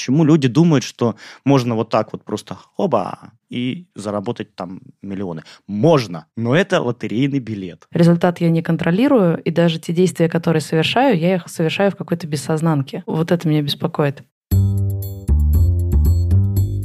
Почему 0.00 0.24
люди 0.24 0.48
думают, 0.48 0.82
что 0.82 1.16
можно 1.44 1.74
вот 1.74 1.90
так 1.90 2.12
вот 2.12 2.24
просто 2.24 2.56
оба 2.78 3.32
и 3.50 3.84
заработать 3.94 4.54
там 4.54 4.80
миллионы? 5.02 5.42
Можно, 5.66 6.24
но 6.38 6.56
это 6.56 6.80
лотерейный 6.80 7.38
билет. 7.38 7.86
Результат 7.92 8.40
я 8.40 8.48
не 8.48 8.62
контролирую, 8.62 9.36
и 9.42 9.50
даже 9.50 9.78
те 9.78 9.92
действия, 9.92 10.30
которые 10.30 10.62
совершаю, 10.62 11.18
я 11.18 11.34
их 11.34 11.48
совершаю 11.48 11.90
в 11.90 11.96
какой-то 11.96 12.26
бессознанке. 12.26 13.02
Вот 13.04 13.30
это 13.30 13.46
меня 13.46 13.60
беспокоит. 13.60 14.22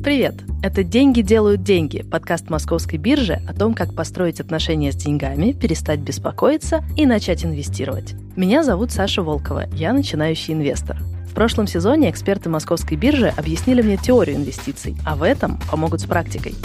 Привет! 0.03 0.43
Это 0.61 0.83
«Деньги 0.83 1.21
делают 1.21 1.63
деньги»– 1.63 2.03
подкаст 2.11 2.49
московской 2.49 2.99
биржи 2.99 3.41
о 3.47 3.53
том, 3.53 3.73
как 3.73 3.95
построить 3.95 4.41
отношения 4.41 4.91
с 4.91 4.95
деньгами, 4.95 5.53
перестать 5.53 6.01
беспокоиться 6.01 6.83
и 6.97 7.05
начать 7.05 7.45
инвестировать. 7.45 8.13
Меня 8.35 8.61
зовут 8.65 8.91
Саша 8.91 9.23
Волкова, 9.23 9.69
я 9.71 9.93
начинающий 9.93 10.53
инвестор. 10.53 10.97
Прошлом 11.35 11.67
сезоне 11.67 12.09
эксперты 12.09 12.49
московской 12.49 12.95
биржи 12.95 13.27
объяснили 13.27 13.81
мне 13.81 13.97
теорию 13.97 14.37
инвестиций, 14.37 14.95
а 15.05 15.17
в 15.17 15.23
этом 15.23 15.59
помогут 15.69 15.99
с 15.99 16.05
практикой. 16.05 16.55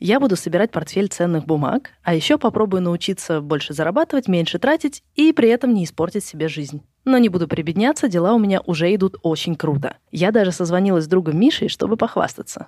Я 0.00 0.18
буду 0.18 0.34
собирать 0.34 0.72
портфель 0.72 1.06
ценных 1.06 1.46
бумаг, 1.46 1.90
а 2.02 2.14
еще 2.14 2.36
попробую 2.36 2.82
научиться 2.82 3.40
больше 3.40 3.72
зарабатывать, 3.72 4.26
меньше 4.26 4.58
тратить 4.58 5.04
и 5.14 5.32
при 5.32 5.48
этом 5.48 5.72
не 5.72 5.84
испортить 5.84 6.24
себе 6.24 6.48
жизнь. 6.48 6.82
Но 7.04 7.18
не 7.18 7.28
буду 7.28 7.46
прибедняться, 7.46 8.08
дела 8.08 8.34
у 8.34 8.38
меня 8.40 8.60
уже 8.66 8.92
идут 8.92 9.16
очень 9.22 9.54
круто. 9.54 9.98
Я 10.10 10.32
даже 10.32 10.50
созвонилась 10.50 11.04
с 11.04 11.08
другом 11.08 11.38
Мишей, 11.38 11.68
чтобы 11.68 11.96
похвастаться. 11.96 12.66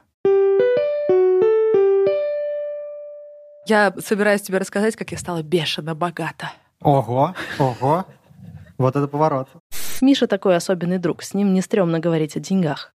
Я 3.69 3.93
собираюсь 3.99 4.41
тебе 4.41 4.57
рассказать, 4.57 4.97
как 4.97 5.13
я 5.13 5.19
стала 5.19 5.43
бешено 5.43 5.95
богата. 5.95 6.53
Ого, 6.81 7.35
ого. 7.59 8.07
Вот 8.79 8.97
это 8.97 9.07
поворот. 9.09 9.49
Миша 10.01 10.27
такой 10.27 10.57
особенный 10.57 10.97
друг, 10.97 11.23
с 11.23 11.35
ним 11.35 11.53
не 11.53 11.61
стрёмно 11.61 11.99
говорить 11.99 12.35
о 12.35 12.41
деньгах. 12.41 12.95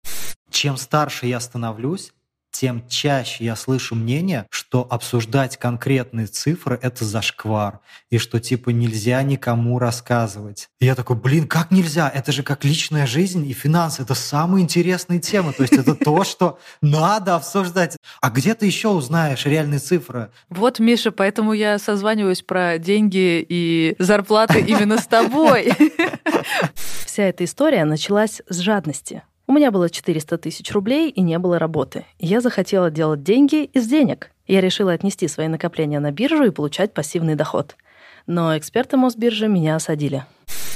Чем 0.51 0.77
старше 0.77 1.27
я 1.27 1.41
становлюсь, 1.41 2.13
тем 2.59 2.83
чаще 2.89 3.45
я 3.45 3.55
слышу 3.55 3.95
мнение, 3.95 4.47
что 4.51 4.85
обсуждать 4.91 5.57
конкретные 5.59 6.27
цифры— 6.27 6.77
это 6.83 7.05
зашквар, 7.05 7.79
и 8.11 8.19
что 8.19 8.41
типа 8.41 8.71
нельзя 8.71 9.23
никому 9.23 9.79
рассказывать. 9.79 10.69
И 10.81 10.87
я 10.87 10.97
такой, 10.97 11.15
блин, 11.15 11.47
как 11.47 11.71
нельзя? 11.71 12.11
Это 12.13 12.33
же 12.33 12.43
как 12.43 12.65
личная 12.65 13.07
жизнь 13.07 13.47
и 13.47 13.53
финансы. 13.53 14.03
Это 14.03 14.15
самая 14.15 14.61
интересная 14.61 15.21
тема. 15.21 15.53
То 15.53 15.63
есть 15.63 15.75
это 15.75 15.95
то, 15.95 16.25
что 16.25 16.59
надо 16.83 17.37
обсуждать. 17.37 17.97
А 18.21 18.29
где 18.29 18.55
ты 18.55 18.67
еще 18.67 18.89
узнаешь 18.89 19.47
реальные 19.47 19.79
цифры? 19.79 20.33
Вот, 20.49 20.81
Миша, 20.81 21.13
поэтому 21.13 21.53
я 21.53 21.79
созваниваюсь 21.79 22.43
про 22.43 22.79
деньги 22.79 23.47
и 23.49 23.95
зарплаты 24.01 24.59
именно 24.67 24.99
с 24.99 25.07
тобой. 25.07 25.73
Вся 27.07 27.23
эта 27.23 27.45
история 27.45 27.85
началась 27.85 28.43
с 28.49 28.59
жадности. 28.59 29.23
У 29.51 29.53
меня 29.53 29.71
было 29.71 29.89
400 29.89 30.37
тысяч 30.37 30.71
рублей 30.73 31.09
и 31.09 31.23
не 31.23 31.39
было 31.39 31.59
работы. 31.59 32.05
Я 32.19 32.43
захотела 32.43 32.91
делать 32.91 33.23
деньги 33.23 33.65
из 33.65 33.89
денег. 33.89 34.31
Я 34.47 34.61
решила 34.61 34.93
отнести 34.93 35.27
свои 35.27 35.49
накопления 35.49 36.01
на 36.01 36.13
биржу 36.13 36.45
и 36.45 36.51
получать 36.51 36.93
пассивный 36.93 37.35
доход. 37.35 37.75
Но 38.27 38.59
эксперты 38.59 38.99
Мосбиржи 38.99 39.49
меня 39.49 39.77
осадили. 39.77 40.27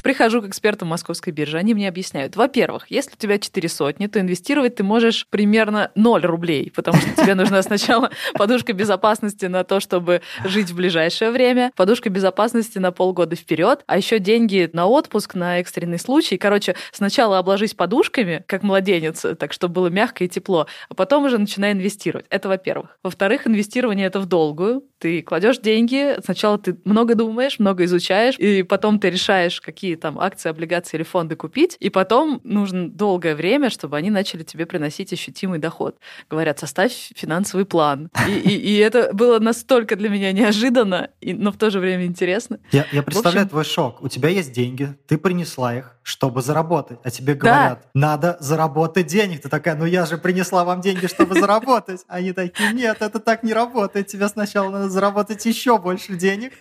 Прихожу 0.02 0.42
к 0.42 0.48
экспертам 0.48 0.88
московской 0.88 1.32
биржи, 1.32 1.56
они 1.56 1.74
мне 1.74 1.88
объясняют. 1.88 2.34
Во-первых, 2.34 2.86
если 2.88 3.12
у 3.12 3.16
тебя 3.16 3.38
4 3.38 3.68
сотни, 3.68 4.08
то 4.08 4.20
инвестировать 4.20 4.74
ты 4.74 4.82
можешь 4.82 5.28
примерно 5.30 5.92
0 5.94 6.22
рублей, 6.22 6.72
потому 6.74 6.98
что 6.98 7.22
тебе 7.22 7.36
нужна 7.36 7.62
сначала 7.62 8.10
подушка 8.34 8.72
безопасности 8.72 9.46
на 9.46 9.62
то, 9.62 9.78
чтобы 9.78 10.22
жить 10.44 10.70
в 10.70 10.76
ближайшее 10.76 11.30
время, 11.30 11.70
подушка 11.76 12.10
безопасности 12.10 12.78
на 12.78 12.90
полгода 12.90 13.36
вперед, 13.36 13.84
а 13.86 13.96
еще 13.96 14.18
деньги 14.18 14.68
на 14.72 14.86
отпуск, 14.86 15.36
на 15.36 15.60
экстренный 15.60 16.00
случай. 16.00 16.36
Короче, 16.36 16.74
сначала 16.90 17.38
обложись 17.38 17.74
подушками, 17.74 18.44
как 18.48 18.64
младенец, 18.64 19.24
так 19.38 19.52
чтобы 19.52 19.74
было 19.74 19.86
мягко 19.86 20.24
и 20.24 20.28
тепло, 20.28 20.66
а 20.88 20.94
потом 20.94 21.24
уже 21.24 21.38
начинай 21.38 21.72
инвестировать. 21.72 22.26
Это 22.28 22.48
во-первых. 22.48 22.98
Во-вторых, 23.04 23.46
инвестирование 23.46 24.08
это 24.08 24.18
в 24.18 24.26
долгую. 24.26 24.82
Ты 24.98 25.22
кладешь 25.22 25.58
деньги, 25.58 26.16
сначала 26.24 26.58
ты 26.58 26.76
много 26.84 27.14
думаешь, 27.14 27.58
много 27.58 27.84
изучаешь, 27.84 28.36
и 28.38 28.62
потом 28.62 28.98
ты 28.98 29.10
решаешь, 29.10 29.60
какие 29.62 29.96
там 29.96 30.18
акции, 30.18 30.48
облигации 30.48 30.96
или 30.96 31.04
фонды 31.04 31.36
купить, 31.36 31.76
и 31.80 31.90
потом 31.90 32.40
нужно 32.44 32.90
долгое 32.90 33.34
время, 33.34 33.70
чтобы 33.70 33.96
они 33.96 34.10
начали 34.10 34.42
тебе 34.42 34.66
приносить 34.66 35.12
ощутимый 35.12 35.58
доход. 35.58 35.96
Говорят, 36.28 36.58
составь 36.58 36.92
финансовый 37.14 37.64
план. 37.64 38.10
И, 38.28 38.32
и, 38.32 38.56
и 38.56 38.76
это 38.78 39.10
было 39.12 39.38
настолько 39.38 39.96
для 39.96 40.08
меня 40.08 40.32
неожиданно, 40.32 41.10
и, 41.20 41.34
но 41.34 41.52
в 41.52 41.56
то 41.56 41.70
же 41.70 41.80
время 41.80 42.06
интересно. 42.06 42.58
Я, 42.70 42.86
я 42.92 43.02
представляю 43.02 43.44
общем... 43.44 43.50
твой 43.50 43.64
шок. 43.64 44.02
У 44.02 44.08
тебя 44.08 44.28
есть 44.28 44.52
деньги, 44.52 44.94
ты 45.06 45.18
принесла 45.18 45.76
их, 45.76 45.96
чтобы 46.02 46.42
заработать, 46.42 46.98
а 47.04 47.10
тебе 47.10 47.34
говорят, 47.34 47.80
да. 47.94 48.00
надо 48.00 48.36
заработать 48.40 49.06
денег. 49.06 49.42
Ты 49.42 49.48
такая, 49.48 49.76
ну 49.76 49.86
я 49.86 50.06
же 50.06 50.18
принесла 50.18 50.64
вам 50.64 50.80
деньги, 50.80 51.06
чтобы 51.06 51.38
заработать. 51.38 52.04
Они 52.08 52.32
такие, 52.32 52.72
нет, 52.72 52.98
это 53.00 53.20
так 53.20 53.42
не 53.42 53.52
работает. 53.52 54.08
Тебе 54.08 54.28
сначала 54.28 54.70
надо 54.70 54.88
заработать 54.88 55.44
еще 55.46 55.78
больше 55.78 56.16
денег, 56.16 56.52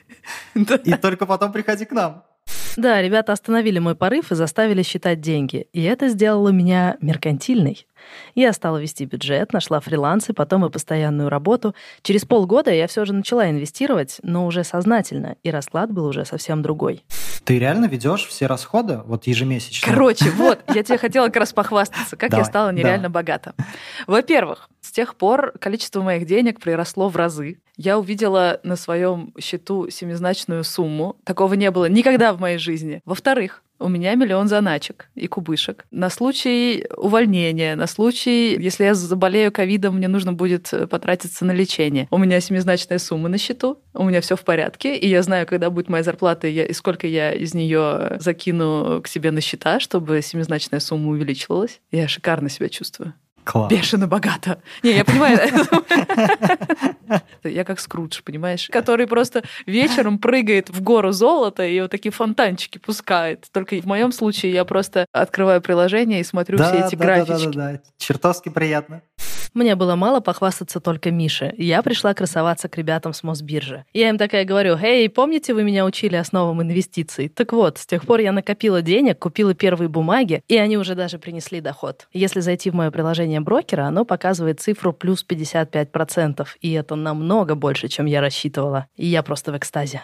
и 0.53 0.93
только 0.93 1.25
потом 1.25 1.51
приходи 1.51 1.85
к 1.85 1.91
нам. 1.91 2.23
Да, 2.77 3.01
ребята 3.01 3.33
остановили 3.33 3.79
мой 3.79 3.95
порыв 3.95 4.31
и 4.31 4.35
заставили 4.35 4.81
считать 4.81 5.19
деньги. 5.19 5.67
И 5.73 5.83
это 5.83 6.07
сделало 6.07 6.49
меня 6.49 6.97
меркантильной. 7.01 7.85
Я 8.35 8.53
стала 8.53 8.77
вести 8.77 9.05
бюджет, 9.05 9.53
нашла 9.53 9.79
фрилансы, 9.79 10.33
потом 10.33 10.65
и 10.65 10.69
постоянную 10.69 11.29
работу. 11.29 11.75
Через 12.01 12.25
полгода 12.25 12.71
я 12.71 12.87
все 12.87 13.05
же 13.05 13.13
начала 13.13 13.49
инвестировать, 13.49 14.17
но 14.23 14.45
уже 14.45 14.63
сознательно, 14.63 15.35
и 15.43 15.51
расклад 15.51 15.91
был 15.91 16.05
уже 16.05 16.25
совсем 16.25 16.61
другой. 16.61 17.03
Ты 17.43 17.57
реально 17.57 17.85
ведешь 17.85 18.27
все 18.27 18.45
расходы 18.45 19.01
вот 19.05 19.25
ежемесячно? 19.27 19.91
Короче, 19.91 20.29
вот, 20.35 20.59
я 20.73 20.83
тебе 20.83 20.97
хотела 20.97 21.27
как 21.27 21.37
раз 21.37 21.53
похвастаться, 21.53 22.15
как 22.15 22.33
я 22.33 22.45
стала 22.45 22.71
нереально 22.71 23.09
богата. 23.09 23.53
Во-первых, 24.07 24.69
с 24.81 24.91
тех 24.91 25.15
пор 25.15 25.53
количество 25.59 26.01
моих 26.01 26.25
денег 26.25 26.59
приросло 26.59 27.09
в 27.09 27.15
разы. 27.15 27.59
Я 27.77 27.97
увидела 27.97 28.59
на 28.63 28.75
своем 28.75 29.33
счету 29.39 29.89
семизначную 29.89 30.63
сумму. 30.63 31.17
Такого 31.23 31.53
не 31.55 31.71
было 31.71 31.85
никогда 31.85 32.33
в 32.33 32.39
моей 32.39 32.57
жизни. 32.57 33.01
Во-вторых, 33.05 33.63
у 33.81 33.89
меня 33.89 34.15
миллион 34.15 34.47
заначек 34.47 35.09
и 35.15 35.27
кубышек. 35.27 35.85
На 35.91 36.09
случай 36.09 36.85
увольнения, 36.95 37.75
на 37.75 37.87
случай, 37.87 38.57
если 38.59 38.85
я 38.85 38.93
заболею 38.93 39.51
ковидом, 39.51 39.95
мне 39.97 40.07
нужно 40.07 40.33
будет 40.33 40.71
э, 40.73 40.87
потратиться 40.87 41.45
на 41.45 41.51
лечение. 41.51 42.07
У 42.11 42.17
меня 42.17 42.39
семизначная 42.39 42.99
сумма 42.99 43.29
на 43.29 43.37
счету, 43.37 43.79
у 43.93 44.03
меня 44.03 44.21
все 44.21 44.35
в 44.35 44.41
порядке, 44.41 44.95
и 44.95 45.07
я 45.07 45.21
знаю, 45.23 45.47
когда 45.47 45.69
будет 45.69 45.89
моя 45.89 46.03
зарплата 46.03 46.47
и, 46.47 46.53
я, 46.53 46.65
и 46.65 46.73
сколько 46.73 47.07
я 47.07 47.31
из 47.31 47.53
нее 47.53 48.17
закину 48.19 49.01
к 49.01 49.07
себе 49.07 49.31
на 49.31 49.41
счета, 49.41 49.79
чтобы 49.79 50.21
семизначная 50.21 50.79
сумма 50.79 51.09
увеличивалась. 51.09 51.81
Я 51.91 52.07
шикарно 52.07 52.49
себя 52.49 52.69
чувствую. 52.69 53.13
Класс. 53.43 53.71
Бешено 53.71 54.07
богато. 54.07 54.61
Не, 54.83 54.91
я 54.91 55.03
понимаю. 55.05 55.39
Я 57.43 57.63
как 57.63 57.79
Скрудж, 57.79 58.21
понимаешь? 58.23 58.69
Который 58.71 59.07
просто 59.07 59.43
вечером 59.65 60.19
прыгает 60.19 60.69
в 60.69 60.81
гору 60.81 61.11
золота 61.11 61.65
и 61.65 61.81
вот 61.81 61.91
такие 61.91 62.11
фонтанчики 62.11 62.77
пускает. 62.77 63.47
Только 63.51 63.75
в 63.81 63.85
моем 63.85 64.11
случае 64.11 64.53
я 64.53 64.65
просто 64.65 65.05
открываю 65.11 65.61
приложение 65.61 66.21
и 66.21 66.23
смотрю 66.23 66.57
все 66.57 66.85
эти 66.85 66.95
графики. 66.95 67.45
Да, 67.45 67.51
да, 67.51 67.71
да. 67.73 67.79
Чертовски 67.97 68.49
приятно. 68.49 69.01
Мне 69.53 69.75
было 69.75 69.95
мало 69.95 70.19
похвастаться 70.19 70.79
только 70.79 71.11
Мише. 71.11 71.53
Я 71.57 71.81
пришла 71.81 72.13
красоваться 72.13 72.69
к 72.69 72.77
ребятам 72.77 73.13
с 73.13 73.23
Мосбиржи. 73.23 73.85
Я 73.93 74.09
им 74.09 74.17
такая 74.17 74.45
говорю, 74.45 74.77
«Эй, 74.81 75.09
помните, 75.09 75.53
вы 75.53 75.63
меня 75.63 75.85
учили 75.85 76.15
основам 76.15 76.61
инвестиций? 76.61 77.29
Так 77.29 77.53
вот, 77.53 77.77
с 77.77 77.85
тех 77.85 78.03
пор 78.05 78.19
я 78.19 78.31
накопила 78.31 78.81
денег, 78.81 79.19
купила 79.19 79.53
первые 79.53 79.89
бумаги, 79.89 80.43
и 80.47 80.57
они 80.57 80.77
уже 80.77 80.95
даже 80.95 81.19
принесли 81.19 81.61
доход. 81.61 82.07
Если 82.13 82.39
зайти 82.39 82.69
в 82.69 82.75
мое 82.75 82.91
приложение 82.91 83.39
брокера, 83.39 83.83
оно 83.83 84.05
показывает 84.05 84.59
цифру 84.61 84.93
плюс 84.93 85.25
55%, 85.27 86.47
и 86.61 86.71
это 86.71 86.95
намного 86.95 87.55
больше, 87.55 87.87
чем 87.87 88.05
я 88.05 88.21
рассчитывала. 88.21 88.87
И 88.95 89.05
я 89.07 89.23
просто 89.23 89.51
в 89.51 89.57
экстазе. 89.57 90.03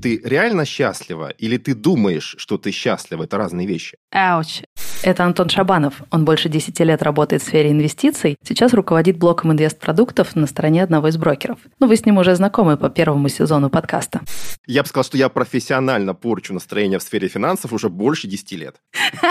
Ты 0.00 0.20
реально 0.22 0.64
счастлива 0.64 1.30
или 1.30 1.56
ты 1.56 1.74
думаешь, 1.74 2.36
что 2.38 2.56
ты 2.56 2.70
счастлива? 2.70 3.24
Это 3.24 3.36
разные 3.36 3.66
вещи. 3.66 3.98
Ауч. 4.12 4.62
Это 5.02 5.24
Антон 5.24 5.48
Шабанов. 5.48 6.02
Он 6.10 6.24
больше 6.24 6.48
10 6.48 6.78
лет 6.80 7.02
работает 7.02 7.42
в 7.42 7.46
сфере 7.46 7.70
инвестиций. 7.70 8.36
Сейчас 8.42 8.74
руководит 8.74 9.16
блоком 9.16 9.52
инвестпродуктов 9.52 10.34
на 10.34 10.46
стороне 10.46 10.82
одного 10.82 11.08
из 11.08 11.16
брокеров. 11.16 11.58
Ну, 11.78 11.86
вы 11.86 11.96
с 11.96 12.04
ним 12.04 12.18
уже 12.18 12.34
знакомы 12.34 12.76
по 12.76 12.90
первому 12.90 13.28
сезону 13.28 13.70
подкаста. 13.70 14.20
Я 14.66 14.82
бы 14.82 14.88
сказал, 14.88 15.04
что 15.04 15.16
я 15.16 15.28
профессионально 15.28 16.14
порчу 16.14 16.52
настроение 16.52 16.98
в 16.98 17.02
сфере 17.02 17.28
финансов 17.28 17.72
уже 17.72 17.88
больше 17.88 18.26
10 18.26 18.52
лет. 18.52 18.76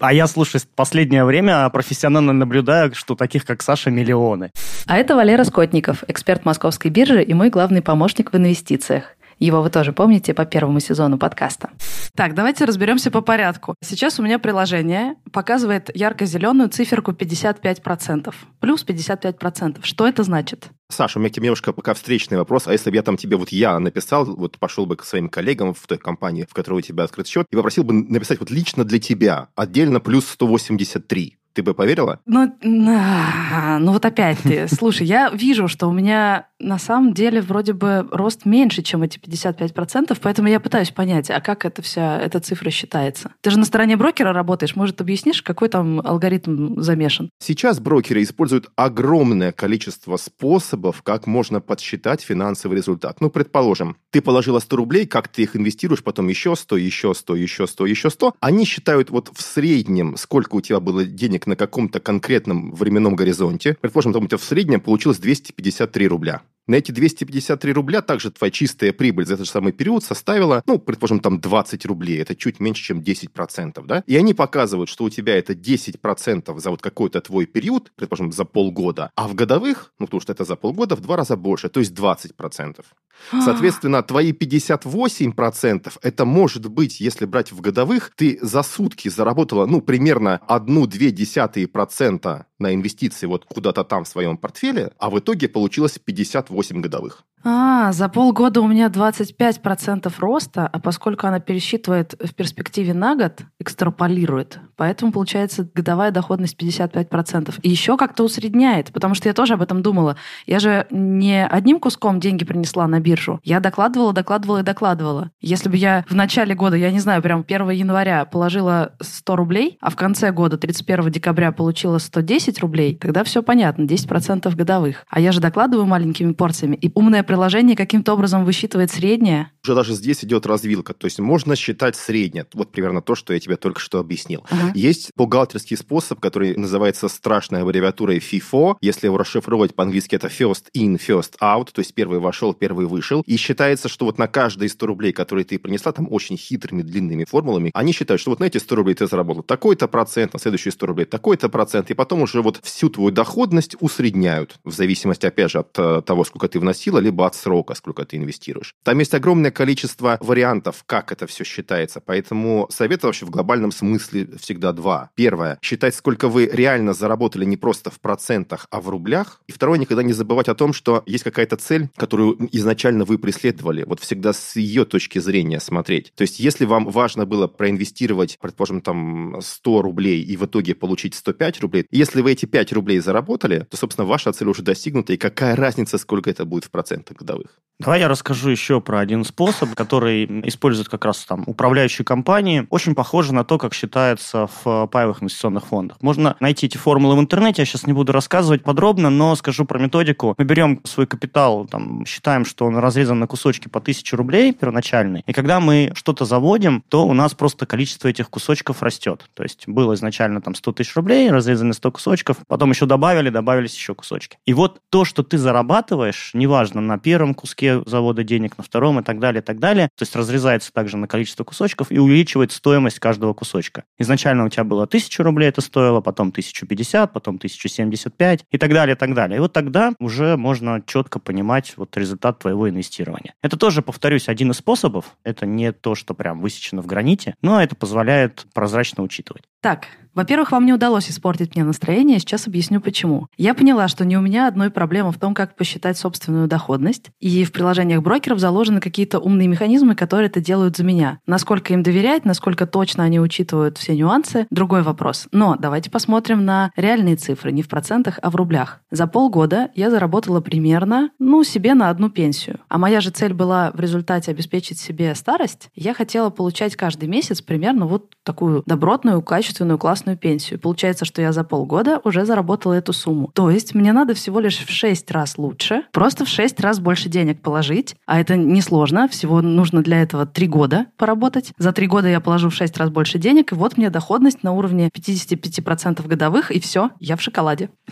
А 0.00 0.14
я, 0.14 0.26
слушай, 0.26 0.58
в 0.60 0.66
последнее 0.68 1.24
время 1.24 1.68
профессионально 1.68 2.32
наблюдаю, 2.32 2.94
что 2.94 3.14
таких, 3.14 3.44
как 3.44 3.60
Саша, 3.60 3.90
миллионы. 3.90 4.50
А 4.86 4.96
это 4.96 5.14
Валера 5.14 5.44
Скотников, 5.44 6.04
эксперт 6.08 6.44
московской 6.46 6.90
биржи 6.90 7.22
и 7.22 7.34
мой 7.34 7.50
главный 7.50 7.82
помощник 7.82 8.32
в 8.32 8.36
инвестициях. 8.36 9.16
Его 9.40 9.62
вы 9.62 9.70
тоже 9.70 9.94
помните 9.94 10.34
по 10.34 10.44
первому 10.44 10.80
сезону 10.80 11.18
подкаста. 11.18 11.70
Так, 12.14 12.34
давайте 12.34 12.66
разберемся 12.66 13.10
по 13.10 13.22
порядку. 13.22 13.74
Сейчас 13.82 14.20
у 14.20 14.22
меня 14.22 14.38
приложение 14.38 15.16
показывает 15.32 15.90
ярко-зеленую 15.96 16.68
циферку 16.68 17.12
55%. 17.12 18.34
Плюс 18.60 18.84
55%. 18.84 19.78
Что 19.82 20.06
это 20.06 20.24
значит? 20.24 20.68
Саша, 20.90 21.18
у 21.18 21.22
меня 21.22 21.30
к 21.30 21.32
тебе 21.32 21.44
немножко 21.44 21.72
пока 21.72 21.94
встречный 21.94 22.36
вопрос. 22.36 22.66
А 22.66 22.72
если 22.72 22.90
бы 22.90 22.96
я 22.96 23.02
там 23.02 23.16
тебе 23.16 23.36
вот 23.38 23.48
я 23.48 23.78
написал, 23.78 24.26
вот 24.26 24.58
пошел 24.58 24.84
бы 24.84 24.96
к 24.96 25.04
своим 25.04 25.30
коллегам 25.30 25.72
в 25.72 25.86
той 25.86 25.96
компании, 25.96 26.46
в 26.48 26.52
которой 26.52 26.80
у 26.80 26.82
тебя 26.82 27.04
открыт 27.04 27.26
счет, 27.26 27.46
и 27.50 27.56
попросил 27.56 27.84
бы 27.84 27.94
написать 27.94 28.40
вот 28.40 28.50
лично 28.50 28.84
для 28.84 28.98
тебя 28.98 29.48
отдельно 29.54 30.00
плюс 30.00 30.28
183. 30.28 31.39
Ты 31.52 31.62
бы 31.62 31.74
поверила? 31.74 32.20
Ну, 32.26 32.54
на, 32.62 33.78
ну 33.80 33.92
вот 33.92 34.04
опять 34.04 34.38
ты. 34.38 34.68
Слушай, 34.68 35.06
я 35.06 35.30
вижу, 35.30 35.68
что 35.68 35.88
у 35.88 35.92
меня 35.92 36.46
на 36.60 36.78
самом 36.78 37.14
деле 37.14 37.40
вроде 37.40 37.72
бы 37.72 38.06
рост 38.10 38.44
меньше, 38.44 38.82
чем 38.82 39.02
эти 39.02 39.18
55%, 39.18 40.16
поэтому 40.22 40.48
я 40.48 40.60
пытаюсь 40.60 40.90
понять, 40.90 41.30
а 41.30 41.40
как 41.40 41.64
эта 41.64 41.82
вся 41.82 42.20
эта 42.20 42.40
цифра 42.40 42.70
считается? 42.70 43.32
Ты 43.40 43.50
же 43.50 43.58
на 43.58 43.64
стороне 43.64 43.96
брокера 43.96 44.32
работаешь, 44.32 44.76
может, 44.76 45.00
объяснишь, 45.00 45.42
какой 45.42 45.68
там 45.68 46.00
алгоритм 46.00 46.80
замешан? 46.80 47.30
Сейчас 47.40 47.80
брокеры 47.80 48.22
используют 48.22 48.70
огромное 48.76 49.52
количество 49.52 50.16
способов, 50.16 51.02
как 51.02 51.26
можно 51.26 51.60
подсчитать 51.60 52.22
финансовый 52.22 52.76
результат. 52.76 53.20
Ну, 53.20 53.30
предположим, 53.30 53.96
ты 54.10 54.20
положила 54.20 54.58
100 54.58 54.76
рублей, 54.76 55.06
как 55.06 55.28
ты 55.28 55.42
их 55.42 55.56
инвестируешь, 55.56 56.04
потом 56.04 56.28
еще 56.28 56.54
100, 56.54 56.76
еще 56.76 57.14
100, 57.14 57.36
еще 57.36 57.66
100, 57.66 57.86
еще 57.86 58.10
100. 58.10 58.34
Они 58.40 58.64
считают 58.64 59.10
вот 59.10 59.30
в 59.32 59.40
среднем, 59.40 60.16
сколько 60.16 60.56
у 60.56 60.60
тебя 60.60 60.80
было 60.80 61.04
денег 61.04 61.39
на 61.46 61.56
каком-то 61.56 62.00
конкретном 62.00 62.72
временном 62.72 63.16
горизонте. 63.16 63.76
Предположим, 63.80 64.12
там 64.12 64.24
у 64.24 64.26
тебя 64.26 64.38
в 64.38 64.44
среднем 64.44 64.80
получилось 64.80 65.18
253 65.18 66.08
рубля. 66.08 66.42
На 66.66 66.76
эти 66.76 66.92
253 66.92 67.72
рубля 67.72 68.00
также 68.00 68.30
твоя 68.30 68.50
чистая 68.52 68.92
прибыль 68.92 69.26
за 69.26 69.34
этот 69.34 69.46
же 69.46 69.52
самый 69.52 69.72
период 69.72 70.04
составила, 70.04 70.62
ну, 70.66 70.78
предположим, 70.78 71.18
там 71.18 71.40
20 71.40 71.84
рублей. 71.86 72.20
Это 72.20 72.36
чуть 72.36 72.60
меньше, 72.60 72.82
чем 72.84 73.00
10%, 73.00 73.84
да? 73.86 74.04
И 74.06 74.16
они 74.16 74.34
показывают, 74.34 74.88
что 74.88 75.04
у 75.04 75.10
тебя 75.10 75.36
это 75.36 75.54
10% 75.54 76.58
за 76.60 76.70
вот 76.70 76.80
какой-то 76.80 77.20
твой 77.20 77.46
период, 77.46 77.90
предположим, 77.96 78.30
за 78.30 78.44
полгода, 78.44 79.10
а 79.16 79.26
в 79.26 79.34
годовых, 79.34 79.92
ну, 79.98 80.06
потому 80.06 80.20
что 80.20 80.32
это 80.32 80.44
за 80.44 80.54
полгода, 80.54 80.94
в 80.94 81.00
два 81.00 81.16
раза 81.16 81.36
больше, 81.36 81.68
то 81.68 81.80
есть 81.80 81.92
20%. 81.92 82.84
Соответственно, 83.30 84.02
твои 84.02 84.32
58% 84.32 85.92
это 86.02 86.24
может 86.24 86.66
быть, 86.68 87.00
если 87.00 87.26
брать 87.26 87.52
в 87.52 87.60
годовых, 87.60 88.12
ты 88.16 88.38
за 88.40 88.62
сутки 88.62 89.08
заработала, 89.08 89.66
ну, 89.66 89.80
примерно 89.80 90.40
1,2% 90.48 92.44
на 92.60 92.74
инвестиции 92.74 93.26
вот 93.26 93.44
куда-то 93.44 93.84
там 93.84 94.04
в 94.04 94.08
своем 94.08 94.36
портфеле, 94.36 94.92
а 94.98 95.10
в 95.10 95.18
итоге 95.18 95.48
получилось 95.48 95.98
58 95.98 96.80
годовых. 96.80 97.24
А, 97.42 97.92
за 97.92 98.08
полгода 98.10 98.60
у 98.60 98.68
меня 98.68 98.88
25% 98.88 100.12
роста, 100.18 100.66
а 100.66 100.78
поскольку 100.78 101.26
она 101.26 101.40
пересчитывает 101.40 102.14
в 102.22 102.34
перспективе 102.34 102.92
на 102.92 103.16
год, 103.16 103.40
экстраполирует, 103.58 104.58
поэтому 104.76 105.10
получается 105.10 105.66
годовая 105.74 106.10
доходность 106.10 106.60
55%. 106.60 107.60
И 107.62 107.70
еще 107.70 107.96
как-то 107.96 108.24
усредняет, 108.24 108.92
потому 108.92 109.14
что 109.14 109.28
я 109.28 109.32
тоже 109.32 109.54
об 109.54 109.62
этом 109.62 109.82
думала. 109.82 110.16
Я 110.46 110.58
же 110.58 110.86
не 110.90 111.46
одним 111.46 111.80
куском 111.80 112.20
деньги 112.20 112.44
принесла 112.44 112.86
на 112.86 113.00
биржу. 113.00 113.40
Я 113.42 113.60
докладывала, 113.60 114.12
докладывала 114.12 114.58
и 114.58 114.62
докладывала. 114.62 115.30
Если 115.40 115.70
бы 115.70 115.76
я 115.76 116.04
в 116.08 116.14
начале 116.14 116.54
года, 116.54 116.76
я 116.76 116.90
не 116.92 117.00
знаю, 117.00 117.22
прям 117.22 117.44
1 117.46 117.70
января 117.70 118.26
положила 118.26 118.92
100 119.00 119.36
рублей, 119.36 119.78
а 119.80 119.88
в 119.88 119.96
конце 119.96 120.30
года, 120.30 120.58
31 120.58 121.10
декабря, 121.10 121.52
получила 121.52 121.96
110 121.96 122.49
рублей, 122.58 122.96
тогда 122.96 123.22
все 123.22 123.42
понятно, 123.42 123.84
10% 123.84 124.54
годовых. 124.56 125.04
А 125.08 125.20
я 125.20 125.30
же 125.30 125.40
докладываю 125.40 125.86
маленькими 125.86 126.32
порциями. 126.32 126.76
И 126.76 126.90
умная 126.94 127.22
приложение 127.22 127.76
каким-то 127.76 128.14
образом 128.14 128.44
высчитывает 128.44 128.90
среднее. 128.90 129.50
Уже 129.64 129.74
даже 129.74 129.94
здесь 129.94 130.24
идет 130.24 130.46
развилка. 130.46 130.94
То 130.94 131.06
есть 131.06 131.18
можно 131.18 131.56
считать 131.56 131.96
среднее. 131.96 132.46
Вот 132.54 132.72
примерно 132.72 133.02
то, 133.02 133.14
что 133.14 133.32
я 133.32 133.40
тебе 133.40 133.56
только 133.56 133.80
что 133.80 133.98
объяснил. 133.98 134.44
Ага. 134.50 134.72
Есть 134.74 135.10
бухгалтерский 135.16 135.76
способ, 135.76 136.20
который 136.20 136.56
называется 136.56 137.08
страшной 137.08 137.62
аббревиатурой 137.62 138.18
FIFO. 138.18 138.76
Если 138.80 139.06
его 139.06 139.18
расшифровывать 139.18 139.74
по-английски, 139.74 140.14
это 140.14 140.28
first 140.28 140.64
in, 140.76 140.98
first 140.98 141.34
out. 141.40 141.68
То 141.72 141.80
есть 141.80 141.94
первый 141.94 142.20
вошел, 142.20 142.54
первый 142.54 142.86
вышел. 142.86 143.22
И 143.26 143.36
считается, 143.36 143.88
что 143.88 144.06
вот 144.06 144.18
на 144.18 144.28
каждые 144.28 144.68
100 144.68 144.86
рублей, 144.86 145.12
которые 145.12 145.44
ты 145.44 145.58
принесла, 145.58 145.92
там 145.92 146.08
очень 146.10 146.36
хитрыми 146.36 146.82
длинными 146.82 147.24
формулами, 147.24 147.70
они 147.74 147.92
считают, 147.92 148.20
что 148.20 148.30
вот 148.30 148.40
на 148.40 148.44
эти 148.44 148.58
100 148.58 148.74
рублей 148.76 148.94
ты 148.94 149.06
заработал 149.06 149.42
такой-то 149.42 149.88
процент, 149.88 150.32
на 150.32 150.38
следующие 150.38 150.72
100 150.72 150.86
рублей 150.86 151.04
такой-то 151.04 151.48
процент. 151.48 151.90
И 151.90 151.94
потом 151.94 152.22
уже 152.22 152.42
вот 152.42 152.60
всю 152.62 152.88
твою 152.88 153.10
доходность 153.10 153.76
усредняют. 153.80 154.58
В 154.64 154.72
зависимости, 154.72 155.26
опять 155.26 155.50
же, 155.50 155.58
от 155.58 155.78
э, 155.78 156.02
того, 156.02 156.24
сколько 156.24 156.48
ты 156.48 156.58
вносила, 156.58 156.98
либо 156.98 157.26
от 157.26 157.34
срока, 157.34 157.74
сколько 157.74 158.04
ты 158.04 158.16
инвестируешь. 158.16 158.74
Там 158.82 158.98
есть 158.98 159.14
огромное 159.14 159.50
количество 159.60 160.16
вариантов, 160.22 160.84
как 160.86 161.12
это 161.12 161.26
все 161.26 161.44
считается. 161.44 162.00
Поэтому 162.00 162.66
совет 162.70 163.02
вообще 163.02 163.26
в 163.26 163.30
глобальном 163.30 163.72
смысле 163.72 164.26
всегда 164.40 164.72
два. 164.72 165.10
Первое, 165.14 165.58
считать, 165.60 165.94
сколько 165.94 166.30
вы 166.30 166.48
реально 166.50 166.94
заработали 166.94 167.44
не 167.44 167.58
просто 167.58 167.90
в 167.90 168.00
процентах, 168.00 168.66
а 168.70 168.80
в 168.80 168.88
рублях. 168.88 169.42
И 169.48 169.52
второе, 169.52 169.78
никогда 169.78 170.02
не 170.02 170.14
забывать 170.14 170.48
о 170.48 170.54
том, 170.54 170.72
что 170.72 171.02
есть 171.04 171.24
какая-то 171.24 171.58
цель, 171.58 171.90
которую 171.96 172.38
изначально 172.52 173.04
вы 173.04 173.18
преследовали. 173.18 173.84
Вот 173.86 174.00
всегда 174.00 174.32
с 174.32 174.56
ее 174.56 174.86
точки 174.86 175.18
зрения 175.18 175.60
смотреть. 175.60 176.14
То 176.16 176.22
есть, 176.22 176.40
если 176.40 176.64
вам 176.64 176.88
важно 176.88 177.26
было 177.26 177.46
проинвестировать, 177.46 178.38
предположим, 178.40 178.80
там 178.80 179.42
100 179.42 179.82
рублей 179.82 180.22
и 180.22 180.38
в 180.38 180.46
итоге 180.46 180.74
получить 180.74 181.14
105 181.14 181.60
рублей, 181.60 181.86
если 181.90 182.22
вы 182.22 182.32
эти 182.32 182.46
5 182.46 182.72
рублей 182.72 183.00
заработали, 183.00 183.66
то, 183.68 183.76
собственно, 183.76 184.06
ваша 184.06 184.32
цель 184.32 184.48
уже 184.48 184.62
достигнута, 184.62 185.12
и 185.12 185.18
какая 185.18 185.54
разница, 185.54 185.98
сколько 185.98 186.30
это 186.30 186.46
будет 186.46 186.64
в 186.64 186.70
процентах 186.70 187.18
годовых. 187.18 187.60
Давай 187.80 188.00
я 188.00 188.08
расскажу 188.08 188.50
еще 188.50 188.82
про 188.82 189.00
один 189.00 189.24
способ, 189.40 189.74
который 189.74 190.26
используют 190.46 190.90
как 190.90 191.06
раз 191.06 191.24
там 191.24 191.44
управляющие 191.46 192.04
компании. 192.04 192.66
Очень 192.68 192.94
похоже 192.94 193.32
на 193.32 193.42
то, 193.42 193.56
как 193.56 193.72
считается 193.72 194.50
в 194.62 194.86
паевых 194.88 195.22
инвестиционных 195.22 195.64
фондах. 195.64 195.96
Можно 196.02 196.36
найти 196.40 196.66
эти 196.66 196.76
формулы 196.76 197.16
в 197.16 197.20
интернете, 197.20 197.62
я 197.62 197.66
сейчас 197.66 197.86
не 197.86 197.94
буду 197.94 198.12
рассказывать 198.12 198.62
подробно, 198.62 199.08
но 199.08 199.34
скажу 199.36 199.64
про 199.64 199.78
методику. 199.78 200.34
Мы 200.36 200.44
берем 200.44 200.80
свой 200.84 201.06
капитал, 201.06 201.64
там, 201.64 202.04
считаем, 202.04 202.44
что 202.44 202.66
он 202.66 202.76
разрезан 202.76 203.18
на 203.18 203.26
кусочки 203.26 203.68
по 203.68 203.78
1000 203.78 204.14
рублей 204.14 204.52
первоначальный, 204.52 205.22
и 205.26 205.32
когда 205.32 205.58
мы 205.58 205.92
что-то 205.94 206.26
заводим, 206.26 206.84
то 206.90 207.06
у 207.06 207.14
нас 207.14 207.32
просто 207.32 207.64
количество 207.64 208.08
этих 208.08 208.28
кусочков 208.28 208.82
растет. 208.82 209.30
То 209.32 209.42
есть 209.42 209.66
было 209.66 209.94
изначально 209.94 210.42
там 210.42 210.54
100 210.54 210.72
тысяч 210.72 210.94
рублей, 210.96 211.30
разрезаны 211.30 211.72
100 211.72 211.92
кусочков, 211.92 212.36
потом 212.46 212.72
еще 212.72 212.84
добавили, 212.84 213.30
добавились 213.30 213.74
еще 213.74 213.94
кусочки. 213.94 214.36
И 214.44 214.52
вот 214.52 214.82
то, 214.90 215.06
что 215.06 215.22
ты 215.22 215.38
зарабатываешь, 215.38 216.32
неважно, 216.34 216.82
на 216.82 216.98
первом 216.98 217.32
куске 217.32 217.82
завода 217.86 218.22
денег, 218.22 218.58
на 218.58 218.64
втором 218.64 219.00
и 219.00 219.02
так 219.02 219.18
далее, 219.18 219.29
и 219.38 219.40
так 219.42 219.58
далее, 219.58 219.88
то 219.96 220.02
есть 220.02 220.14
разрезается 220.16 220.72
также 220.72 220.96
на 220.96 221.06
количество 221.06 221.44
кусочков 221.44 221.90
и 221.90 221.98
увеличивает 221.98 222.52
стоимость 222.52 222.98
каждого 222.98 223.34
кусочка. 223.34 223.84
Изначально 223.98 224.44
у 224.44 224.48
тебя 224.48 224.64
было 224.64 224.84
1000 224.84 225.22
рублей 225.22 225.48
это 225.48 225.60
стоило, 225.60 226.00
потом 226.00 226.28
1050, 226.28 227.12
потом 227.12 227.36
1075 227.36 228.44
и 228.50 228.58
так 228.58 228.72
далее, 228.72 228.94
и 228.94 228.98
так 228.98 229.14
далее. 229.14 229.38
И 229.38 229.40
вот 229.40 229.52
тогда 229.52 229.92
уже 229.98 230.36
можно 230.36 230.82
четко 230.86 231.18
понимать 231.18 231.74
вот 231.76 231.96
результат 231.96 232.38
твоего 232.38 232.68
инвестирования. 232.68 233.34
Это 233.42 233.56
тоже, 233.56 233.82
повторюсь, 233.82 234.28
один 234.28 234.50
из 234.50 234.56
способов. 234.56 235.16
Это 235.24 235.46
не 235.46 235.72
то, 235.72 235.94
что 235.94 236.14
прям 236.14 236.40
высечено 236.40 236.82
в 236.82 236.86
граните, 236.86 237.34
но 237.42 237.62
это 237.62 237.74
позволяет 237.74 238.46
прозрачно 238.54 239.02
учитывать. 239.02 239.42
Так, 239.60 239.86
во-первых, 240.14 240.52
вам 240.52 240.66
не 240.66 240.72
удалось 240.72 241.10
испортить 241.10 241.54
мне 241.54 241.64
настроение, 241.64 242.18
сейчас 242.18 242.46
объясню 242.46 242.80
почему. 242.80 243.28
Я 243.36 243.54
поняла, 243.54 243.88
что 243.88 244.04
не 244.04 244.16
у 244.16 244.20
меня 244.20 244.48
одной 244.48 244.70
проблема 244.70 245.12
в 245.12 245.18
том, 245.18 245.34
как 245.34 245.56
посчитать 245.56 245.96
собственную 245.98 246.48
доходность, 246.48 247.10
и 247.20 247.44
в 247.44 247.52
приложениях 247.52 248.02
брокеров 248.02 248.38
заложены 248.38 248.80
какие-то 248.80 249.18
умные 249.18 249.48
механизмы, 249.48 249.94
которые 249.94 250.28
это 250.28 250.40
делают 250.40 250.76
за 250.76 250.84
меня. 250.84 251.18
Насколько 251.26 251.72
им 251.72 251.82
доверять, 251.82 252.24
насколько 252.24 252.66
точно 252.66 253.04
они 253.04 253.20
учитывают 253.20 253.78
все 253.78 253.96
нюансы, 253.96 254.46
другой 254.50 254.82
вопрос. 254.82 255.28
Но 255.32 255.56
давайте 255.58 255.90
посмотрим 255.90 256.44
на 256.44 256.70
реальные 256.76 257.16
цифры, 257.16 257.52
не 257.52 257.62
в 257.62 257.68
процентах, 257.68 258.18
а 258.22 258.30
в 258.30 258.36
рублях. 258.36 258.80
За 258.90 259.06
полгода 259.06 259.70
я 259.74 259.90
заработала 259.90 260.40
примерно, 260.40 261.10
ну, 261.18 261.44
себе 261.44 261.74
на 261.74 261.90
одну 261.90 262.10
пенсию. 262.10 262.60
А 262.68 262.78
моя 262.78 263.00
же 263.00 263.10
цель 263.10 263.32
была 263.32 263.70
в 263.72 263.80
результате 263.80 264.30
обеспечить 264.30 264.78
себе 264.78 265.14
старость. 265.14 265.68
Я 265.74 265.94
хотела 265.94 266.30
получать 266.30 266.76
каждый 266.76 267.08
месяц 267.08 267.42
примерно 267.42 267.86
вот 267.86 268.14
такую 268.24 268.62
добротную, 268.66 269.22
качественную, 269.22 269.78
классную 269.78 269.99
пенсию. 270.16 270.58
Получается, 270.60 271.04
что 271.04 271.22
я 271.22 271.32
за 271.32 271.44
полгода 271.44 272.00
уже 272.04 272.24
заработала 272.24 272.74
эту 272.74 272.92
сумму. 272.92 273.30
То 273.34 273.50
есть 273.50 273.74
мне 273.74 273.92
надо 273.92 274.14
всего 274.14 274.40
лишь 274.40 274.58
в 274.58 274.70
6 274.70 275.10
раз 275.10 275.38
лучше, 275.38 275.82
просто 275.92 276.24
в 276.24 276.28
6 276.28 276.60
раз 276.60 276.80
больше 276.80 277.08
денег 277.08 277.40
положить, 277.42 277.96
а 278.06 278.20
это 278.20 278.36
несложно, 278.36 279.08
всего 279.08 279.40
нужно 279.40 279.82
для 279.82 280.02
этого 280.02 280.26
3 280.26 280.46
года 280.46 280.86
поработать. 280.96 281.52
За 281.58 281.72
3 281.72 281.86
года 281.86 282.08
я 282.08 282.20
положу 282.20 282.50
в 282.50 282.54
6 282.54 282.76
раз 282.76 282.90
больше 282.90 283.18
денег, 283.18 283.52
и 283.52 283.54
вот 283.54 283.76
мне 283.76 283.90
доходность 283.90 284.42
на 284.42 284.52
уровне 284.52 284.88
55% 284.88 286.06
годовых, 286.06 286.50
и 286.50 286.60
все, 286.60 286.90
я 286.98 287.16
в 287.16 287.22
шоколаде. 287.22 287.70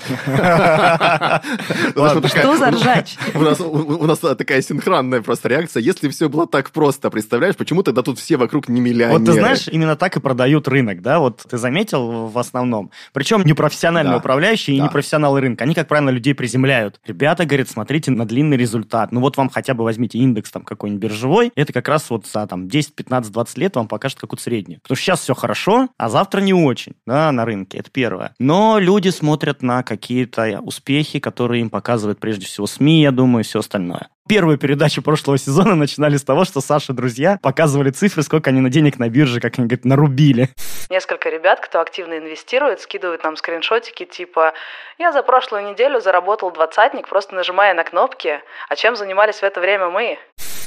Что 1.94 2.56
за 2.56 2.70
ржач? 2.70 3.16
У 3.34 3.40
нас, 3.40 3.60
у 3.60 4.06
нас 4.06 4.18
такая 4.18 4.62
синхронная 4.62 5.22
просто 5.22 5.48
реакция. 5.48 5.82
Если 5.82 6.08
все 6.08 6.28
было 6.28 6.46
так 6.46 6.70
просто, 6.70 7.10
представляешь, 7.10 7.56
почему 7.56 7.82
тогда 7.82 8.02
тут 8.02 8.18
все 8.18 8.36
вокруг 8.36 8.68
не 8.68 8.80
миллионеры? 8.80 9.18
Вот 9.18 9.26
ты 9.26 9.32
знаешь, 9.32 9.68
именно 9.68 9.96
так 9.96 10.16
и 10.16 10.20
продают 10.20 10.68
рынок, 10.68 11.02
да? 11.02 11.18
Вот 11.18 11.44
ты 11.48 11.58
заметил, 11.58 11.97
заметил 11.98 12.28
в 12.28 12.38
основном. 12.38 12.90
Причем 13.12 13.42
не 13.44 13.52
профессиональные 13.52 14.12
Да. 14.12 14.18
управляющие 14.18 14.76
и 14.76 14.78
Да. 14.78 14.84
не 14.86 14.90
профессионалы 14.90 15.40
рынка. 15.40 15.64
Они, 15.64 15.74
как 15.74 15.88
правило, 15.88 16.10
людей 16.10 16.34
приземляют. 16.34 17.00
Ребята, 17.06 17.44
говорят, 17.44 17.68
смотрите 17.68 18.10
на 18.10 18.26
длинный 18.26 18.56
результат. 18.56 19.12
Ну 19.12 19.20
вот 19.20 19.36
вам 19.36 19.48
хотя 19.48 19.74
бы 19.74 19.84
возьмите 19.84 20.18
индекс 20.18 20.50
там 20.50 20.62
какой-нибудь 20.62 21.02
биржевой. 21.02 21.52
Это 21.54 21.72
как 21.72 21.88
раз 21.88 22.10
вот 22.10 22.26
за 22.26 22.46
там 22.46 22.68
10, 22.68 22.94
15, 22.94 23.32
20 23.32 23.58
лет 23.58 23.76
вам 23.76 23.88
покажет 23.88 24.18
какую-то 24.18 24.42
среднюю. 24.42 24.80
Потому 24.82 24.96
что 24.96 25.04
сейчас 25.04 25.20
все 25.20 25.34
хорошо, 25.34 25.88
а 25.96 26.08
завтра 26.08 26.40
не 26.40 26.54
очень, 26.54 26.92
да, 27.06 27.30
на 27.32 27.44
рынке. 27.44 27.78
Это 27.78 27.90
первое. 27.90 28.32
Но 28.38 28.78
люди 28.78 29.08
смотрят 29.08 29.62
на 29.62 29.82
какие-то 29.82 30.60
успехи, 30.62 31.18
которые 31.18 31.60
им 31.62 31.70
показывают 31.70 32.18
прежде 32.20 32.46
всего 32.46 32.66
СМИ, 32.66 33.02
я 33.02 33.10
думаю, 33.10 33.44
и 33.44 33.46
все 33.46 33.60
остальное. 33.60 34.08
Первую 34.28 34.58
передачу 34.58 35.00
прошлого 35.00 35.38
сезона 35.38 35.74
начинали 35.74 36.18
с 36.18 36.22
того, 36.22 36.44
что 36.44 36.60
Саша 36.60 36.92
друзья 36.92 37.38
показывали 37.42 37.88
цифры, 37.88 38.22
сколько 38.22 38.50
они 38.50 38.60
на 38.60 38.68
денег 38.68 38.98
на 38.98 39.08
бирже, 39.08 39.40
как 39.40 39.58
они 39.58 39.66
говорят, 39.66 39.86
нарубили. 39.86 40.50
Несколько 40.90 41.30
ребят, 41.30 41.60
кто 41.60 41.80
активно 41.80 42.18
инвестирует, 42.18 42.82
скидывают 42.82 43.24
нам 43.24 43.36
скриншотики 43.36 44.04
типа 44.04 44.52
«Я 44.98 45.12
за 45.12 45.22
прошлую 45.22 45.70
неделю 45.70 46.00
заработал 46.02 46.50
двадцатник, 46.50 47.08
просто 47.08 47.34
нажимая 47.34 47.72
на 47.72 47.84
кнопки, 47.84 48.40
а 48.68 48.76
чем 48.76 48.96
занимались 48.96 49.36
в 49.36 49.44
это 49.44 49.60
время 49.60 49.88
мы?» 49.88 50.18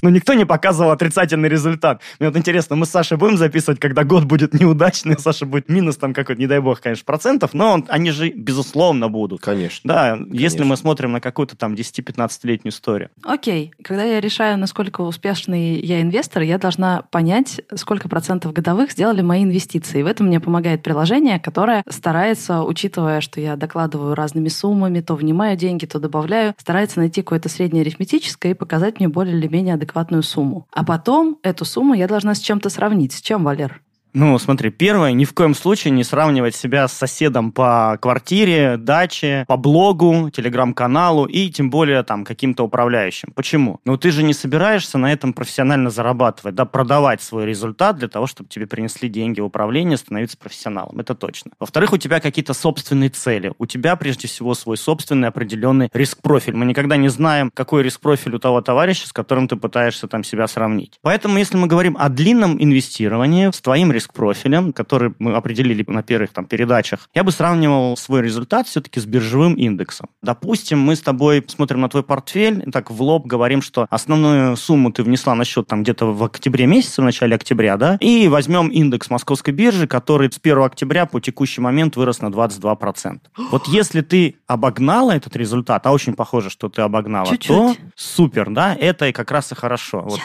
Но 0.01 0.09
никто 0.09 0.33
не 0.33 0.45
показывал 0.45 0.91
отрицательный 0.91 1.49
результат. 1.49 2.01
Мне 2.19 2.29
вот 2.29 2.37
интересно, 2.37 2.75
мы 2.75 2.85
с 2.85 2.89
Сашей 2.89 3.17
будем 3.17 3.37
записывать, 3.37 3.79
когда 3.79 4.03
год 4.03 4.23
будет 4.25 4.53
неудачный, 4.53 5.15
у 5.17 5.19
Саши 5.19 5.45
будет 5.45 5.69
минус 5.69 5.97
там 5.97 6.13
какой-то, 6.13 6.39
не 6.41 6.47
дай 6.47 6.59
бог, 6.59 6.81
конечно, 6.81 7.05
процентов, 7.05 7.53
но 7.53 7.73
он- 7.73 7.85
они 7.89 8.11
же, 8.11 8.29
безусловно, 8.29 9.09
будут. 9.09 9.41
Конечно. 9.41 9.87
Да, 9.87 10.15
если 10.15 10.57
Конечно. 10.57 10.65
мы 10.65 10.77
смотрим 10.77 11.11
на 11.11 11.21
какую-то 11.21 11.55
там 11.55 11.73
10-15-летнюю 11.75 12.71
историю. 12.71 13.09
Окей, 13.23 13.71
когда 13.83 14.03
я 14.03 14.19
решаю, 14.19 14.57
насколько 14.57 15.01
успешный 15.01 15.79
я 15.79 16.01
инвестор, 16.01 16.43
я 16.43 16.57
должна 16.57 17.03
понять, 17.11 17.61
сколько 17.75 18.09
процентов 18.09 18.53
годовых 18.53 18.91
сделали 18.91 19.21
мои 19.21 19.43
инвестиции. 19.43 20.01
В 20.01 20.07
этом 20.07 20.27
мне 20.27 20.39
помогает 20.39 20.83
приложение, 20.83 21.39
которое 21.39 21.83
старается, 21.89 22.63
учитывая, 22.63 23.21
что 23.21 23.39
я 23.39 23.55
докладываю 23.55 24.15
разными 24.15 24.47
суммами, 24.49 25.01
то 25.01 25.15
внимаю 25.15 25.57
деньги, 25.57 25.85
то 25.85 25.99
добавляю, 25.99 26.53
старается 26.57 26.99
найти 26.99 27.21
какое-то 27.21 27.49
среднее 27.49 27.81
арифметическое 27.81 28.51
и 28.53 28.55
показать 28.55 28.99
мне 28.99 29.07
более 29.07 29.37
или 29.37 29.47
менее 29.47 29.77
адекватную 29.91 30.23
сумму. 30.23 30.67
А 30.71 30.83
потом 30.83 31.37
эту 31.43 31.65
сумму 31.65 31.93
я 31.93 32.07
должна 32.07 32.33
с 32.33 32.39
чем-то 32.39 32.69
сравнить. 32.69 33.13
С 33.13 33.21
чем, 33.21 33.43
Валер? 33.43 33.81
Ну, 34.13 34.37
смотри, 34.39 34.71
первое, 34.71 35.13
ни 35.13 35.23
в 35.23 35.33
коем 35.33 35.55
случае 35.55 35.91
не 35.91 36.03
сравнивать 36.03 36.55
себя 36.55 36.87
с 36.87 36.93
соседом 36.93 37.51
по 37.51 37.97
квартире, 38.01 38.75
даче, 38.77 39.45
по 39.47 39.55
блогу, 39.55 40.29
телеграм-каналу 40.29 41.25
и 41.25 41.49
тем 41.49 41.69
более 41.69 42.03
там 42.03 42.25
каким-то 42.25 42.63
управляющим. 42.63 43.31
Почему? 43.33 43.79
Ну, 43.85 43.97
ты 43.97 44.11
же 44.11 44.23
не 44.23 44.33
собираешься 44.33 44.97
на 44.97 45.13
этом 45.13 45.31
профессионально 45.31 45.89
зарабатывать, 45.89 46.55
да, 46.55 46.65
продавать 46.65 47.21
свой 47.21 47.45
результат 47.45 47.97
для 47.97 48.09
того, 48.09 48.27
чтобы 48.27 48.49
тебе 48.49 48.67
принесли 48.67 49.07
деньги 49.07 49.39
в 49.39 49.45
управление, 49.45 49.97
становиться 49.97 50.37
профессионалом. 50.37 50.99
Это 50.99 51.15
точно. 51.15 51.51
Во-вторых, 51.59 51.93
у 51.93 51.97
тебя 51.97 52.19
какие-то 52.19 52.53
собственные 52.53 53.11
цели. 53.11 53.53
У 53.59 53.65
тебя, 53.65 53.95
прежде 53.95 54.27
всего, 54.27 54.53
свой 54.55 54.75
собственный 54.77 55.29
определенный 55.29 55.89
риск-профиль. 55.93 56.55
Мы 56.55 56.65
никогда 56.65 56.97
не 56.97 57.07
знаем, 57.07 57.49
какой 57.53 57.83
риск-профиль 57.83 58.35
у 58.35 58.39
того 58.39 58.61
товарища, 58.61 59.07
с 59.07 59.13
которым 59.13 59.47
ты 59.47 59.55
пытаешься 59.55 60.07
там 60.07 60.23
себя 60.23 60.47
сравнить. 60.47 60.99
Поэтому, 61.01 61.37
если 61.37 61.55
мы 61.55 61.67
говорим 61.67 61.95
о 61.97 62.09
длинном 62.09 62.61
инвестировании 62.61 63.51
с 63.51 63.61
твоим 63.61 63.91
риск-профилем, 64.01 64.73
который 64.73 65.13
мы 65.19 65.35
определили 65.35 65.83
на 65.87 66.01
первых 66.03 66.31
там 66.31 66.45
передачах, 66.45 67.09
я 67.13 67.23
бы 67.23 67.31
сравнивал 67.31 67.95
свой 67.97 68.21
результат 68.21 68.67
все-таки 68.67 68.99
с 68.99 69.05
биржевым 69.05 69.53
индексом. 69.53 70.09
Допустим, 70.21 70.79
мы 70.79 70.95
с 70.95 71.01
тобой 71.01 71.43
смотрим 71.47 71.81
на 71.81 71.89
твой 71.89 72.03
портфель, 72.03 72.63
так 72.71 72.89
в 72.89 73.01
лоб 73.01 73.27
говорим, 73.27 73.61
что 73.61 73.87
основную 73.89 74.57
сумму 74.57 74.91
ты 74.91 75.03
внесла 75.03 75.35
на 75.35 75.45
счет 75.45 75.67
там 75.67 75.83
где-то 75.83 76.07
в 76.13 76.23
октябре 76.23 76.65
месяце, 76.65 77.01
в 77.01 77.05
начале 77.05 77.35
октября, 77.35 77.77
да, 77.77 77.97
и 77.99 78.27
возьмем 78.27 78.69
индекс 78.69 79.09
московской 79.09 79.53
биржи, 79.53 79.87
который 79.87 80.31
с 80.31 80.39
1 80.41 80.59
октября 80.59 81.05
по 81.05 81.19
текущий 81.19 81.61
момент 81.61 81.95
вырос 81.95 82.21
на 82.21 82.27
22%. 82.27 83.19
Вот 83.51 83.67
если 83.67 84.01
ты 84.01 84.35
обогнала 84.47 85.11
этот 85.11 85.35
результат, 85.35 85.85
а 85.85 85.91
очень 85.91 86.13
похоже, 86.13 86.49
что 86.49 86.69
ты 86.69 86.81
обогнала, 86.81 87.27
Чуть-чуть. 87.27 87.47
то 87.47 87.75
супер, 87.95 88.49
да, 88.49 88.75
это 88.75 89.07
и 89.07 89.11
как 89.11 89.29
раз 89.31 89.51
и 89.51 89.55
хорошо. 89.55 90.01
Вот 90.01 90.21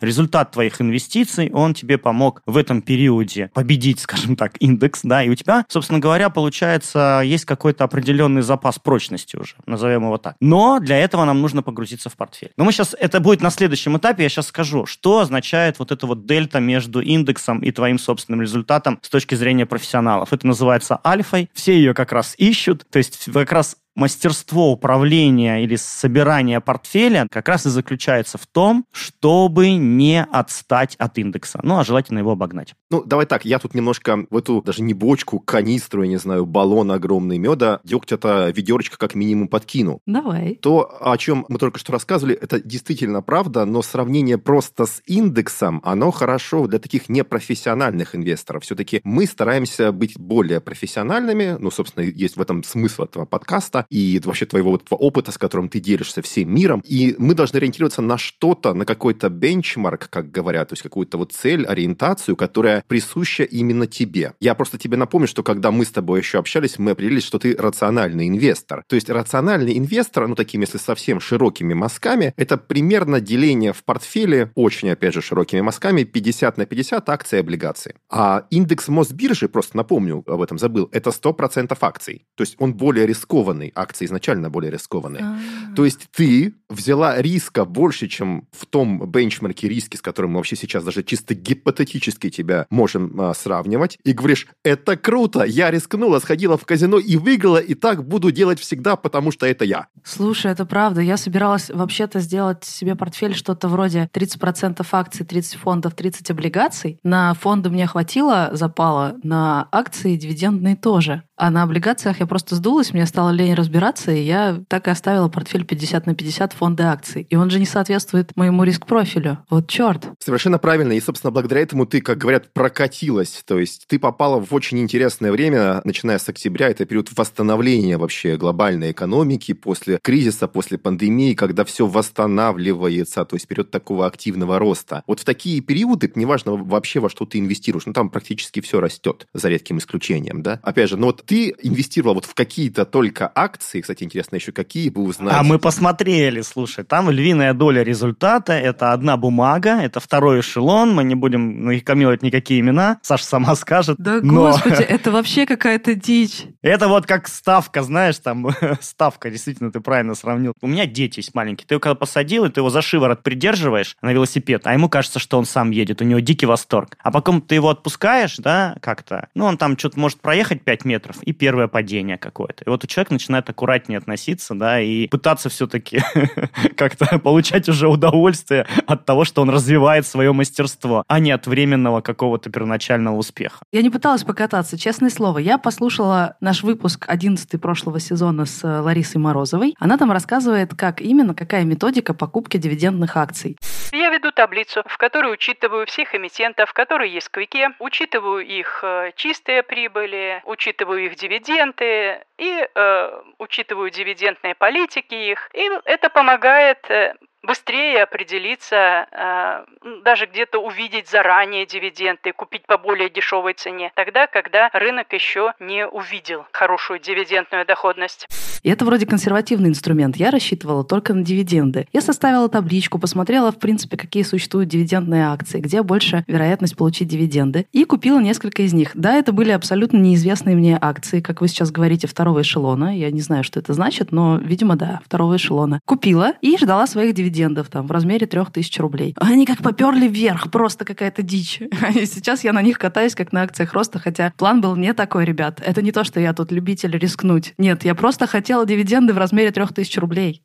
результат 0.00 0.50
твоих 0.50 0.80
инвестиций, 0.80 1.50
он 1.52 1.74
тебе 1.74 1.96
помог 1.96 2.42
в 2.46 2.56
этом 2.56 2.82
периоде 2.82 3.05
победить, 3.54 4.00
скажем 4.06 4.36
так, 4.36 4.52
индекс, 4.60 5.00
да, 5.02 5.22
и 5.22 5.28
у 5.28 5.34
тебя, 5.34 5.64
собственно 5.68 5.98
говоря, 5.98 6.30
получается, 6.30 7.22
есть 7.24 7.44
какой-то 7.44 7.84
определенный 7.84 8.42
запас 8.42 8.78
прочности 8.78 9.36
уже, 9.36 9.54
назовем 9.66 10.04
его 10.04 10.18
так. 10.18 10.36
Но 10.40 10.78
для 10.80 10.98
этого 10.98 11.24
нам 11.24 11.40
нужно 11.40 11.62
погрузиться 11.62 12.10
в 12.10 12.16
портфель. 12.16 12.52
Но 12.56 12.64
мы 12.64 12.72
сейчас, 12.72 12.94
это 12.98 13.20
будет 13.20 13.40
на 13.40 13.50
следующем 13.50 13.96
этапе, 13.96 14.24
я 14.24 14.28
сейчас 14.28 14.48
скажу, 14.48 14.86
что 14.86 15.20
означает 15.20 15.78
вот 15.78 15.92
эта 15.92 16.06
вот 16.06 16.26
дельта 16.26 16.60
между 16.60 17.00
индексом 17.00 17.60
и 17.60 17.70
твоим 17.70 17.98
собственным 17.98 18.42
результатом 18.42 18.98
с 19.02 19.08
точки 19.08 19.34
зрения 19.34 19.66
профессионалов. 19.66 20.32
Это 20.32 20.46
называется 20.46 21.00
альфой, 21.04 21.50
все 21.52 21.74
ее 21.76 21.94
как 21.94 22.12
раз 22.12 22.34
ищут, 22.38 22.86
то 22.90 22.98
есть 22.98 23.30
как 23.32 23.52
раз 23.52 23.76
мастерство 23.96 24.70
управления 24.70 25.64
или 25.64 25.76
собирания 25.76 26.60
портфеля 26.60 27.26
как 27.30 27.48
раз 27.48 27.66
и 27.66 27.70
заключается 27.70 28.38
в 28.38 28.46
том, 28.46 28.84
чтобы 28.92 29.70
не 29.70 30.22
отстать 30.22 30.94
от 30.96 31.18
индекса. 31.18 31.60
Ну, 31.62 31.78
а 31.78 31.84
желательно 31.84 32.20
его 32.20 32.32
обогнать. 32.32 32.74
Ну, 32.90 33.02
давай 33.02 33.26
так, 33.26 33.44
я 33.44 33.58
тут 33.58 33.74
немножко 33.74 34.26
в 34.30 34.36
эту 34.36 34.62
даже 34.62 34.82
не 34.82 34.94
бочку, 34.94 35.40
канистру, 35.40 36.02
я 36.02 36.08
не 36.08 36.18
знаю, 36.18 36.46
баллон 36.46 36.92
огромный 36.92 37.38
меда, 37.38 37.80
дегтя-то 37.84 38.50
ведерочка 38.50 38.98
как 38.98 39.14
минимум 39.14 39.48
подкину. 39.48 40.00
Давай. 40.06 40.56
То, 40.56 40.96
о 41.00 41.16
чем 41.16 41.46
мы 41.48 41.58
только 41.58 41.78
что 41.78 41.92
рассказывали, 41.92 42.36
это 42.36 42.60
действительно 42.60 43.22
правда, 43.22 43.64
но 43.64 43.82
сравнение 43.82 44.38
просто 44.38 44.86
с 44.86 45.02
индексом, 45.06 45.80
оно 45.84 46.10
хорошо 46.10 46.66
для 46.66 46.78
таких 46.78 47.08
непрофессиональных 47.08 48.14
инвесторов. 48.14 48.64
Все-таки 48.64 49.00
мы 49.04 49.26
стараемся 49.26 49.92
быть 49.92 50.18
более 50.18 50.60
профессиональными, 50.60 51.56
ну, 51.58 51.70
собственно, 51.70 52.04
есть 52.04 52.36
в 52.36 52.40
этом 52.40 52.62
смысл 52.62 53.04
этого 53.04 53.24
подкаста, 53.24 53.85
и 53.90 54.20
вообще 54.24 54.46
твоего 54.46 54.72
вот 54.72 54.84
опыта, 54.90 55.32
с 55.32 55.38
которым 55.38 55.68
ты 55.68 55.80
делишься 55.80 56.22
всем 56.22 56.54
миром. 56.54 56.82
И 56.84 57.14
мы 57.18 57.34
должны 57.34 57.58
ориентироваться 57.58 58.02
на 58.02 58.18
что-то, 58.18 58.74
на 58.74 58.84
какой-то 58.84 59.28
бенчмарк, 59.28 60.08
как 60.10 60.30
говорят, 60.30 60.68
то 60.68 60.72
есть 60.74 60.82
какую-то 60.82 61.18
вот 61.18 61.32
цель, 61.32 61.64
ориентацию, 61.66 62.36
которая 62.36 62.82
присуща 62.86 63.42
именно 63.44 63.86
тебе. 63.86 64.32
Я 64.40 64.54
просто 64.54 64.78
тебе 64.78 64.96
напомню, 64.96 65.28
что 65.28 65.42
когда 65.42 65.70
мы 65.70 65.84
с 65.84 65.90
тобой 65.90 66.20
еще 66.20 66.38
общались, 66.38 66.78
мы 66.78 66.92
определились, 66.92 67.24
что 67.24 67.38
ты 67.38 67.56
рациональный 67.56 68.28
инвестор. 68.28 68.84
То 68.88 68.96
есть 68.96 69.10
рациональный 69.10 69.78
инвестор, 69.78 70.28
ну, 70.28 70.34
такими, 70.34 70.62
если 70.62 70.78
совсем 70.78 71.20
широкими 71.20 71.74
мазками, 71.74 72.32
это 72.36 72.56
примерно 72.56 73.20
деление 73.20 73.72
в 73.72 73.84
портфеле, 73.84 74.50
очень, 74.54 74.90
опять 74.90 75.14
же, 75.14 75.22
широкими 75.22 75.60
мазками, 75.60 76.04
50 76.04 76.58
на 76.58 76.66
50 76.66 77.08
акций 77.08 77.38
и 77.38 77.40
облигаций. 77.40 77.94
А 78.10 78.46
индекс 78.50 78.88
Мосбиржи, 78.88 79.48
просто 79.48 79.76
напомню, 79.76 80.24
об 80.26 80.40
этом 80.40 80.58
забыл, 80.58 80.88
это 80.92 81.10
100% 81.10 81.76
акций. 81.80 82.26
То 82.34 82.42
есть 82.42 82.56
он 82.58 82.74
более 82.74 83.06
рискованный, 83.06 83.72
акции 83.76 84.06
изначально 84.06 84.50
более 84.50 84.70
рискованные. 84.70 85.22
А. 85.22 85.74
То 85.74 85.84
есть 85.84 86.08
ты 86.12 86.54
взяла 86.68 87.20
риска 87.20 87.64
больше, 87.64 88.08
чем 88.08 88.46
в 88.52 88.66
том 88.66 89.08
бенчмарке 89.08 89.68
риски, 89.68 89.96
с 89.96 90.02
которым 90.02 90.32
мы 90.32 90.36
вообще 90.38 90.56
сейчас 90.56 90.84
даже 90.84 91.02
чисто 91.02 91.34
гипотетически 91.34 92.30
тебя 92.30 92.66
можем 92.70 93.20
а, 93.20 93.34
сравнивать, 93.34 93.98
и 94.04 94.12
говоришь, 94.12 94.46
это 94.64 94.96
круто, 94.96 95.44
я 95.44 95.70
рискнула, 95.70 96.18
сходила 96.18 96.58
в 96.58 96.64
казино 96.64 96.98
и 96.98 97.16
выиграла, 97.16 97.58
и 97.58 97.74
так 97.74 98.06
буду 98.06 98.30
делать 98.30 98.60
всегда, 98.60 98.96
потому 98.96 99.30
что 99.30 99.46
это 99.46 99.64
я. 99.64 99.86
Слушай, 100.04 100.52
это 100.52 100.66
правда. 100.66 101.00
Я 101.00 101.16
собиралась 101.16 101.70
вообще-то 101.70 102.20
сделать 102.20 102.64
себе 102.64 102.94
портфель 102.94 103.34
что-то 103.34 103.68
вроде 103.68 104.08
30% 104.12 104.86
акций, 104.92 105.24
30 105.24 105.54
фондов, 105.56 105.94
30 105.94 106.30
облигаций. 106.30 106.98
На 107.02 107.34
фонды 107.34 107.70
мне 107.70 107.86
хватило 107.86 108.50
запала, 108.52 109.16
на 109.22 109.68
акции 109.70 110.16
дивидендные 110.16 110.76
тоже. 110.76 111.22
А 111.36 111.50
на 111.50 111.62
облигациях 111.62 112.20
я 112.20 112.26
просто 112.26 112.54
сдулась, 112.54 112.92
мне 112.92 113.04
стало 113.04 113.30
лень 113.30 113.54
разбираться, 113.54 114.10
и 114.10 114.22
я 114.22 114.62
так 114.68 114.88
и 114.88 114.90
оставила 114.90 115.28
портфель 115.28 115.66
50 115.66 116.06
на 116.06 116.14
50 116.14 116.55
фонды 116.56 116.82
акций. 116.82 117.26
И 117.28 117.36
он 117.36 117.50
же 117.50 117.58
не 117.58 117.66
соответствует 117.66 118.36
моему 118.36 118.64
риск-профилю. 118.64 119.38
Вот 119.50 119.68
черт. 119.68 120.08
Совершенно 120.18 120.58
правильно. 120.58 120.92
И, 120.92 121.00
собственно, 121.00 121.30
благодаря 121.30 121.60
этому 121.60 121.86
ты, 121.86 122.00
как 122.00 122.18
говорят, 122.18 122.52
прокатилась. 122.52 123.42
То 123.46 123.58
есть 123.58 123.86
ты 123.86 123.98
попала 123.98 124.40
в 124.40 124.52
очень 124.54 124.78
интересное 124.78 125.32
время, 125.32 125.80
начиная 125.84 126.18
с 126.18 126.28
октября. 126.28 126.68
Это 126.68 126.84
период 126.84 127.10
восстановления 127.16 127.98
вообще 127.98 128.36
глобальной 128.36 128.92
экономики 128.92 129.52
после 129.52 129.98
кризиса, 130.02 130.48
после 130.48 130.78
пандемии, 130.78 131.34
когда 131.34 131.64
все 131.64 131.86
восстанавливается. 131.86 133.24
То 133.24 133.36
есть 133.36 133.46
период 133.46 133.70
такого 133.70 134.06
активного 134.06 134.58
роста. 134.58 135.02
Вот 135.06 135.20
в 135.20 135.24
такие 135.24 135.60
периоды, 135.60 136.10
неважно 136.14 136.52
вообще 136.52 137.00
во 137.00 137.10
что 137.10 137.26
ты 137.26 137.38
инвестируешь, 137.38 137.86
ну 137.86 137.92
там 137.92 138.10
практически 138.10 138.60
все 138.60 138.80
растет, 138.80 139.26
за 139.34 139.48
редким 139.48 139.78
исключением, 139.78 140.42
да? 140.42 140.60
Опять 140.62 140.90
же, 140.90 140.96
ну 140.96 141.06
вот 141.06 141.24
ты 141.24 141.54
инвестировал 141.62 142.14
вот 142.14 142.24
в 142.24 142.34
какие-то 142.34 142.84
только 142.84 143.30
акции, 143.34 143.80
кстати, 143.80 144.04
интересно 144.04 144.36
еще 144.36 144.52
какие 144.52 144.88
бы 144.88 145.02
узнать. 145.02 145.34
А 145.36 145.42
мы 145.42 145.58
посмотрели, 145.58 146.40
слушай, 146.46 146.84
там 146.84 147.10
львиная 147.10 147.54
доля 147.54 147.82
результата, 147.82 148.52
это 148.52 148.92
одна 148.92 149.16
бумага, 149.16 149.80
это 149.80 150.00
второй 150.00 150.40
эшелон, 150.40 150.94
мы 150.94 151.04
не 151.04 151.14
будем 151.14 151.70
рекламировать 151.70 152.22
никакие 152.22 152.60
имена, 152.60 152.98
Саша 153.02 153.24
сама 153.24 153.54
скажет. 153.56 153.96
Да, 153.98 154.20
но... 154.22 154.52
господи, 154.52 154.82
это 154.82 155.10
вообще 155.10 155.46
какая-то 155.46 155.94
дичь. 155.94 156.44
Это 156.62 156.88
вот 156.88 157.06
как 157.06 157.28
ставка, 157.28 157.82
знаешь, 157.82 158.18
там 158.18 158.48
ставка, 158.80 159.30
действительно, 159.30 159.70
ты 159.70 159.80
правильно 159.80 160.14
сравнил. 160.14 160.52
У 160.62 160.66
меня 160.66 160.86
дети 160.86 161.18
есть 161.18 161.34
маленькие, 161.34 161.66
ты 161.66 161.74
его 161.74 161.80
когда 161.80 161.94
посадил, 161.94 162.44
и 162.44 162.50
ты 162.50 162.60
его 162.60 162.70
за 162.70 162.82
шиворот 162.82 163.22
придерживаешь 163.22 163.96
на 164.02 164.12
велосипед, 164.12 164.62
а 164.66 164.72
ему 164.72 164.88
кажется, 164.88 165.18
что 165.18 165.38
он 165.38 165.44
сам 165.44 165.70
едет, 165.70 166.00
у 166.00 166.04
него 166.04 166.20
дикий 166.20 166.46
восторг. 166.46 166.96
А 167.02 167.10
потом 167.10 167.40
ты 167.40 167.54
его 167.56 167.68
отпускаешь, 167.68 168.36
да, 168.38 168.76
как-то, 168.80 169.28
ну, 169.34 169.46
он 169.46 169.58
там 169.58 169.78
что-то 169.78 169.98
может 169.98 170.20
проехать 170.20 170.62
5 170.62 170.84
метров, 170.84 171.22
и 171.22 171.32
первое 171.32 171.68
падение 171.68 172.18
какое-то. 172.18 172.64
И 172.64 172.68
вот 172.68 172.84
у 172.84 172.86
человека 172.86 173.12
начинает 173.12 173.48
аккуратнее 173.50 173.98
относиться, 173.98 174.54
да, 174.54 174.80
и 174.80 175.08
пытаться 175.08 175.48
все-таки 175.48 176.02
как-то 176.76 177.18
получать 177.22 177.68
уже 177.68 177.88
удовольствие 177.88 178.66
от 178.86 179.04
того, 179.04 179.24
что 179.24 179.42
он 179.42 179.50
развивает 179.50 180.06
свое 180.06 180.32
мастерство, 180.32 181.04
а 181.06 181.18
не 181.18 181.30
от 181.30 181.46
временного 181.46 182.00
какого-то 182.00 182.50
первоначального 182.50 183.16
успеха. 183.16 183.58
Я 183.72 183.82
не 183.82 183.90
пыталась 183.90 184.24
покататься, 184.24 184.78
честное 184.78 185.10
слово. 185.10 185.38
Я 185.38 185.58
послушала 185.58 186.36
наш 186.40 186.62
выпуск 186.62 187.06
11 187.08 187.60
прошлого 187.60 188.00
сезона 188.00 188.46
с 188.46 188.62
э, 188.64 188.80
Ларисой 188.80 189.20
Морозовой. 189.20 189.74
Она 189.78 189.98
там 189.98 190.12
рассказывает, 190.12 190.74
как 190.74 191.00
именно, 191.00 191.34
какая 191.34 191.64
методика 191.64 192.14
покупки 192.14 192.56
дивидендных 192.56 193.16
акций. 193.16 193.56
Я 193.92 194.10
веду 194.10 194.30
таблицу, 194.32 194.82
в 194.86 194.98
которой 194.98 195.32
учитываю 195.32 195.86
всех 195.86 196.14
эмитентов, 196.14 196.72
которые 196.72 197.12
есть 197.12 197.28
в 197.28 197.30
Квике, 197.30 197.70
учитываю 197.78 198.44
их 198.44 198.80
э, 198.82 199.12
чистые 199.16 199.62
прибыли, 199.62 200.42
учитываю 200.44 201.06
их 201.06 201.16
дивиденды 201.16 202.20
и 202.38 202.68
э, 202.74 203.20
учитываю 203.38 203.90
дивидендные 203.90 204.54
политики 204.54 205.14
их. 205.14 205.50
И 205.54 205.68
это 205.84 206.10
помогает 206.10 206.78
э, 206.90 207.14
быстрее 207.42 208.02
определиться, 208.02 209.06
э, 209.10 209.64
даже 210.04 210.26
где-то 210.26 210.58
увидеть 210.58 211.08
заранее 211.08 211.66
дивиденды, 211.66 212.32
купить 212.32 212.66
по 212.66 212.76
более 212.76 213.08
дешевой 213.08 213.54
цене, 213.54 213.92
тогда, 213.94 214.26
когда 214.26 214.68
рынок 214.72 215.12
еще 215.12 215.52
не 215.60 215.86
увидел 215.86 216.44
хорошую 216.52 216.98
дивидендную 216.98 217.64
доходность. 217.64 218.26
И 218.62 218.70
это 218.70 218.84
вроде 218.84 219.06
консервативный 219.06 219.68
инструмент. 219.68 220.16
Я 220.16 220.30
рассчитывала 220.30 220.82
только 220.82 221.14
на 221.14 221.22
дивиденды. 221.22 221.86
Я 221.92 222.00
составила 222.00 222.48
табличку, 222.48 222.98
посмотрела, 222.98 223.52
в 223.52 223.58
принципе, 223.58 223.96
какие 223.96 224.24
существуют 224.24 224.68
дивидендные 224.68 225.26
акции, 225.26 225.60
где 225.60 225.82
больше 225.82 226.24
вероятность 226.26 226.76
получить 226.76 227.06
дивиденды, 227.06 227.66
и 227.72 227.84
купила 227.84 228.18
несколько 228.18 228.62
из 228.62 228.72
них. 228.72 228.90
Да, 228.94 229.14
это 229.14 229.32
были 229.32 229.52
абсолютно 229.52 229.98
неизвестные 229.98 230.56
мне 230.56 230.76
акции, 230.80 231.20
как 231.20 231.40
вы 231.40 231.48
сейчас 231.48 231.70
говорите, 231.70 232.08
второго 232.08 232.40
эшелона. 232.40 232.96
Я 232.96 233.10
не 233.12 233.20
знаю, 233.20 233.44
что 233.44 233.60
это 233.60 233.72
значит, 233.72 234.10
но, 234.10 234.36
видимо, 234.38 234.74
да, 234.74 235.00
второго 235.04 235.36
эшелона. 235.36 235.80
Купила 235.84 236.32
и 236.40 236.56
ждала 236.58 236.86
своих 236.86 237.14
дивидендов 237.14 237.35
там 237.68 237.86
в 237.86 237.90
размере 237.90 238.26
3000 238.26 238.80
рублей. 238.80 239.14
Они 239.20 239.46
как 239.46 239.58
поперли 239.58 240.08
вверх, 240.08 240.50
просто 240.50 240.84
какая-то 240.84 241.22
дичь. 241.22 241.60
И 241.94 242.06
сейчас 242.06 242.44
я 242.44 242.52
на 242.52 242.62
них 242.62 242.78
катаюсь, 242.78 243.14
как 243.14 243.32
на 243.32 243.42
акциях 243.42 243.72
роста, 243.72 243.98
хотя 243.98 244.32
план 244.36 244.60
был 244.60 244.76
не 244.76 244.92
такой, 244.94 245.24
ребят. 245.24 245.60
Это 245.64 245.82
не 245.82 245.92
то, 245.92 246.04
что 246.04 246.20
я 246.20 246.32
тут 246.32 246.52
любитель 246.52 246.96
рискнуть. 246.96 247.54
Нет, 247.58 247.84
я 247.84 247.94
просто 247.94 248.26
хотела 248.26 248.66
дивиденды 248.66 249.12
в 249.12 249.18
размере 249.18 249.50
3000 249.50 249.98
рублей. 249.98 250.42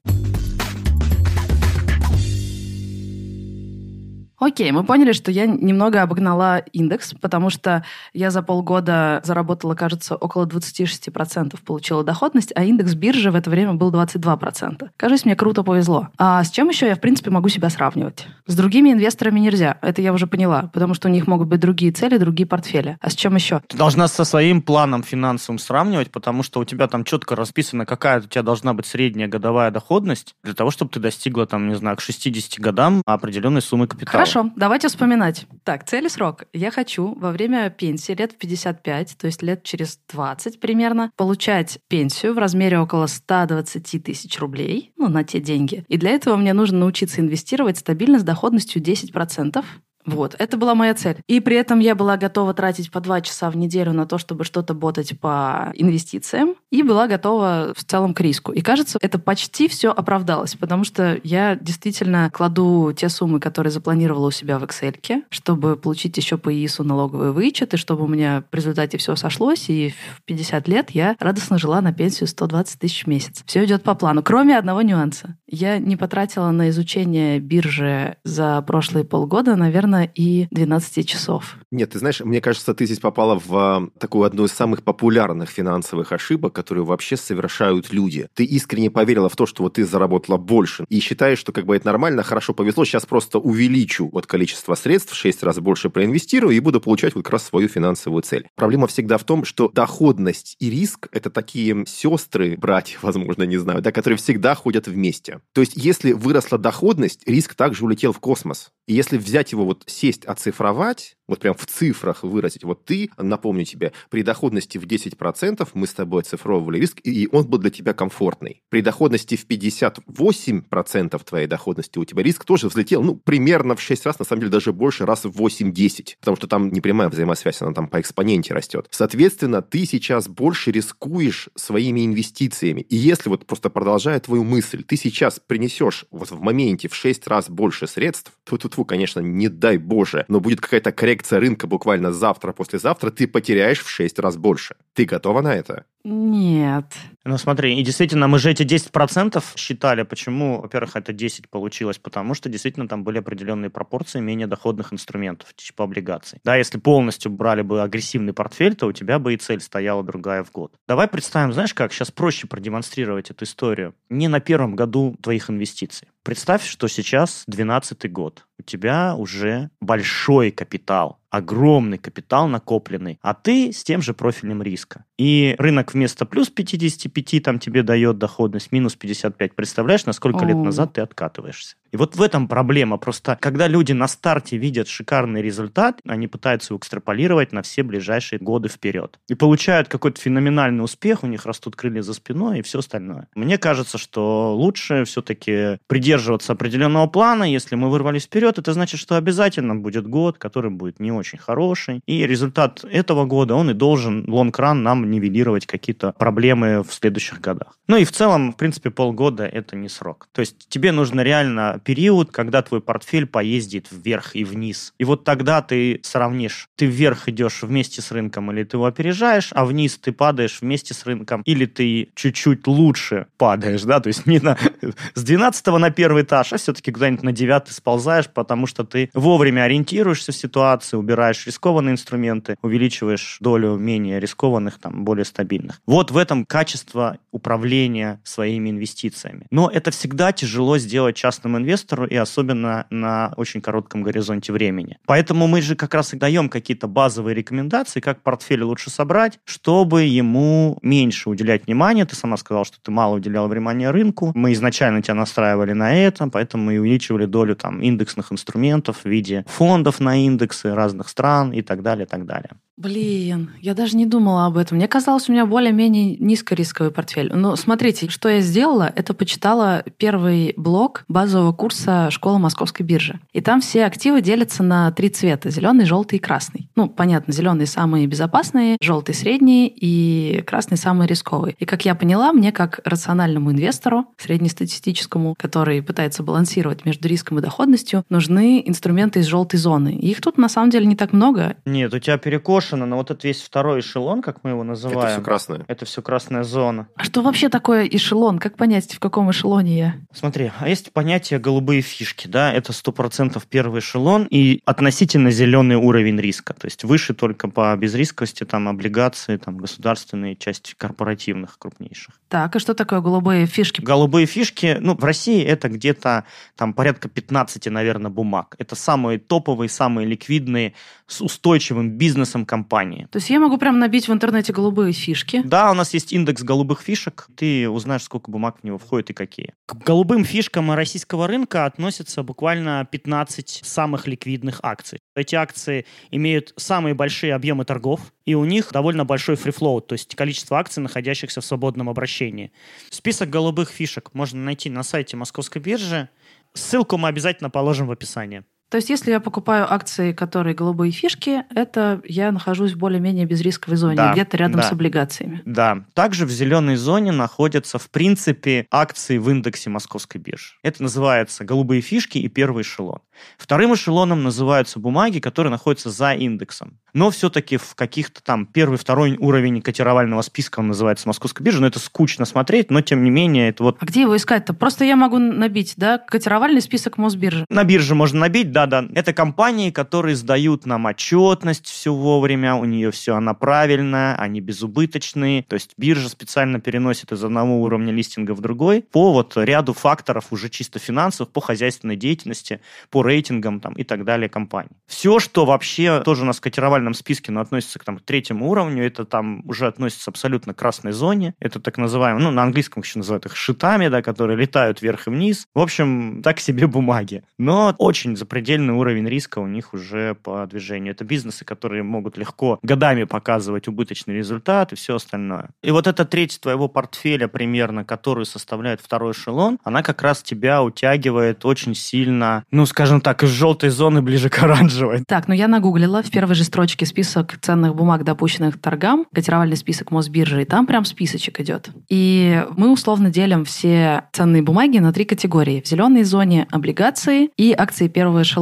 Окей, 4.41 4.71
мы 4.71 4.83
поняли, 4.83 5.11
что 5.11 5.29
я 5.29 5.45
немного 5.45 6.01
обогнала 6.01 6.57
индекс, 6.73 7.13
потому 7.21 7.51
что 7.51 7.85
я 8.11 8.31
за 8.31 8.41
полгода 8.41 9.21
заработала, 9.23 9.75
кажется, 9.75 10.15
около 10.15 10.47
26%, 10.47 11.59
получила 11.63 12.03
доходность, 12.03 12.51
а 12.55 12.63
индекс 12.63 12.95
биржи 12.95 13.29
в 13.29 13.35
это 13.35 13.51
время 13.51 13.73
был 13.75 13.91
22%. 13.91 14.89
Кажется, 14.97 15.27
мне 15.27 15.35
круто 15.35 15.61
повезло. 15.61 16.07
А 16.17 16.43
с 16.43 16.49
чем 16.49 16.69
еще 16.69 16.87
я, 16.87 16.95
в 16.95 16.99
принципе, 16.99 17.29
могу 17.29 17.49
себя 17.49 17.69
сравнивать? 17.69 18.25
С 18.47 18.55
другими 18.55 18.91
инвесторами 18.91 19.39
нельзя, 19.39 19.77
это 19.83 20.01
я 20.01 20.11
уже 20.11 20.25
поняла, 20.25 20.71
потому 20.73 20.95
что 20.95 21.07
у 21.07 21.11
них 21.11 21.27
могут 21.27 21.47
быть 21.47 21.59
другие 21.59 21.91
цели, 21.91 22.17
другие 22.17 22.47
портфели. 22.47 22.97
А 22.99 23.11
с 23.11 23.13
чем 23.13 23.35
еще? 23.35 23.61
Ты 23.67 23.77
должна 23.77 24.07
со 24.07 24.23
своим 24.23 24.63
планом 24.63 25.03
финансовым 25.03 25.59
сравнивать, 25.59 26.09
потому 26.09 26.41
что 26.41 26.59
у 26.61 26.65
тебя 26.65 26.87
там 26.87 27.03
четко 27.03 27.35
расписано, 27.35 27.85
какая 27.85 28.17
у 28.19 28.23
тебя 28.23 28.41
должна 28.41 28.73
быть 28.73 28.87
средняя 28.87 29.27
годовая 29.27 29.69
доходность 29.69 30.33
для 30.43 30.55
того, 30.55 30.71
чтобы 30.71 30.89
ты 30.89 30.99
достигла, 30.99 31.45
там, 31.45 31.69
не 31.69 31.75
знаю, 31.75 31.95
к 31.95 32.01
60 32.01 32.59
годам 32.59 33.03
определенной 33.05 33.61
суммы 33.61 33.85
капитала. 33.85 34.13
Хорошо, 34.13 34.30
давайте 34.55 34.87
вспоминать. 34.87 35.45
Так, 35.63 35.85
цель 35.85 36.05
и 36.05 36.09
срок. 36.09 36.45
Я 36.53 36.71
хочу 36.71 37.13
во 37.19 37.31
время 37.31 37.69
пенсии 37.69 38.13
лет 38.13 38.33
в 38.33 38.37
55, 38.37 39.17
то 39.17 39.27
есть 39.27 39.41
лет 39.41 39.63
через 39.63 39.99
20 40.09 40.59
примерно, 40.59 41.11
получать 41.17 41.79
пенсию 41.87 42.33
в 42.33 42.37
размере 42.37 42.79
около 42.79 43.07
120 43.07 44.03
тысяч 44.03 44.39
рублей, 44.39 44.93
ну, 44.97 45.09
на 45.09 45.23
те 45.23 45.39
деньги. 45.39 45.85
И 45.87 45.97
для 45.97 46.11
этого 46.11 46.35
мне 46.35 46.53
нужно 46.53 46.79
научиться 46.79 47.21
инвестировать 47.21 47.77
стабильно 47.77 48.19
с 48.19 48.23
доходностью 48.23 48.81
10%. 48.81 49.63
Вот, 50.05 50.35
это 50.37 50.57
была 50.57 50.75
моя 50.75 50.93
цель. 50.93 51.17
И 51.27 51.39
при 51.39 51.55
этом 51.55 51.79
я 51.79 51.95
была 51.95 52.17
готова 52.17 52.53
тратить 52.53 52.91
по 52.91 52.99
два 52.99 53.21
часа 53.21 53.49
в 53.49 53.57
неделю 53.57 53.93
на 53.93 54.05
то, 54.05 54.17
чтобы 54.17 54.43
что-то 54.43 54.73
ботать 54.73 55.19
по 55.19 55.71
инвестициям, 55.75 56.55
и 56.71 56.83
была 56.83 57.07
готова 57.07 57.73
в 57.75 57.83
целом 57.83 58.13
к 58.13 58.21
риску. 58.21 58.51
И 58.51 58.61
кажется, 58.61 58.97
это 59.01 59.19
почти 59.19 59.67
все 59.67 59.91
оправдалось, 59.91 60.55
потому 60.55 60.83
что 60.83 61.19
я 61.23 61.55
действительно 61.55 62.29
кладу 62.31 62.93
те 62.95 63.09
суммы, 63.09 63.39
которые 63.39 63.71
запланировала 63.71 64.27
у 64.27 64.31
себя 64.31 64.59
в 64.59 64.63
Excel, 64.63 65.23
чтобы 65.29 65.75
получить 65.75 66.17
еще 66.17 66.37
по 66.37 66.53
ИИСу 66.53 66.83
налоговый 66.83 67.31
вычет, 67.31 67.73
и 67.73 67.77
чтобы 67.77 68.03
у 68.03 68.07
меня 68.07 68.43
в 68.51 68.55
результате 68.55 68.97
все 68.97 69.15
сошлось, 69.15 69.69
и 69.69 69.93
в 70.17 70.23
50 70.23 70.67
лет 70.67 70.91
я 70.91 71.15
радостно 71.19 71.57
жила 71.57 71.81
на 71.81 71.93
пенсию 71.93 72.27
120 72.27 72.79
тысяч 72.79 73.05
в 73.05 73.07
месяц. 73.07 73.43
Все 73.45 73.63
идет 73.65 73.83
по 73.83 73.95
плану, 73.95 74.23
кроме 74.23 74.57
одного 74.57 74.81
нюанса. 74.81 75.37
Я 75.47 75.77
не 75.77 75.97
потратила 75.97 76.51
на 76.51 76.69
изучение 76.69 77.39
биржи 77.39 78.15
за 78.23 78.61
прошлые 78.61 79.05
полгода, 79.05 79.55
наверное, 79.55 79.90
и 80.03 80.47
12 80.51 81.07
часов. 81.07 81.57
Нет, 81.71 81.91
ты 81.91 81.99
знаешь, 81.99 82.19
мне 82.21 82.41
кажется, 82.41 82.73
ты 82.73 82.85
здесь 82.85 82.99
попала 82.99 83.39
в 83.39 83.55
а, 83.55 83.89
такую 83.99 84.23
одну 84.23 84.45
из 84.45 84.51
самых 84.51 84.83
популярных 84.83 85.49
финансовых 85.49 86.11
ошибок, 86.11 86.53
которые 86.53 86.85
вообще 86.85 87.17
совершают 87.17 87.91
люди. 87.91 88.27
Ты 88.33 88.43
искренне 88.45 88.89
поверила 88.89 89.29
в 89.29 89.35
то, 89.35 89.45
что 89.45 89.63
вот 89.63 89.73
ты 89.73 89.85
заработала 89.85 90.37
больше, 90.37 90.85
и 90.89 90.99
считаешь, 90.99 91.39
что 91.39 91.51
как 91.51 91.65
бы 91.65 91.75
это 91.75 91.87
нормально, 91.87 92.23
хорошо 92.23 92.53
повезло, 92.53 92.85
сейчас 92.85 93.05
просто 93.05 93.39
увеличу 93.39 94.09
вот 94.11 94.27
количество 94.27 94.75
средств, 94.75 95.13
в 95.13 95.15
6 95.15 95.43
раз 95.43 95.59
больше 95.59 95.89
проинвестирую 95.89 96.55
и 96.55 96.59
буду 96.59 96.81
получать 96.81 97.15
вот 97.15 97.23
как 97.23 97.33
раз 97.33 97.43
свою 97.43 97.67
финансовую 97.67 98.23
цель. 98.23 98.47
Проблема 98.55 98.87
всегда 98.87 99.17
в 99.17 99.23
том, 99.23 99.45
что 99.45 99.69
доходность 99.69 100.55
и 100.59 100.69
риск– 100.69 101.07
это 101.11 101.29
такие 101.29 101.85
сестры, 101.87 102.55
братья, 102.57 102.97
возможно, 103.01 103.43
не 103.43 103.57
знаю, 103.57 103.81
да, 103.81 103.91
которые 103.91 104.17
всегда 104.17 104.55
ходят 104.55 104.87
вместе. 104.87 105.41
То 105.53 105.61
есть, 105.61 105.73
если 105.75 106.13
выросла 106.13 106.57
доходность, 106.57 107.27
риск 107.27 107.55
также 107.55 107.85
улетел 107.85 108.13
в 108.13 108.19
космос. 108.19 108.71
И 108.87 108.93
если 108.93 109.17
взять 109.17 109.51
его 109.51 109.65
вот 109.65 109.80
сесть, 109.87 110.25
оцифровать, 110.25 111.17
вот 111.31 111.39
прям 111.39 111.55
в 111.55 111.65
цифрах 111.65 112.23
выразить, 112.23 112.63
вот 112.63 112.85
ты, 112.85 113.09
напомню 113.17 113.63
тебе, 113.63 113.93
при 114.09 114.21
доходности 114.21 114.77
в 114.77 114.83
10% 114.83 115.67
мы 115.73 115.87
с 115.87 115.93
тобой 115.93 116.21
оцифровывали 116.21 116.77
риск, 116.77 116.99
и 117.03 117.29
он 117.31 117.47
был 117.47 117.57
для 117.57 117.69
тебя 117.69 117.93
комфортный. 117.93 118.61
При 118.69 118.81
доходности 118.81 119.37
в 119.37 119.47
58% 119.47 121.23
твоей 121.23 121.47
доходности 121.47 121.97
у 121.97 122.05
тебя 122.05 122.21
риск 122.21 122.43
тоже 122.43 122.67
взлетел, 122.67 123.01
ну, 123.01 123.15
примерно 123.15 123.75
в 123.75 123.81
6 123.81 124.05
раз, 124.05 124.19
на 124.19 124.25
самом 124.25 124.41
деле 124.41 124.51
даже 124.51 124.73
больше, 124.73 125.05
раз 125.05 125.23
в 125.23 125.41
8-10, 125.41 126.15
потому 126.19 126.35
что 126.35 126.47
там 126.47 126.69
непрямая 126.71 127.07
взаимосвязь, 127.07 127.61
она 127.61 127.73
там 127.73 127.87
по 127.87 128.01
экспоненте 128.01 128.53
растет. 128.53 128.87
Соответственно, 128.91 129.61
ты 129.61 129.85
сейчас 129.85 130.27
больше 130.27 130.71
рискуешь 130.71 131.47
своими 131.55 132.05
инвестициями. 132.05 132.81
И 132.81 132.97
если 132.97 133.29
вот 133.29 133.45
просто 133.45 133.69
продолжая 133.69 134.19
твою 134.19 134.43
мысль, 134.43 134.83
ты 134.83 134.97
сейчас 134.97 135.39
принесешь 135.39 136.05
вот 136.11 136.29
в 136.29 136.41
моменте 136.41 136.89
в 136.89 136.95
6 136.95 137.25
раз 137.27 137.49
больше 137.49 137.87
средств, 137.87 138.33
тьфу-тьфу, 138.45 138.83
конечно, 138.83 139.21
не 139.21 139.47
дай 139.47 139.77
боже, 139.77 140.25
но 140.27 140.41
будет 140.41 140.59
какая-то 140.59 140.91
коррекция 140.91 141.20
рынка 141.29 141.67
буквально 141.67 142.11
завтра, 142.11 142.53
послезавтра, 142.53 143.11
ты 143.11 143.27
потеряешь 143.27 143.83
в 143.83 143.89
6 143.89 144.19
раз 144.19 144.37
больше. 144.37 144.75
Ты 144.93 145.05
готова 145.05 145.41
на 145.41 145.55
это? 145.55 145.85
Нет. 146.03 146.85
Ну 147.23 147.37
смотри, 147.37 147.79
и 147.79 147.83
действительно, 147.83 148.27
мы 148.27 148.39
же 148.39 148.49
эти 148.49 148.63
10% 148.63 149.43
считали. 149.55 150.01
Почему? 150.03 150.61
Во-первых, 150.61 150.95
это 150.95 151.13
10 151.13 151.49
получилось, 151.49 151.99
потому 151.99 152.33
что 152.33 152.49
действительно 152.49 152.87
там 152.87 153.03
были 153.03 153.19
определенные 153.19 153.69
пропорции 153.69 154.19
менее 154.19 154.47
доходных 154.47 154.91
инструментов, 154.93 155.53
типа 155.53 155.83
облигаций. 155.83 156.39
Да, 156.43 156.55
если 156.55 156.79
полностью 156.79 157.31
брали 157.31 157.61
бы 157.61 157.83
агрессивный 157.83 158.33
портфель, 158.33 158.75
то 158.75 158.87
у 158.87 158.91
тебя 158.91 159.19
бы 159.19 159.35
и 159.35 159.37
цель 159.37 159.61
стояла 159.61 160.03
другая 160.03 160.43
в 160.43 160.51
год. 160.51 160.73
Давай 160.87 161.07
представим, 161.07 161.53
знаешь 161.53 161.75
как, 161.75 161.93
сейчас 161.93 162.09
проще 162.09 162.47
продемонстрировать 162.47 163.29
эту 163.29 163.45
историю. 163.45 163.93
Не 164.09 164.27
на 164.27 164.39
первом 164.39 164.75
году 164.75 165.15
твоих 165.21 165.51
инвестиций. 165.51 166.07
Представь, 166.23 166.65
что 166.65 166.87
сейчас 166.87 167.43
12 167.47 168.11
год. 168.11 168.45
У 168.59 168.63
тебя 168.63 169.15
уже 169.15 169.69
большой 169.79 170.51
капитал, 170.51 171.20
огромный 171.31 171.97
капитал 171.97 172.47
накопленный, 172.47 173.17
а 173.21 173.33
ты 173.33 173.71
с 173.71 173.83
тем 173.83 174.01
же 174.01 174.13
профилем 174.13 174.61
риска. 174.61 175.05
И 175.17 175.55
рынок 175.57 175.93
вместо 175.93 176.25
плюс 176.25 176.49
55 176.49 177.41
там 177.41 177.57
тебе 177.57 177.81
дает 177.81 178.17
доходность, 178.17 178.71
минус 178.71 178.95
55. 178.95 179.55
Представляешь, 179.55 180.05
на 180.05 180.13
сколько 180.13 180.45
лет 180.45 180.57
назад 180.57 180.93
ты 180.93 181.01
откатываешься? 181.01 181.77
И 181.91 181.97
вот 181.97 182.15
в 182.15 182.21
этом 182.21 182.47
проблема. 182.47 182.97
Просто 182.97 183.37
когда 183.39 183.67
люди 183.67 183.91
на 183.91 184.07
старте 184.07 184.57
видят 184.57 184.87
шикарный 184.87 185.41
результат, 185.41 185.99
они 186.07 186.27
пытаются 186.27 186.73
его 186.73 186.79
экстраполировать 186.79 187.51
на 187.51 187.61
все 187.61 187.83
ближайшие 187.83 188.39
годы 188.39 188.69
вперед. 188.69 189.19
И 189.27 189.35
получают 189.35 189.87
какой-то 189.87 190.21
феноменальный 190.21 190.83
успех, 190.83 191.23
у 191.23 191.27
них 191.27 191.45
растут 191.45 191.75
крылья 191.75 192.01
за 192.01 192.13
спиной 192.13 192.59
и 192.59 192.61
все 192.61 192.79
остальное. 192.79 193.27
Мне 193.35 193.57
кажется, 193.57 193.97
что 193.97 194.55
лучше 194.55 195.03
все-таки 195.05 195.77
придерживаться 195.87 196.53
определенного 196.53 197.07
плана. 197.07 197.43
Если 197.43 197.75
мы 197.75 197.89
вырвались 197.89 198.23
вперед, 198.23 198.57
это 198.57 198.73
значит, 198.73 198.99
что 198.99 199.17
обязательно 199.17 199.75
будет 199.75 200.07
год, 200.07 200.37
который 200.37 200.71
будет 200.71 200.99
не 200.99 201.11
очень 201.11 201.37
хороший. 201.37 202.01
И 202.05 202.25
результат 202.25 202.85
этого 202.85 203.25
года, 203.25 203.55
он 203.55 203.69
и 203.69 203.73
должен 203.73 204.25
лонг-ран 204.27 204.81
нам 204.83 205.09
нивелировать 205.09 205.65
какие-то 205.65 206.13
проблемы 206.17 206.83
в 206.83 206.93
следующих 206.93 207.41
годах. 207.41 207.77
Ну 207.87 207.97
и 207.97 208.05
в 208.05 208.11
целом, 208.11 208.53
в 208.53 208.55
принципе, 208.55 208.89
полгода 208.89 209.45
это 209.45 209.75
не 209.75 209.89
срок. 209.89 210.27
То 210.31 210.39
есть 210.39 210.69
тебе 210.69 210.91
нужно 210.91 211.21
реально 211.21 211.80
период, 211.83 212.31
когда 212.31 212.61
твой 212.61 212.81
портфель 212.81 213.25
поездит 213.25 213.87
вверх 213.91 214.35
и 214.35 214.43
вниз. 214.43 214.93
И 214.97 215.03
вот 215.03 215.23
тогда 215.23 215.61
ты 215.61 215.99
сравнишь, 216.03 216.67
ты 216.75 216.85
вверх 216.85 217.27
идешь 217.27 217.61
вместе 217.61 218.01
с 218.01 218.11
рынком 218.11 218.51
или 218.51 218.63
ты 218.63 218.77
его 218.77 218.85
опережаешь, 218.85 219.49
а 219.51 219.65
вниз 219.65 219.97
ты 219.97 220.11
падаешь 220.11 220.61
вместе 220.61 220.93
с 220.93 221.05
рынком 221.05 221.41
или 221.45 221.65
ты 221.65 222.09
чуть-чуть 222.15 222.67
лучше 222.67 223.27
падаешь, 223.37 223.83
да, 223.83 223.99
то 223.99 224.07
есть 224.07 224.25
не 224.25 224.39
на, 224.39 224.57
с 225.13 225.23
12 225.23 225.67
на 225.67 225.91
первый 225.91 226.23
этаж, 226.23 226.53
а 226.53 226.57
все-таки 226.57 226.91
куда-нибудь 226.91 227.23
на 227.23 227.31
9 227.31 227.69
сползаешь, 227.69 228.27
потому 228.27 228.67
что 228.67 228.83
ты 228.83 229.09
вовремя 229.13 229.63
ориентируешься 229.63 230.31
в 230.31 230.35
ситуации, 230.35 230.97
убираешь 230.97 231.45
рискованные 231.45 231.93
инструменты, 231.93 232.57
увеличиваешь 232.61 233.37
долю 233.39 233.75
менее 233.77 234.19
рискованных, 234.19 234.79
там, 234.79 235.03
более 235.03 235.25
стабильных. 235.25 235.81
Вот 235.85 236.11
в 236.11 236.17
этом 236.17 236.45
качество 236.45 237.17
управления 237.31 238.21
своими 238.23 238.69
инвестициями. 238.69 239.45
Но 239.51 239.69
это 239.69 239.91
всегда 239.91 240.31
тяжело 240.31 240.77
сделать 240.77 241.15
частному 241.15 241.57
инвестору 241.71 242.05
и 242.05 242.15
особенно 242.15 242.85
на 242.89 243.33
очень 243.37 243.61
коротком 243.61 244.03
горизонте 244.03 244.51
времени. 244.51 244.97
Поэтому 245.05 245.47
мы 245.47 245.61
же 245.61 245.75
как 245.75 245.93
раз 245.93 246.13
и 246.13 246.17
даем 246.17 246.49
какие-то 246.49 246.87
базовые 246.87 247.33
рекомендации, 247.33 248.01
как 248.01 248.21
портфель 248.21 248.63
лучше 248.63 248.89
собрать, 248.89 249.39
чтобы 249.45 250.03
ему 250.03 250.77
меньше 250.81 251.29
уделять 251.29 251.65
внимания. 251.65 252.05
Ты 252.05 252.15
сама 252.15 252.37
сказала, 252.37 252.65
что 252.65 252.77
ты 252.81 252.91
мало 252.91 253.15
уделял 253.15 253.47
внимания 253.47 253.91
рынку. 253.91 254.31
Мы 254.35 254.51
изначально 254.53 255.01
тебя 255.01 255.15
настраивали 255.15 255.73
на 255.73 255.93
это, 255.93 256.27
поэтому 256.27 256.65
мы 256.65 256.79
увеличивали 256.79 257.25
долю 257.25 257.55
там 257.55 257.81
индексных 257.81 258.31
инструментов 258.31 258.97
в 259.03 259.05
виде 259.05 259.45
фондов 259.47 259.99
на 259.99 260.25
индексы 260.25 260.75
разных 260.75 261.09
стран 261.09 261.53
и 261.53 261.61
так 261.61 261.81
далее, 261.81 262.05
и 262.05 262.09
так 262.09 262.25
далее. 262.25 262.51
Блин, 262.77 263.51
я 263.61 263.75
даже 263.75 263.95
не 263.95 264.05
думала 264.05 264.45
об 264.47 264.57
этом. 264.57 264.77
Мне 264.77 264.87
казалось, 264.87 265.29
у 265.29 265.31
меня 265.31 265.45
более-менее 265.45 266.17
низкорисковый 266.17 266.91
портфель. 266.91 267.31
Но 267.33 267.55
смотрите, 267.55 268.09
что 268.09 268.29
я 268.29 268.41
сделала, 268.41 268.91
это 268.95 269.13
почитала 269.13 269.83
первый 269.97 270.53
блок 270.57 271.03
базового 271.07 271.53
курса 271.53 272.09
школы 272.09 272.39
Московской 272.39 272.85
биржи. 272.85 273.19
И 273.33 273.41
там 273.41 273.61
все 273.61 273.85
активы 273.85 274.21
делятся 274.21 274.63
на 274.63 274.91
три 274.91 275.09
цвета. 275.09 275.51
Зеленый, 275.51 275.85
желтый 275.85 276.17
и 276.17 276.21
красный. 276.21 276.69
Ну, 276.75 276.89
понятно, 276.89 277.33
зеленый 277.33 277.67
самые 277.67 278.07
безопасные, 278.07 278.77
желтый 278.81 279.13
средний 279.13 279.67
и 279.67 280.41
красный 280.47 280.77
самый 280.77 281.07
рисковый. 281.07 281.55
И 281.59 281.65
как 281.65 281.85
я 281.85 281.93
поняла, 281.93 282.33
мне 282.33 282.51
как 282.51 282.79
рациональному 282.83 283.51
инвестору, 283.51 284.05
среднестатистическому, 284.17 285.35
который 285.37 285.83
пытается 285.83 286.23
балансировать 286.23 286.85
между 286.85 287.07
риском 287.07 287.37
и 287.37 287.41
доходностью, 287.41 288.05
нужны 288.09 288.63
инструменты 288.65 289.19
из 289.19 289.27
желтой 289.27 289.59
зоны. 289.59 289.95
И 289.95 290.09
их 290.09 290.21
тут 290.21 290.37
на 290.37 290.49
самом 290.49 290.69
деле 290.71 290.85
не 290.85 290.95
так 290.95 291.13
много. 291.13 291.57
Нет, 291.65 291.93
у 291.93 291.99
тебя 291.99 292.17
перекошено 292.61 292.85
на 292.85 292.95
вот 292.95 293.11
этот 293.11 293.23
весь 293.23 293.41
второй 293.41 293.79
эшелон, 293.79 294.21
как 294.21 294.43
мы 294.43 294.51
его 294.51 294.63
называем. 294.63 294.99
Это 294.99 295.11
все 295.13 295.21
красное. 295.21 295.65
Это 295.67 295.85
все 295.85 296.01
красная 296.01 296.43
зона. 296.43 296.87
А 296.95 297.03
что 297.03 297.21
вообще 297.21 297.49
такое 297.49 297.85
эшелон? 297.85 298.39
Как 298.39 298.57
понять, 298.57 298.93
в 298.93 298.99
каком 298.99 299.29
эшелоне 299.31 299.77
я? 299.77 299.95
Смотри, 300.13 300.51
а 300.59 300.69
есть 300.69 300.91
понятие 300.93 301.39
голубые 301.39 301.81
фишки, 301.81 302.27
да, 302.27 302.51
это 302.53 302.73
сто 302.73 302.91
процентов 302.91 303.47
первый 303.47 303.79
эшелон 303.79 304.27
и 304.29 304.61
относительно 304.65 305.31
зеленый 305.31 305.75
уровень 305.75 306.19
риска, 306.19 306.53
то 306.53 306.65
есть 306.65 306.83
выше 306.83 307.13
только 307.13 307.47
по 307.49 307.75
безрисковости, 307.75 308.43
там, 308.43 308.67
облигации, 308.67 309.37
там, 309.37 309.57
государственные 309.57 310.35
части 310.35 310.75
корпоративных 310.77 311.57
крупнейших. 311.57 312.20
Так, 312.31 312.55
и 312.55 312.59
что 312.59 312.73
такое 312.73 313.01
голубые 313.01 313.45
фишки? 313.45 313.81
Голубые 313.81 314.25
фишки, 314.25 314.77
ну, 314.79 314.95
в 314.95 315.03
России 315.03 315.43
это 315.43 315.67
где-то 315.67 316.23
там 316.55 316.73
порядка 316.73 317.09
15, 317.09 317.65
наверное, 317.65 318.09
бумаг. 318.09 318.55
Это 318.57 318.73
самые 318.75 319.19
топовые, 319.19 319.67
самые 319.67 320.07
ликвидные, 320.07 320.73
с 321.07 321.19
устойчивым 321.19 321.89
бизнесом 321.89 322.45
компании. 322.45 323.09
То 323.11 323.17
есть 323.17 323.29
я 323.29 323.39
могу 323.41 323.57
прям 323.57 323.79
набить 323.79 324.07
в 324.07 324.13
интернете 324.13 324.53
голубые 324.53 324.93
фишки? 324.93 325.41
Да, 325.43 325.71
у 325.71 325.73
нас 325.73 325.93
есть 325.93 326.13
индекс 326.13 326.41
голубых 326.41 326.79
фишек. 326.79 327.27
Ты 327.35 327.69
узнаешь, 327.69 328.03
сколько 328.03 328.31
бумаг 328.31 328.59
в 328.61 328.63
него 328.63 328.77
входит 328.77 329.09
и 329.09 329.13
какие. 329.13 329.53
К 329.65 329.75
голубым 329.75 330.23
фишкам 330.23 330.71
российского 330.71 331.27
рынка 331.27 331.65
относятся 331.65 332.23
буквально 332.23 332.87
15 332.89 333.61
самых 333.65 334.07
ликвидных 334.07 334.61
акций. 334.63 334.99
Эти 335.17 335.35
акции 335.35 335.85
имеют 336.11 336.53
самые 336.55 336.95
большие 336.95 337.35
объемы 337.35 337.65
торгов, 337.65 338.13
и 338.25 338.35
у 338.35 338.45
них 338.45 338.71
довольно 338.71 339.05
большой 339.05 339.35
фрифлоут, 339.35 339.87
то 339.87 339.93
есть 339.93 340.15
количество 340.15 340.57
акций, 340.57 340.81
находящихся 340.81 341.41
в 341.41 341.45
свободном 341.45 341.89
обращении. 341.89 342.51
Список 342.89 343.29
голубых 343.29 343.69
фишек 343.69 344.13
можно 344.13 344.41
найти 344.43 344.69
на 344.69 344.83
сайте 344.83 345.17
Московской 345.17 345.61
биржи. 345.61 346.09
Ссылку 346.53 346.97
мы 346.97 347.07
обязательно 347.07 347.49
положим 347.49 347.87
в 347.87 347.91
описании. 347.91 348.43
То 348.71 348.77
есть, 348.77 348.89
если 348.89 349.11
я 349.11 349.19
покупаю 349.19 349.71
акции, 349.71 350.13
которые 350.13 350.55
голубые 350.55 350.93
фишки, 350.93 351.43
это 351.53 352.01
я 352.05 352.31
нахожусь 352.31 352.71
в 352.71 352.77
более-менее 352.77 353.25
безрисковой 353.25 353.75
зоне, 353.75 353.97
да, 353.97 354.13
где-то 354.13 354.37
рядом 354.37 354.61
да, 354.61 354.69
с 354.69 354.71
облигациями. 354.71 355.41
Да. 355.43 355.83
Также 355.93 356.25
в 356.25 356.31
зеленой 356.31 356.77
зоне 356.77 357.11
находятся, 357.11 357.79
в 357.79 357.89
принципе, 357.89 358.67
акции 358.71 359.17
в 359.17 359.29
индексе 359.29 359.69
Московской 359.69 360.21
биржи. 360.21 360.55
Это 360.63 360.83
называется 360.83 361.43
голубые 361.43 361.81
фишки 361.81 362.17
и 362.17 362.29
первый 362.29 362.61
эшелон. 362.61 362.99
Вторым 363.37 363.73
эшелоном 363.73 364.23
называются 364.23 364.79
бумаги, 364.79 365.19
которые 365.19 365.51
находятся 365.51 365.89
за 365.89 366.13
индексом. 366.13 366.79
Но 366.93 367.09
все-таки 367.09 367.57
в 367.57 367.75
каких-то 367.75 368.21
там 368.21 368.45
первый, 368.45 368.77
второй 368.77 369.17
уровень 369.17 369.61
котировального 369.61 370.21
списка 370.21 370.59
он 370.59 370.67
называется 370.67 371.07
Московской 371.07 371.43
биржи, 371.43 371.61
но 371.61 371.67
это 371.67 371.79
скучно 371.79 372.25
смотреть, 372.25 372.69
но 372.69 372.81
тем 372.81 373.03
не 373.03 373.09
менее 373.09 373.49
это 373.49 373.63
вот... 373.63 373.77
А 373.79 373.85
где 373.85 374.01
его 374.01 374.15
искать-то? 374.15 374.53
Просто 374.53 374.85
я 374.85 374.95
могу 374.95 375.17
набить, 375.17 375.73
да, 375.77 375.97
котировальный 375.97 376.61
список 376.61 376.97
Мосбиржи. 376.97 377.45
На 377.49 377.63
бирже 377.63 377.95
можно 377.95 378.19
набить, 378.19 378.51
да-да. 378.65 378.87
Это 378.93 379.13
компании, 379.13 379.71
которые 379.71 380.15
сдают 380.15 380.65
нам 380.65 380.85
отчетность 380.85 381.65
все 381.65 381.93
вовремя, 381.93 382.55
у 382.55 382.65
нее 382.65 382.91
все 382.91 383.15
она 383.15 383.33
правильная, 383.33 384.15
они 384.15 384.41
безубыточные, 384.41 385.43
то 385.43 385.55
есть 385.55 385.73
биржа 385.77 386.09
специально 386.09 386.59
переносит 386.59 387.11
из 387.11 387.23
одного 387.23 387.61
уровня 387.61 387.93
листинга 387.93 388.33
в 388.33 388.41
другой 388.41 388.81
по 388.81 389.13
вот 389.13 389.37
ряду 389.37 389.73
факторов 389.73 390.27
уже 390.31 390.49
чисто 390.49 390.79
финансовых, 390.79 391.31
по 391.31 391.41
хозяйственной 391.41 391.95
деятельности, 391.95 392.61
по 392.89 393.03
рейтингам 393.03 393.59
там, 393.59 393.73
и 393.73 393.83
так 393.83 394.05
далее 394.05 394.29
компаний. 394.29 394.69
Все, 394.87 395.19
что 395.19 395.45
вообще 395.45 396.01
тоже 396.03 396.23
у 396.23 396.25
нас 396.25 396.37
в 396.37 396.41
котировальном 396.41 396.93
списке, 396.93 397.31
но 397.31 397.41
относится 397.41 397.79
к 397.79 397.83
там, 397.83 397.99
третьему 397.99 398.49
уровню, 398.49 398.85
это 398.85 399.05
там 399.05 399.41
уже 399.47 399.67
относится 399.67 400.11
абсолютно 400.11 400.53
к 400.53 400.57
красной 400.57 400.91
зоне. 400.91 401.33
Это 401.39 401.59
так 401.59 401.77
называемые, 401.77 402.23
ну, 402.23 402.31
на 402.31 402.43
английском 402.43 402.83
еще 402.83 402.99
называют 402.99 403.25
их 403.25 403.35
шитами, 403.35 403.87
да, 403.87 404.01
которые 404.01 404.37
летают 404.37 404.81
вверх 404.81 405.07
и 405.07 405.09
вниз. 405.09 405.47
В 405.53 405.59
общем, 405.59 406.21
так 406.23 406.39
себе 406.39 406.67
бумаги. 406.67 407.23
Но 407.37 407.75
очень 407.77 408.15
запредельный 408.51 408.73
уровень 408.73 409.07
риска 409.07 409.39
у 409.39 409.47
них 409.47 409.73
уже 409.73 410.13
по 410.15 410.45
движению. 410.45 410.93
Это 410.93 411.05
бизнесы, 411.05 411.45
которые 411.45 411.83
могут 411.83 412.17
легко 412.17 412.59
годами 412.61 413.05
показывать 413.05 413.69
убыточный 413.69 414.15
результат 414.15 414.73
и 414.73 414.75
все 414.75 414.95
остальное. 414.95 415.51
И 415.63 415.71
вот 415.71 415.87
эта 415.87 416.03
треть 416.03 416.39
твоего 416.41 416.67
портфеля 416.67 417.29
примерно, 417.29 417.85
которую 417.85 418.25
составляет 418.25 418.81
второй 418.81 419.13
эшелон, 419.13 419.57
она 419.63 419.83
как 419.83 420.01
раз 420.01 420.21
тебя 420.21 420.61
утягивает 420.63 421.45
очень 421.45 421.75
сильно, 421.75 422.43
ну, 422.51 422.65
скажем 422.65 422.99
так, 422.99 423.23
из 423.23 423.29
желтой 423.29 423.69
зоны 423.69 424.01
ближе 424.01 424.29
к 424.29 424.43
оранжевой. 424.43 425.03
Так, 425.07 425.29
ну 425.29 425.33
я 425.33 425.47
нагуглила 425.47 426.03
в 426.03 426.11
первой 426.11 426.35
же 426.35 426.43
строчке 426.43 426.85
список 426.85 427.37
ценных 427.41 427.73
бумаг, 427.73 428.03
допущенных 428.03 428.55
к 428.55 428.61
торгам, 428.61 429.05
котировальный 429.13 429.55
список 429.55 429.91
Мосбиржи, 429.91 430.41
и 430.41 430.45
там 430.45 430.67
прям 430.67 430.83
списочек 430.83 431.39
идет. 431.39 431.69
И 431.87 432.43
мы 432.57 432.71
условно 432.71 433.09
делим 433.09 433.45
все 433.45 434.03
ценные 434.11 434.41
бумаги 434.41 434.79
на 434.79 434.91
три 434.91 435.05
категории. 435.05 435.61
В 435.61 435.67
зеленой 435.67 436.03
зоне 436.03 436.47
облигации 436.51 437.29
и 437.37 437.53
акции 437.57 437.87
первого 437.87 438.23
эшелона, 438.23 438.40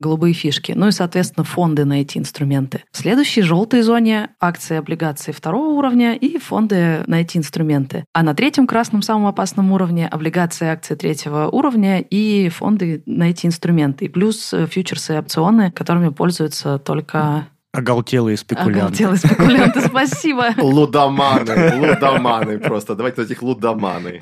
голубые 0.00 0.34
фишки. 0.34 0.72
Ну 0.72 0.88
и, 0.88 0.92
соответственно, 0.92 1.44
фонды 1.44 1.84
на 1.84 2.00
эти 2.00 2.18
инструменты. 2.18 2.82
В 2.92 2.98
следующей 2.98 3.42
желтой 3.42 3.82
зоне 3.82 4.30
акции, 4.40 4.76
облигации 4.76 5.32
второго 5.32 5.68
уровня 5.68 6.14
и 6.14 6.38
фонды 6.38 7.04
на 7.06 7.20
эти 7.20 7.36
инструменты. 7.36 8.04
А 8.12 8.22
на 8.22 8.34
третьем 8.34 8.66
красном, 8.66 9.02
самом 9.02 9.26
опасном 9.26 9.72
уровне 9.72 10.06
облигации, 10.06 10.68
акции 10.68 10.94
третьего 10.94 11.48
уровня 11.48 12.00
и 12.00 12.48
фонды 12.48 13.02
на 13.06 13.30
эти 13.30 13.46
инструменты. 13.46 14.06
И 14.06 14.08
плюс 14.08 14.54
фьючерсы 14.70 15.14
и 15.14 15.18
опционы, 15.18 15.70
которыми 15.70 16.08
пользуются 16.08 16.78
только 16.78 17.46
Оголтелые 17.76 18.36
спекулянты. 18.36 19.04
Оголтелые 19.04 19.18
спекулянты, 19.18 19.80
спасибо. 19.82 20.54
Лудоманы, 20.56 21.76
лудоманы 21.76 22.58
просто. 22.58 22.94
Давайте 22.94 23.22
этих 23.22 23.42
лудоманы. 23.42 24.20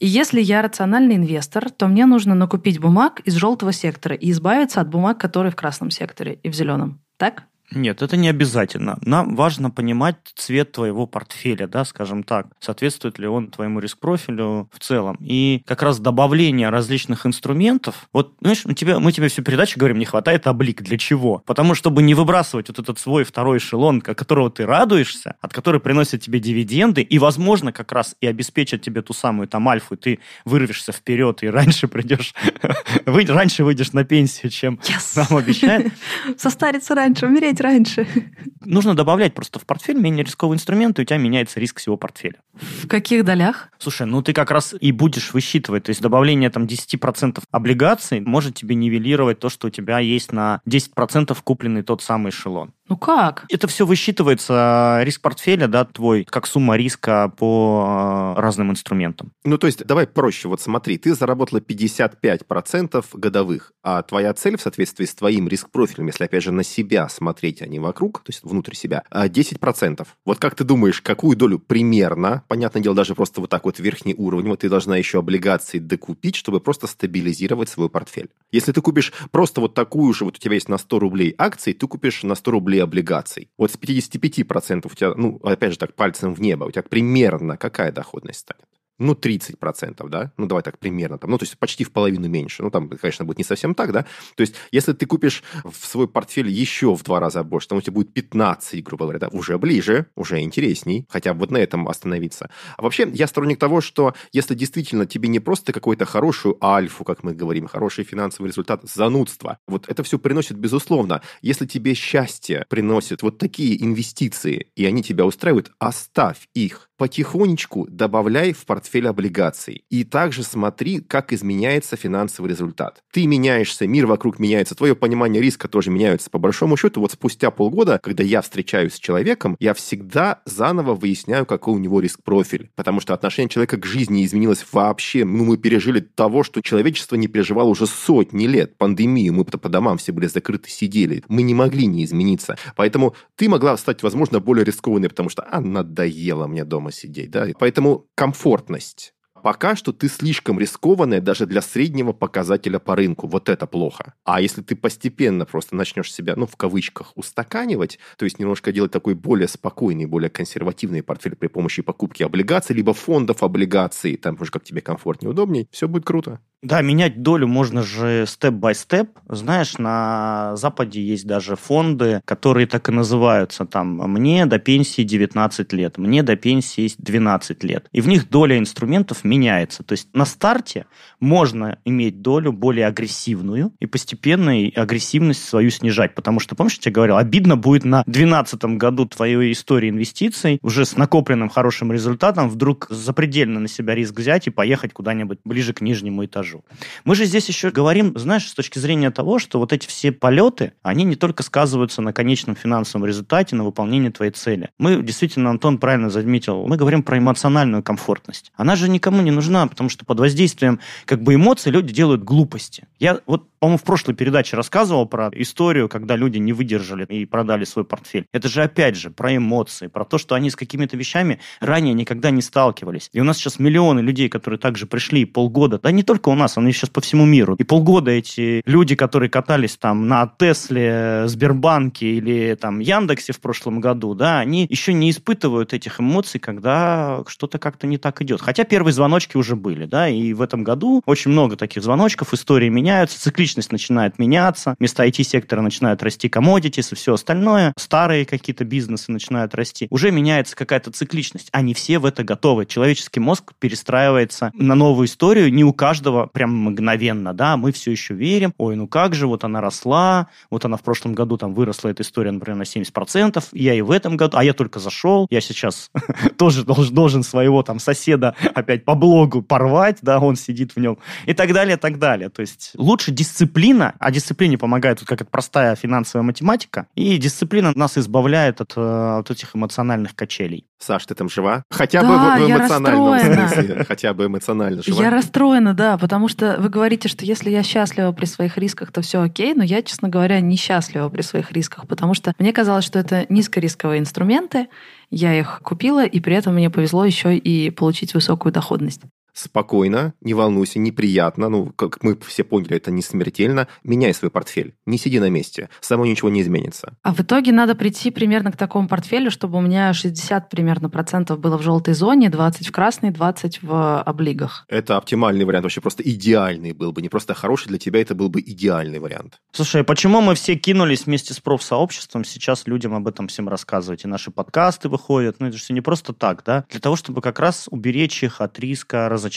И 0.00 0.06
если 0.06 0.40
я 0.40 0.62
рациональный 0.62 1.16
инвестор, 1.16 1.70
то 1.70 1.86
мне 1.86 2.06
нужно 2.06 2.34
накупить 2.34 2.80
бумаг 2.80 3.20
из 3.20 3.34
желтого 3.34 3.72
сектора 3.72 4.16
и 4.16 4.30
избавиться 4.30 4.80
от 4.80 4.88
бумаг, 4.88 5.18
которые 5.18 5.52
в 5.52 5.56
красном 5.56 5.90
секторе 5.90 6.34
и 6.42 6.48
в 6.50 6.54
зеленом. 6.54 7.00
Так? 7.16 7.44
Нет, 7.72 8.02
это 8.02 8.16
не 8.16 8.28
обязательно. 8.28 8.98
Нам 9.02 9.36
важно 9.36 9.70
понимать 9.70 10.16
цвет 10.34 10.72
твоего 10.72 11.06
портфеля, 11.06 11.68
да, 11.68 11.84
скажем 11.84 12.24
так. 12.24 12.46
Соответствует 12.58 13.18
ли 13.18 13.26
он 13.26 13.50
твоему 13.50 13.78
риск-профилю 13.78 14.68
в 14.72 14.78
целом. 14.80 15.16
И 15.20 15.62
как 15.66 15.82
раз 15.82 16.00
добавление 16.00 16.70
различных 16.70 17.26
инструментов. 17.26 18.08
Вот, 18.12 18.34
знаешь, 18.40 18.62
у 18.64 18.72
тебя, 18.72 18.98
мы 18.98 19.12
тебе 19.12 19.28
всю 19.28 19.42
передачу 19.42 19.78
говорим, 19.78 19.98
не 19.98 20.04
хватает 20.04 20.46
облик. 20.46 20.82
Для 20.82 20.98
чего? 20.98 21.42
Потому 21.46 21.74
чтобы 21.74 22.02
не 22.02 22.14
выбрасывать 22.14 22.68
вот 22.68 22.78
этот 22.78 22.98
свой 22.98 23.24
второй 23.24 23.58
эшелон, 23.58 24.02
от 24.04 24.18
которого 24.18 24.50
ты 24.50 24.66
радуешься, 24.66 25.36
от 25.40 25.52
которого 25.52 25.80
приносит 25.80 26.22
тебе 26.22 26.40
дивиденды, 26.40 27.02
и, 27.02 27.18
возможно, 27.18 27.72
как 27.72 27.92
раз 27.92 28.16
и 28.20 28.26
обеспечит 28.26 28.82
тебе 28.82 29.02
ту 29.02 29.12
самую 29.12 29.46
там 29.46 29.68
альфу, 29.68 29.94
и 29.94 29.96
ты 29.96 30.18
вырвешься 30.44 30.92
вперед 30.92 31.42
и 31.42 31.48
раньше 31.48 31.86
придешь, 31.86 32.34
раньше 33.06 33.64
выйдешь 33.64 33.92
на 33.92 34.04
пенсию, 34.04 34.50
чем 34.50 34.80
yes. 34.82 35.12
нам 35.16 35.38
обещают. 35.38 35.92
Состариться 36.36 36.94
раньше, 36.94 37.26
умереть 37.26 37.59
раньше. 37.60 38.06
Нужно 38.64 38.94
добавлять 38.94 39.34
просто 39.34 39.58
в 39.58 39.66
портфель 39.66 39.98
менее 39.98 40.24
рисковые 40.24 40.56
инструменты, 40.56 41.02
и 41.02 41.04
у 41.04 41.06
тебя 41.06 41.18
меняется 41.18 41.60
риск 41.60 41.78
всего 41.78 41.96
портфеля. 41.96 42.36
В 42.52 42.86
каких 42.86 43.24
долях? 43.24 43.70
Слушай, 43.78 44.06
ну 44.06 44.22
ты 44.22 44.32
как 44.32 44.50
раз 44.50 44.74
и 44.78 44.92
будешь 44.92 45.32
высчитывать. 45.32 45.84
То 45.84 45.90
есть 45.90 46.00
добавление 46.00 46.50
там 46.50 46.64
10% 46.64 47.42
облигаций 47.50 48.20
может 48.20 48.54
тебе 48.54 48.74
нивелировать 48.74 49.38
то, 49.38 49.48
что 49.48 49.68
у 49.68 49.70
тебя 49.70 49.98
есть 49.98 50.32
на 50.32 50.60
10% 50.68 51.36
купленный 51.42 51.82
тот 51.82 52.02
самый 52.02 52.30
эшелон. 52.30 52.72
Ну 52.90 52.96
как? 52.96 53.46
Это 53.48 53.68
все 53.68 53.86
высчитывается, 53.86 54.98
э, 55.00 55.04
риск 55.04 55.20
портфеля, 55.20 55.68
да, 55.68 55.84
твой, 55.84 56.24
как 56.24 56.48
сумма 56.48 56.76
риска 56.76 57.32
по 57.36 58.34
э, 58.36 58.40
разным 58.40 58.72
инструментам. 58.72 59.30
Ну, 59.44 59.58
то 59.58 59.68
есть, 59.68 59.86
давай 59.86 60.08
проще. 60.08 60.48
Вот 60.48 60.60
смотри, 60.60 60.98
ты 60.98 61.14
заработала 61.14 61.60
55% 61.60 63.04
годовых, 63.12 63.72
а 63.84 64.02
твоя 64.02 64.34
цель 64.34 64.56
в 64.56 64.60
соответствии 64.60 65.04
с 65.04 65.14
твоим 65.14 65.46
риск-профилем, 65.46 66.08
если, 66.08 66.24
опять 66.24 66.42
же, 66.42 66.50
на 66.50 66.64
себя 66.64 67.08
смотреть, 67.08 67.62
а 67.62 67.66
не 67.66 67.78
вокруг, 67.78 68.24
то 68.24 68.30
есть 68.30 68.42
внутрь 68.42 68.74
себя, 68.74 69.04
10%. 69.12 70.00
А 70.00 70.04
вот 70.26 70.40
как 70.40 70.56
ты 70.56 70.64
думаешь, 70.64 71.00
какую 71.00 71.36
долю 71.36 71.60
примерно, 71.60 72.42
понятное 72.48 72.82
дело, 72.82 72.96
даже 72.96 73.14
просто 73.14 73.40
вот 73.40 73.50
так 73.50 73.66
вот 73.66 73.78
верхний 73.78 74.16
уровень, 74.16 74.48
вот 74.48 74.60
ты 74.60 74.68
должна 74.68 74.96
еще 74.96 75.20
облигации 75.20 75.78
докупить, 75.78 76.34
чтобы 76.34 76.58
просто 76.58 76.88
стабилизировать 76.88 77.68
свой 77.68 77.88
портфель. 77.88 78.30
Если 78.50 78.72
ты 78.72 78.80
купишь 78.80 79.12
просто 79.30 79.60
вот 79.60 79.74
такую 79.74 80.12
же, 80.12 80.24
вот 80.24 80.38
у 80.38 80.40
тебя 80.40 80.54
есть 80.54 80.68
на 80.68 80.76
100 80.76 80.98
рублей 80.98 81.34
акций, 81.38 81.72
ты 81.72 81.86
купишь 81.86 82.24
на 82.24 82.34
100 82.34 82.50
рублей 82.50 82.79
облигаций. 82.80 83.50
Вот 83.58 83.72
с 83.72 83.76
55% 83.76 84.90
у 84.90 84.94
тебя, 84.94 85.14
ну, 85.14 85.38
опять 85.42 85.72
же 85.72 85.78
так, 85.78 85.94
пальцем 85.94 86.34
в 86.34 86.40
небо, 86.40 86.64
у 86.64 86.70
тебя 86.70 86.82
примерно 86.82 87.56
какая 87.56 87.92
доходность 87.92 88.40
станет? 88.40 88.79
Ну, 89.00 89.14
30%, 89.14 90.08
да, 90.08 90.32
ну, 90.36 90.46
давай 90.46 90.62
так 90.62 90.78
примерно, 90.78 91.18
там, 91.18 91.30
ну, 91.30 91.38
то 91.38 91.44
есть 91.44 91.58
почти 91.58 91.84
в 91.84 91.92
половину 91.92 92.28
меньше, 92.28 92.62
ну, 92.62 92.70
там, 92.70 92.88
конечно, 92.88 93.24
будет 93.24 93.38
не 93.38 93.44
совсем 93.44 93.74
так, 93.74 93.92
да, 93.92 94.02
то 94.36 94.42
есть 94.42 94.54
если 94.70 94.92
ты 94.92 95.06
купишь 95.06 95.42
в 95.64 95.86
свой 95.86 96.06
портфель 96.06 96.48
еще 96.48 96.94
в 96.94 97.02
два 97.02 97.18
раза 97.20 97.42
больше, 97.42 97.68
там 97.68 97.78
у 97.78 97.80
тебя 97.80 97.94
будет 97.94 98.12
15, 98.12 98.82
грубо 98.84 99.04
говоря, 99.04 99.18
да, 99.18 99.28
уже 99.28 99.58
ближе, 99.58 100.06
уже 100.14 100.40
интересней, 100.40 101.06
хотя 101.08 101.34
бы 101.34 101.40
вот 101.40 101.50
на 101.50 101.56
этом 101.56 101.88
остановиться. 101.88 102.50
А 102.76 102.82
вообще, 102.82 103.08
я 103.12 103.26
сторонник 103.26 103.58
того, 103.58 103.80
что 103.80 104.14
если 104.32 104.54
действительно 104.54 105.06
тебе 105.06 105.28
не 105.28 105.40
просто 105.40 105.72
какую-то 105.72 106.04
хорошую 106.04 106.62
альфу, 106.62 107.04
как 107.04 107.22
мы 107.22 107.32
говорим, 107.34 107.66
хороший 107.66 108.04
финансовый 108.04 108.48
результат, 108.48 108.82
занудство, 108.84 109.58
вот 109.66 109.88
это 109.88 110.02
все 110.02 110.18
приносит, 110.18 110.58
безусловно, 110.58 111.22
если 111.40 111.66
тебе 111.66 111.94
счастье 111.94 112.66
приносит 112.68 113.22
вот 113.22 113.38
такие 113.38 113.82
инвестиции, 113.82 114.70
и 114.76 114.84
они 114.84 115.02
тебя 115.02 115.24
устраивают, 115.24 115.72
оставь 115.78 116.48
их, 116.54 116.89
потихонечку 117.00 117.86
добавляй 117.88 118.52
в 118.52 118.66
портфель 118.66 119.08
облигаций. 119.08 119.84
И 119.88 120.04
также 120.04 120.42
смотри, 120.42 121.00
как 121.00 121.32
изменяется 121.32 121.96
финансовый 121.96 122.48
результат. 122.48 123.02
Ты 123.10 123.26
меняешься, 123.26 123.86
мир 123.86 124.04
вокруг 124.06 124.38
меняется, 124.38 124.74
твое 124.74 124.94
понимание 124.94 125.40
риска 125.40 125.66
тоже 125.66 125.90
меняется. 125.90 126.28
По 126.28 126.38
большому 126.38 126.76
счету, 126.76 127.00
вот 127.00 127.12
спустя 127.12 127.50
полгода, 127.50 127.98
когда 128.02 128.22
я 128.22 128.42
встречаюсь 128.42 128.96
с 128.96 128.98
человеком, 128.98 129.56
я 129.60 129.72
всегда 129.72 130.42
заново 130.44 130.94
выясняю, 130.94 131.46
какой 131.46 131.72
у 131.72 131.78
него 131.78 132.00
риск-профиль. 132.00 132.70
Потому 132.76 133.00
что 133.00 133.14
отношение 133.14 133.48
человека 133.48 133.78
к 133.78 133.86
жизни 133.86 134.22
изменилось 134.26 134.66
вообще. 134.70 135.24
Ну, 135.24 135.46
мы 135.46 135.56
пережили 135.56 136.00
того, 136.00 136.42
что 136.42 136.60
человечество 136.60 137.16
не 137.16 137.28
переживало 137.28 137.70
уже 137.70 137.86
сотни 137.86 138.46
лет. 138.46 138.76
Пандемию, 138.76 139.32
мы 139.32 139.46
по 139.46 139.70
домам 139.70 139.96
все 139.96 140.12
были 140.12 140.26
закрыты, 140.26 140.68
сидели. 140.68 141.24
Мы 141.28 141.44
не 141.44 141.54
могли 141.54 141.86
не 141.86 142.04
измениться. 142.04 142.58
Поэтому 142.76 143.14
ты 143.36 143.48
могла 143.48 143.74
стать, 143.78 144.02
возможно, 144.02 144.38
более 144.38 144.66
рискованной, 144.66 145.08
потому 145.08 145.30
что, 145.30 145.46
а, 145.50 145.62
надоело 145.62 146.46
мне 146.46 146.66
дома 146.66 146.89
дома 146.90 146.92
сидеть, 146.92 147.30
да. 147.30 147.46
Поэтому 147.58 148.06
комфортность. 148.14 149.14
Пока 149.42 149.76
что 149.76 149.92
ты 149.92 150.08
слишком 150.08 150.58
рискованная 150.58 151.20
даже 151.20 151.46
для 151.46 151.62
среднего 151.62 152.12
показателя 152.12 152.78
по 152.78 152.96
рынку. 152.96 153.26
Вот 153.26 153.48
это 153.48 153.66
плохо. 153.66 154.14
А 154.24 154.40
если 154.40 154.62
ты 154.62 154.76
постепенно 154.76 155.44
просто 155.44 155.74
начнешь 155.76 156.12
себя, 156.12 156.34
ну, 156.36 156.46
в 156.46 156.56
кавычках, 156.56 157.12
устаканивать, 157.16 157.98
то 158.16 158.24
есть 158.24 158.38
немножко 158.38 158.72
делать 158.72 158.92
такой 158.92 159.14
более 159.14 159.48
спокойный, 159.48 160.06
более 160.06 160.30
консервативный 160.30 161.02
портфель 161.02 161.36
при 161.36 161.48
помощи 161.48 161.82
покупки 161.82 162.22
облигаций, 162.22 162.76
либо 162.76 162.94
фондов 162.94 163.42
облигаций, 163.42 164.16
там 164.16 164.36
уже 164.40 164.50
как 164.50 164.64
тебе 164.64 164.80
комфортнее, 164.80 165.30
удобнее, 165.30 165.66
все 165.70 165.88
будет 165.88 166.04
круто. 166.04 166.40
Да, 166.62 166.82
менять 166.82 167.22
долю 167.22 167.46
можно 167.46 167.82
же 167.82 168.26
степ-бай-степ. 168.26 169.18
Знаешь, 169.26 169.78
на 169.78 170.54
Западе 170.56 171.00
есть 171.02 171.26
даже 171.26 171.56
фонды, 171.56 172.20
которые 172.26 172.66
так 172.66 172.90
и 172.90 172.92
называются. 172.92 173.64
Там 173.64 173.96
«Мне 173.96 174.44
до 174.44 174.58
пенсии 174.58 175.02
19 175.02 175.72
лет», 175.72 175.96
«Мне 175.96 176.22
до 176.22 176.36
пенсии 176.36 176.92
12 176.98 177.64
лет». 177.64 177.86
И 177.92 178.02
в 178.02 178.08
них 178.08 178.28
доля 178.28 178.58
инструментов 178.58 179.24
меняется. 179.30 179.84
То 179.84 179.92
есть 179.92 180.08
на 180.12 180.24
старте 180.24 180.86
можно 181.20 181.78
иметь 181.84 182.20
долю 182.20 182.52
более 182.52 182.86
агрессивную 182.86 183.72
и 183.78 183.86
постепенно 183.86 184.52
агрессивность 184.74 185.44
свою 185.44 185.70
снижать. 185.70 186.14
Потому 186.14 186.40
что, 186.40 186.56
помнишь, 186.56 186.74
я 186.76 186.82
тебе 186.82 186.92
говорил, 186.92 187.16
обидно 187.16 187.56
будет 187.56 187.84
на 187.84 188.02
12 188.06 188.64
году 188.76 189.06
твоей 189.06 189.52
истории 189.52 189.88
инвестиций, 189.88 190.58
уже 190.62 190.84
с 190.84 190.96
накопленным 190.96 191.48
хорошим 191.48 191.92
результатом, 191.92 192.50
вдруг 192.50 192.88
запредельно 192.90 193.60
на 193.60 193.68
себя 193.68 193.94
риск 193.94 194.18
взять 194.18 194.48
и 194.48 194.50
поехать 194.50 194.92
куда-нибудь 194.92 195.38
ближе 195.44 195.72
к 195.72 195.80
нижнему 195.80 196.24
этажу. 196.24 196.64
Мы 197.04 197.14
же 197.14 197.24
здесь 197.24 197.48
еще 197.48 197.70
говорим, 197.70 198.18
знаешь, 198.18 198.48
с 198.48 198.54
точки 198.54 198.78
зрения 198.78 199.10
того, 199.10 199.38
что 199.38 199.60
вот 199.60 199.72
эти 199.72 199.86
все 199.86 200.10
полеты, 200.10 200.72
они 200.82 201.04
не 201.04 201.14
только 201.14 201.42
сказываются 201.44 202.02
на 202.02 202.12
конечном 202.12 202.56
финансовом 202.56 203.06
результате, 203.06 203.54
на 203.54 203.64
выполнении 203.64 204.08
твоей 204.08 204.32
цели. 204.32 204.70
Мы 204.78 205.02
действительно, 205.02 205.50
Антон 205.50 205.78
правильно 205.78 206.10
заметил, 206.10 206.66
мы 206.66 206.76
говорим 206.76 207.02
про 207.02 207.18
эмоциональную 207.18 207.82
комфортность. 207.82 208.52
Она 208.56 208.74
же 208.74 208.88
никому 208.88 209.19
не 209.20 209.30
нужна, 209.30 209.66
потому 209.66 209.90
что 209.90 210.04
под 210.04 210.20
воздействием 210.20 210.80
как 211.04 211.22
бы 211.22 211.34
эмоций 211.34 211.72
люди 211.72 211.92
делают 211.92 212.22
глупости. 212.22 212.86
Я 212.98 213.20
вот 213.26 213.46
по-моему, 213.60 213.76
в 213.76 213.84
прошлой 213.84 214.14
передаче 214.14 214.56
рассказывал 214.56 215.04
про 215.04 215.28
историю, 215.34 215.88
когда 215.90 216.16
люди 216.16 216.38
не 216.38 216.54
выдержали 216.54 217.04
и 217.04 217.26
продали 217.26 217.64
свой 217.64 217.84
портфель. 217.84 218.24
Это 218.32 218.48
же, 218.48 218.62
опять 218.62 218.96
же, 218.96 219.10
про 219.10 219.36
эмоции, 219.36 219.86
про 219.86 220.06
то, 220.06 220.16
что 220.16 220.34
они 220.34 220.48
с 220.48 220.56
какими-то 220.56 220.96
вещами 220.96 221.40
ранее 221.60 221.92
никогда 221.92 222.30
не 222.30 222.40
сталкивались. 222.40 223.10
И 223.12 223.20
у 223.20 223.24
нас 223.24 223.36
сейчас 223.36 223.58
миллионы 223.58 224.00
людей, 224.00 224.30
которые 224.30 224.58
также 224.58 224.86
пришли 224.86 225.26
полгода, 225.26 225.78
да 225.78 225.90
не 225.90 226.02
только 226.02 226.30
у 226.30 226.34
нас, 226.34 226.56
они 226.56 226.72
сейчас 226.72 226.88
по 226.88 227.02
всему 227.02 227.26
миру. 227.26 227.54
И 227.56 227.64
полгода 227.64 228.10
эти 228.10 228.62
люди, 228.64 228.94
которые 228.94 229.28
катались 229.28 229.76
там 229.76 230.08
на 230.08 230.26
Тесле, 230.38 231.24
Сбербанке 231.26 232.14
или 232.14 232.56
там 232.58 232.78
Яндексе 232.78 233.34
в 233.34 233.40
прошлом 233.40 233.80
году, 233.80 234.14
да, 234.14 234.38
они 234.38 234.66
еще 234.70 234.94
не 234.94 235.10
испытывают 235.10 235.74
этих 235.74 236.00
эмоций, 236.00 236.40
когда 236.40 237.22
что-то 237.26 237.58
как-то 237.58 237.86
не 237.86 237.98
так 237.98 238.22
идет. 238.22 238.40
Хотя 238.40 238.64
первые 238.64 238.94
звоночки 239.10 239.36
уже 239.36 239.56
были, 239.56 239.86
да, 239.86 240.08
и 240.08 240.32
в 240.32 240.40
этом 240.40 240.62
году 240.62 241.02
очень 241.04 241.32
много 241.32 241.56
таких 241.56 241.82
звоночков, 241.82 242.32
истории 242.32 242.68
меняются, 242.68 243.20
цикличность 243.20 243.72
начинает 243.72 244.20
меняться, 244.20 244.76
вместо 244.78 245.04
IT-сектора 245.04 245.62
начинают 245.62 246.00
расти 246.04 246.28
commodities 246.28 246.92
и 246.92 246.94
все 246.94 247.14
остальное, 247.14 247.72
старые 247.76 248.24
какие-то 248.24 248.64
бизнесы 248.64 249.10
начинают 249.10 249.52
расти, 249.56 249.88
уже 249.90 250.12
меняется 250.12 250.54
какая-то 250.54 250.92
цикличность. 250.92 251.48
Они 251.50 251.74
все 251.74 251.98
в 251.98 252.04
это 252.04 252.22
готовы. 252.22 252.66
Человеческий 252.66 253.18
мозг 253.18 253.52
перестраивается 253.58 254.52
на 254.54 254.76
новую 254.76 255.06
историю, 255.06 255.52
не 255.52 255.64
у 255.64 255.72
каждого 255.72 256.26
прям 256.26 256.56
мгновенно, 256.56 257.34
да, 257.34 257.56
мы 257.56 257.72
все 257.72 257.90
еще 257.90 258.14
верим, 258.14 258.54
ой, 258.58 258.76
ну 258.76 258.86
как 258.86 259.14
же, 259.14 259.26
вот 259.26 259.42
она 259.42 259.60
росла, 259.60 260.28
вот 260.50 260.64
она 260.64 260.76
в 260.76 260.82
прошлом 260.82 261.14
году 261.14 261.36
там 261.36 261.52
выросла, 261.52 261.88
эта 261.88 262.04
история, 262.04 262.30
например, 262.30 262.58
на 262.58 262.62
70%, 262.62 263.42
я 263.52 263.74
и 263.74 263.80
в 263.80 263.90
этом 263.90 264.16
году, 264.16 264.36
а 264.36 264.44
я 264.44 264.52
только 264.52 264.78
зашел, 264.78 265.26
я 265.30 265.40
сейчас 265.40 265.90
тоже 266.38 266.64
должен, 266.64 267.24
своего 267.24 267.62
там 267.62 267.80
соседа 267.80 268.34
опять 268.54 268.84
по 268.84 268.94
блогу 269.00 269.42
порвать, 269.42 269.98
да, 270.02 270.20
он 270.20 270.36
сидит 270.36 270.76
в 270.76 270.80
нем, 270.80 270.98
и 271.26 271.34
так 271.34 271.52
далее, 271.52 271.76
и 271.76 271.80
так 271.80 271.98
далее. 271.98 272.28
То 272.28 272.40
есть 272.40 272.72
лучше 272.76 273.10
дисциплина 273.10 273.94
а 273.98 274.10
дисциплине 274.10 274.58
помогает 274.58 275.00
вот 275.00 275.08
как 275.08 275.20
это 275.20 275.30
простая 275.30 275.74
финансовая 275.76 276.24
математика, 276.24 276.86
и 276.94 277.16
дисциплина 277.18 277.72
нас 277.74 277.98
избавляет 277.98 278.60
от, 278.60 278.74
э, 278.76 279.18
от 279.18 279.30
этих 279.30 279.56
эмоциональных 279.56 280.14
качелей. 280.14 280.66
Саш, 280.78 281.04
ты 281.06 281.14
там 281.14 281.28
жива? 281.28 281.64
Хотя 281.70 282.00
да, 282.02 282.08
бы 282.08 282.14
в, 282.14 282.46
в 282.46 282.50
эмоциональном 282.50 283.18
смысле. 283.18 283.84
Хотя 283.84 284.14
бы 284.14 284.26
эмоционально 284.26 284.82
жива. 284.82 285.02
Я 285.02 285.10
расстроена, 285.10 285.74
да, 285.74 285.98
потому 285.98 286.28
что 286.28 286.56
вы 286.58 286.68
говорите, 286.68 287.08
что 287.08 287.24
если 287.24 287.50
я 287.50 287.62
счастлива 287.62 288.12
при 288.12 288.24
своих 288.24 288.56
рисках, 288.56 288.92
то 288.92 289.02
все 289.02 289.20
окей, 289.20 289.54
но 289.54 289.62
я, 289.62 289.82
честно 289.82 290.08
говоря, 290.08 290.40
несчастлива 290.40 291.08
при 291.08 291.22
своих 291.22 291.52
рисках, 291.52 291.86
потому 291.86 292.14
что 292.14 292.32
мне 292.38 292.52
казалось, 292.52 292.84
что 292.84 292.98
это 292.98 293.26
низкорисковые 293.28 294.00
инструменты, 294.00 294.68
я 295.10 295.38
их 295.38 295.60
купила, 295.62 296.04
и 296.04 296.20
при 296.20 296.36
этом 296.36 296.54
мне 296.54 296.70
повезло 296.70 297.04
еще 297.04 297.36
и 297.36 297.70
получить 297.70 298.14
высокую 298.14 298.52
доходность. 298.52 299.02
Спокойно, 299.40 300.14
не 300.20 300.34
волнуйся, 300.34 300.78
неприятно, 300.78 301.48
ну, 301.48 301.72
как 301.72 302.02
мы 302.02 302.16
все 302.26 302.44
поняли, 302.44 302.76
это 302.76 302.90
не 302.90 303.02
смертельно, 303.02 303.68
меняй 303.82 304.14
свой 304.14 304.30
портфель, 304.30 304.74
не 304.86 304.98
сиди 304.98 305.18
на 305.18 305.30
месте, 305.30 305.68
само 305.80 306.06
ничего 306.06 306.30
не 306.30 306.42
изменится. 306.42 306.96
А 307.02 307.14
в 307.14 307.20
итоге 307.20 307.52
надо 307.52 307.74
прийти 307.74 308.10
примерно 308.10 308.52
к 308.52 308.56
такому 308.56 308.88
портфелю, 308.88 309.30
чтобы 309.30 309.58
у 309.58 309.60
меня 309.60 309.92
60 309.92 310.48
примерно 310.50 310.90
процентов 310.90 311.38
было 311.38 311.56
в 311.56 311.62
желтой 311.62 311.94
зоне, 311.94 312.28
20 312.28 312.68
в 312.68 312.72
красной, 312.72 313.10
20 313.10 313.62
в 313.62 314.02
облигах. 314.02 314.64
Это 314.68 314.96
оптимальный 314.96 315.44
вариант, 315.44 315.64
вообще 315.64 315.80
просто 315.80 316.02
идеальный 316.02 316.72
был 316.72 316.92
бы, 316.92 317.02
не 317.02 317.08
просто 317.08 317.34
хороший 317.34 317.68
для 317.68 317.78
тебя, 317.78 318.00
это 318.00 318.14
был 318.14 318.28
бы 318.28 318.40
идеальный 318.40 318.98
вариант. 318.98 319.40
Слушай, 319.52 319.82
а 319.82 319.84
почему 319.84 320.20
мы 320.20 320.34
все 320.34 320.54
кинулись 320.56 321.06
вместе 321.06 321.34
с 321.34 321.40
профсообществом 321.40 322.24
сейчас 322.24 322.66
людям 322.66 322.94
об 322.94 323.08
этом 323.08 323.28
всем 323.28 323.48
рассказывать? 323.48 324.04
И 324.04 324.08
наши 324.08 324.30
подкасты 324.30 324.88
выходят, 324.88 325.36
ну 325.40 325.46
это 325.46 325.56
же 325.56 325.62
все 325.62 325.74
не 325.74 325.80
просто 325.80 326.12
так, 326.12 326.42
да? 326.44 326.64
Для 326.70 326.80
того, 326.80 326.96
чтобы 326.96 327.22
как 327.22 327.38
раз 327.40 327.68
уберечь 327.70 328.22
их 328.22 328.40
от 328.40 328.58
риска 328.58 329.08
разочарования, 329.08 329.29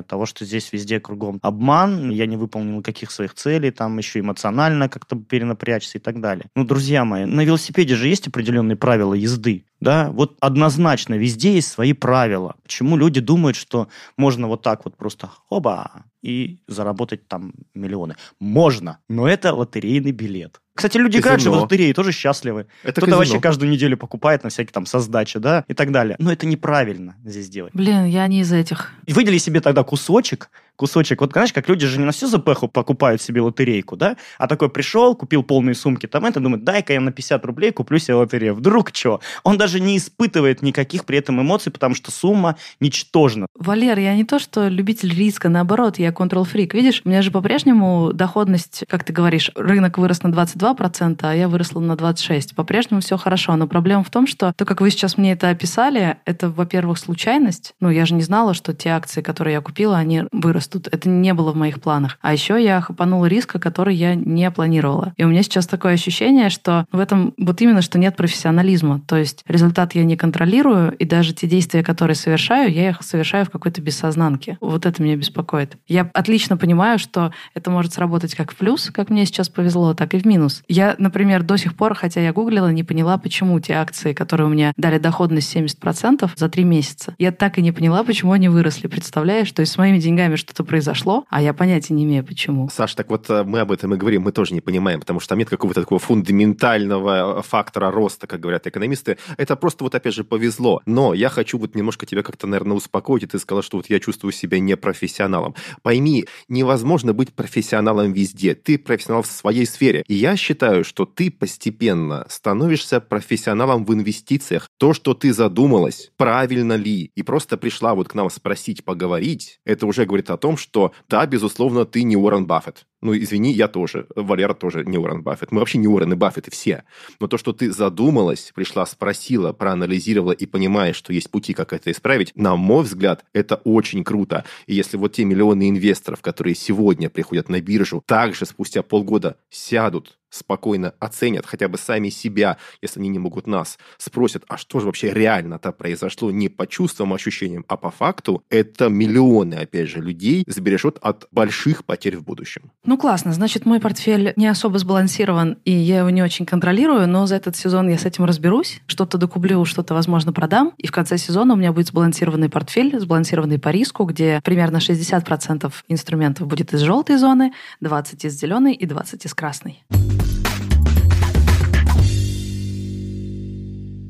от 0.00 0.06
того, 0.06 0.26
что 0.26 0.44
здесь 0.44 0.72
везде 0.72 1.00
кругом 1.00 1.38
обман, 1.42 2.10
я 2.10 2.26
не 2.26 2.36
выполнил 2.36 2.82
каких 2.82 3.10
своих 3.10 3.34
целей, 3.34 3.70
там 3.70 3.98
еще 3.98 4.20
эмоционально 4.20 4.88
как-то 4.88 5.16
перенапрячься 5.16 5.98
и 5.98 6.00
так 6.00 6.20
далее. 6.20 6.46
Ну, 6.54 6.64
друзья 6.64 7.04
мои, 7.04 7.24
на 7.24 7.42
велосипеде 7.42 7.96
же 7.96 8.08
есть 8.08 8.28
определенные 8.28 8.76
правила 8.76 9.14
езды. 9.14 9.64
Да, 9.80 10.10
вот 10.10 10.36
однозначно 10.40 11.14
везде 11.14 11.54
есть 11.54 11.68
свои 11.68 11.92
правила. 11.92 12.56
Почему 12.64 12.96
люди 12.96 13.20
думают, 13.20 13.56
что 13.56 13.88
можно 14.16 14.48
вот 14.48 14.62
так 14.62 14.84
вот 14.84 14.96
просто 14.96 15.30
оба 15.48 16.04
и 16.20 16.58
заработать 16.66 17.28
там 17.28 17.52
миллионы? 17.74 18.16
Можно, 18.40 18.98
но 19.08 19.28
это 19.28 19.54
лотерейный 19.54 20.10
билет. 20.10 20.60
Кстати, 20.78 20.96
люди 20.96 21.18
играют 21.18 21.40
же 21.42 21.48
в 21.48 21.52
Казино. 21.52 21.62
лотереи, 21.64 21.92
тоже 21.92 22.12
счастливы. 22.12 22.66
Это 22.84 22.92
Кто-то 23.00 23.00
казино. 23.06 23.16
вообще 23.18 23.40
каждую 23.40 23.70
неделю 23.70 23.96
покупает 23.96 24.44
на 24.44 24.48
всякие 24.50 24.72
там 24.72 24.86
создачи, 24.86 25.38
да, 25.40 25.64
и 25.66 25.74
так 25.74 25.90
далее. 25.90 26.14
Но 26.20 26.30
это 26.32 26.46
неправильно 26.46 27.16
здесь 27.24 27.48
делать. 27.48 27.72
Блин, 27.74 28.04
я 28.04 28.26
не 28.28 28.40
из 28.42 28.52
этих. 28.52 28.92
Выдели 29.08 29.38
себе 29.38 29.60
тогда 29.60 29.82
кусочек, 29.82 30.50
кусочек. 30.78 31.20
Вот, 31.20 31.32
знаешь, 31.32 31.52
как 31.52 31.68
люди 31.68 31.86
же 31.86 31.98
не 31.98 32.04
на 32.04 32.12
всю 32.12 32.28
ЗПХу 32.28 32.68
покупают 32.68 33.20
себе 33.20 33.42
лотерейку, 33.42 33.96
да? 33.96 34.16
А 34.38 34.46
такой 34.46 34.70
пришел, 34.70 35.14
купил 35.14 35.42
полные 35.42 35.74
сумки 35.74 36.06
там 36.06 36.24
это, 36.24 36.40
думает, 36.40 36.64
дай-ка 36.64 36.92
я 36.92 37.00
на 37.00 37.12
50 37.12 37.44
рублей 37.44 37.72
куплю 37.72 37.98
себе 37.98 38.14
лотерею. 38.14 38.54
Вдруг 38.54 38.90
что? 38.94 39.20
Он 39.42 39.58
даже 39.58 39.80
не 39.80 39.98
испытывает 39.98 40.62
никаких 40.62 41.04
при 41.04 41.18
этом 41.18 41.42
эмоций, 41.42 41.72
потому 41.72 41.94
что 41.94 42.10
сумма 42.10 42.56
ничтожна. 42.80 43.46
Валер, 43.58 43.98
я 43.98 44.14
не 44.14 44.24
то, 44.24 44.38
что 44.38 44.68
любитель 44.68 45.12
риска, 45.12 45.48
наоборот, 45.48 45.98
я 45.98 46.12
контрол-фрик. 46.12 46.74
Видишь, 46.74 47.02
у 47.04 47.08
меня 47.08 47.22
же 47.22 47.30
по-прежнему 47.30 48.12
доходность, 48.12 48.84
как 48.88 49.04
ты 49.04 49.12
говоришь, 49.12 49.50
рынок 49.56 49.98
вырос 49.98 50.22
на 50.22 50.28
22%, 50.28 51.18
а 51.22 51.34
я 51.34 51.48
выросла 51.48 51.80
на 51.80 51.92
26%. 51.92 52.54
По-прежнему 52.54 53.00
все 53.00 53.16
хорошо, 53.16 53.56
но 53.56 53.66
проблема 53.66 54.04
в 54.04 54.10
том, 54.10 54.26
что 54.26 54.52
то, 54.56 54.64
как 54.64 54.80
вы 54.80 54.90
сейчас 54.90 55.18
мне 55.18 55.32
это 55.32 55.50
описали, 55.50 56.18
это, 56.24 56.48
во-первых, 56.48 56.98
случайность. 56.98 57.72
Ну, 57.80 57.90
я 57.90 58.06
же 58.06 58.14
не 58.14 58.22
знала, 58.22 58.54
что 58.54 58.74
те 58.74 58.90
акции, 58.90 59.22
которые 59.22 59.54
я 59.54 59.60
купила, 59.60 59.96
они 59.96 60.22
вырастут. 60.30 60.67
Это 60.74 61.08
не 61.08 61.34
было 61.34 61.52
в 61.52 61.56
моих 61.56 61.80
планах. 61.80 62.18
А 62.20 62.32
еще 62.32 62.62
я 62.62 62.80
хапанула 62.80 63.26
риска, 63.26 63.58
который 63.58 63.94
я 63.94 64.14
не 64.14 64.50
планировала. 64.50 65.12
И 65.16 65.24
у 65.24 65.28
меня 65.28 65.42
сейчас 65.42 65.66
такое 65.66 65.94
ощущение, 65.94 66.50
что 66.50 66.86
в 66.92 66.98
этом 66.98 67.34
вот 67.38 67.60
именно, 67.60 67.82
что 67.82 67.98
нет 67.98 68.16
профессионализма. 68.16 69.00
То 69.06 69.16
есть 69.16 69.44
результат 69.46 69.94
я 69.94 70.04
не 70.04 70.16
контролирую, 70.16 70.92
и 70.92 71.04
даже 71.04 71.32
те 71.32 71.46
действия, 71.46 71.82
которые 71.82 72.14
совершаю, 72.14 72.72
я 72.72 72.90
их 72.90 73.02
совершаю 73.02 73.44
в 73.46 73.50
какой-то 73.50 73.80
бессознанке. 73.80 74.58
Вот 74.60 74.86
это 74.86 75.02
меня 75.02 75.16
беспокоит. 75.16 75.76
Я 75.86 76.10
отлично 76.14 76.56
понимаю, 76.56 76.98
что 76.98 77.32
это 77.54 77.70
может 77.70 77.92
сработать 77.92 78.34
как 78.34 78.52
в 78.52 78.56
плюс, 78.56 78.90
как 78.92 79.10
мне 79.10 79.26
сейчас 79.26 79.48
повезло, 79.48 79.94
так 79.94 80.14
и 80.14 80.18
в 80.18 80.26
минус. 80.26 80.62
Я, 80.68 80.94
например, 80.98 81.42
до 81.42 81.56
сих 81.56 81.74
пор, 81.74 81.94
хотя 81.94 82.20
я 82.20 82.32
гуглила, 82.32 82.70
не 82.72 82.84
поняла, 82.84 83.18
почему 83.18 83.58
те 83.60 83.74
акции, 83.74 84.12
которые 84.12 84.46
у 84.46 84.50
меня 84.50 84.72
дали 84.76 84.98
доходность 84.98 85.54
70% 85.54 86.30
за 86.34 86.48
три 86.48 86.64
месяца, 86.64 87.14
я 87.18 87.32
так 87.32 87.58
и 87.58 87.62
не 87.62 87.72
поняла, 87.72 88.04
почему 88.04 88.32
они 88.32 88.48
выросли. 88.48 88.86
Представляешь? 88.86 89.50
То 89.52 89.60
есть 89.60 89.72
с 89.72 89.78
моими 89.78 89.98
деньгами 89.98 90.36
что-то 90.36 90.57
произошло, 90.64 91.24
а 91.28 91.42
я 91.42 91.54
понятия 91.54 91.94
не 91.94 92.04
имею, 92.04 92.24
почему. 92.24 92.68
Саш, 92.68 92.94
так 92.94 93.10
вот 93.10 93.28
э, 93.30 93.44
мы 93.44 93.60
об 93.60 93.72
этом 93.72 93.94
и 93.94 93.96
говорим, 93.96 94.22
мы 94.22 94.32
тоже 94.32 94.54
не 94.54 94.60
понимаем, 94.60 95.00
потому 95.00 95.20
что 95.20 95.30
там 95.30 95.38
нет 95.38 95.48
какого-то 95.48 95.82
такого 95.82 95.98
фундаментального 95.98 97.42
фактора 97.42 97.90
роста, 97.90 98.26
как 98.26 98.40
говорят 98.40 98.66
экономисты. 98.66 99.18
Это 99.36 99.56
просто 99.56 99.84
вот 99.84 99.94
опять 99.94 100.14
же 100.14 100.24
повезло. 100.24 100.80
Но 100.86 101.14
я 101.14 101.28
хочу 101.28 101.58
вот 101.58 101.74
немножко 101.74 102.06
тебя 102.06 102.22
как-то, 102.22 102.46
наверное, 102.46 102.76
успокоить, 102.76 103.30
ты 103.30 103.38
сказала, 103.38 103.62
что 103.62 103.76
вот 103.76 103.90
я 103.90 104.00
чувствую 104.00 104.32
себя 104.32 104.58
непрофессионалом. 104.58 105.54
Пойми, 105.82 106.26
невозможно 106.48 107.12
быть 107.12 107.32
профессионалом 107.32 108.12
везде. 108.12 108.54
Ты 108.54 108.78
профессионал 108.78 109.22
в 109.22 109.26
своей 109.26 109.66
сфере. 109.66 110.02
И 110.08 110.14
я 110.14 110.36
считаю, 110.36 110.84
что 110.84 111.04
ты 111.04 111.30
постепенно 111.30 112.26
становишься 112.28 113.00
профессионалом 113.00 113.84
в 113.84 113.92
инвестициях. 113.92 114.68
То, 114.78 114.94
что 114.94 115.14
ты 115.14 115.32
задумалась, 115.32 116.10
правильно 116.16 116.74
ли, 116.74 117.10
и 117.14 117.22
просто 117.22 117.56
пришла 117.56 117.94
вот 117.94 118.08
к 118.08 118.14
нам 118.14 118.30
спросить, 118.30 118.84
поговорить, 118.84 119.60
это 119.64 119.86
уже 119.86 120.06
говорит 120.06 120.30
о 120.30 120.37
том, 120.38 120.56
что 120.56 120.92
да, 121.08 121.26
безусловно, 121.26 121.84
ты 121.84 122.02
не 122.02 122.16
Уоррен 122.16 122.46
Баффет. 122.46 122.86
Ну, 123.00 123.16
извини, 123.16 123.52
я 123.52 123.68
тоже. 123.68 124.06
Валера 124.16 124.54
тоже 124.54 124.84
не 124.84 124.98
Уоррен 124.98 125.22
Баффет. 125.22 125.52
Мы 125.52 125.60
вообще 125.60 125.78
не 125.78 125.86
Уоррен 125.86 126.12
и 126.12 126.16
Баффеты 126.16 126.50
все. 126.50 126.84
Но 127.20 127.28
то, 127.28 127.38
что 127.38 127.52
ты 127.52 127.70
задумалась, 127.70 128.50
пришла, 128.54 128.86
спросила, 128.86 129.52
проанализировала 129.52 130.32
и 130.32 130.46
понимаешь, 130.46 130.96
что 130.96 131.12
есть 131.12 131.30
пути, 131.30 131.54
как 131.54 131.72
это 131.72 131.90
исправить, 131.90 132.32
на 132.34 132.56
мой 132.56 132.82
взгляд, 132.82 133.24
это 133.32 133.56
очень 133.56 134.02
круто. 134.02 134.44
И 134.66 134.74
если 134.74 134.96
вот 134.96 135.12
те 135.12 135.24
миллионы 135.24 135.68
инвесторов, 135.68 136.22
которые 136.22 136.54
сегодня 136.54 137.08
приходят 137.08 137.48
на 137.48 137.60
биржу, 137.60 138.02
также 138.06 138.46
спустя 138.46 138.82
полгода 138.82 139.36
сядут, 139.50 140.17
спокойно 140.30 140.94
оценят 140.98 141.46
хотя 141.46 141.68
бы 141.68 141.78
сами 141.78 142.08
себя, 142.08 142.58
если 142.82 143.00
они 143.00 143.08
не 143.08 143.18
могут 143.18 143.46
нас, 143.46 143.78
спросят, 143.98 144.44
а 144.48 144.56
что 144.56 144.80
же 144.80 144.86
вообще 144.86 145.12
реально-то 145.12 145.72
произошло 145.72 146.30
не 146.30 146.48
по 146.48 146.66
чувствам, 146.66 147.12
ощущениям, 147.12 147.64
а 147.68 147.76
по 147.76 147.90
факту, 147.90 148.42
это 148.50 148.88
миллионы, 148.88 149.54
опять 149.54 149.88
же, 149.88 150.00
людей 150.00 150.44
сбережет 150.46 150.98
от 151.00 151.26
больших 151.30 151.84
потерь 151.84 152.16
в 152.16 152.24
будущем. 152.24 152.72
Ну, 152.84 152.96
классно. 152.98 153.32
Значит, 153.32 153.66
мой 153.66 153.80
портфель 153.80 154.32
не 154.36 154.46
особо 154.46 154.78
сбалансирован, 154.78 155.58
и 155.64 155.72
я 155.72 156.00
его 156.00 156.10
не 156.10 156.22
очень 156.22 156.46
контролирую, 156.46 157.08
но 157.08 157.26
за 157.26 157.36
этот 157.36 157.56
сезон 157.56 157.88
я 157.88 157.98
с 157.98 158.04
этим 158.04 158.24
разберусь. 158.24 158.80
Что-то 158.86 159.18
докуплю, 159.18 159.64
что-то, 159.64 159.94
возможно, 159.94 160.32
продам. 160.32 160.72
И 160.78 160.86
в 160.86 160.92
конце 160.92 161.18
сезона 161.18 161.54
у 161.54 161.56
меня 161.56 161.72
будет 161.72 161.88
сбалансированный 161.88 162.48
портфель, 162.48 162.98
сбалансированный 162.98 163.58
по 163.58 163.68
риску, 163.70 164.04
где 164.04 164.40
примерно 164.44 164.78
60% 164.78 165.72
инструментов 165.88 166.46
будет 166.46 166.72
из 166.72 166.80
желтой 166.80 167.16
зоны, 167.16 167.52
20% 167.82 168.26
из 168.26 168.38
зеленой 168.38 168.74
и 168.74 168.86
20% 168.86 169.26
из 169.26 169.34
красной. 169.34 169.84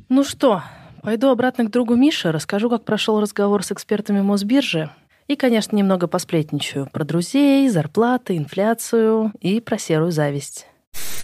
Ну 0.09 0.25
что, 0.25 0.63
пойду 1.03 1.29
обратно 1.29 1.65
к 1.65 1.71
другу 1.71 1.95
Мише, 1.95 2.33
расскажу, 2.33 2.69
как 2.69 2.85
прошел 2.85 3.21
разговор 3.21 3.63
с 3.63 3.71
экспертами 3.71 4.21
Мосбиржи. 4.21 4.91
И, 5.29 5.37
конечно, 5.37 5.77
немного 5.77 6.09
посплетничаю 6.09 6.89
про 6.91 7.05
друзей, 7.05 7.69
зарплаты, 7.69 8.37
инфляцию 8.37 9.33
и 9.41 9.61
про 9.61 9.79
серую 9.79 10.11
зависть. 10.11 10.67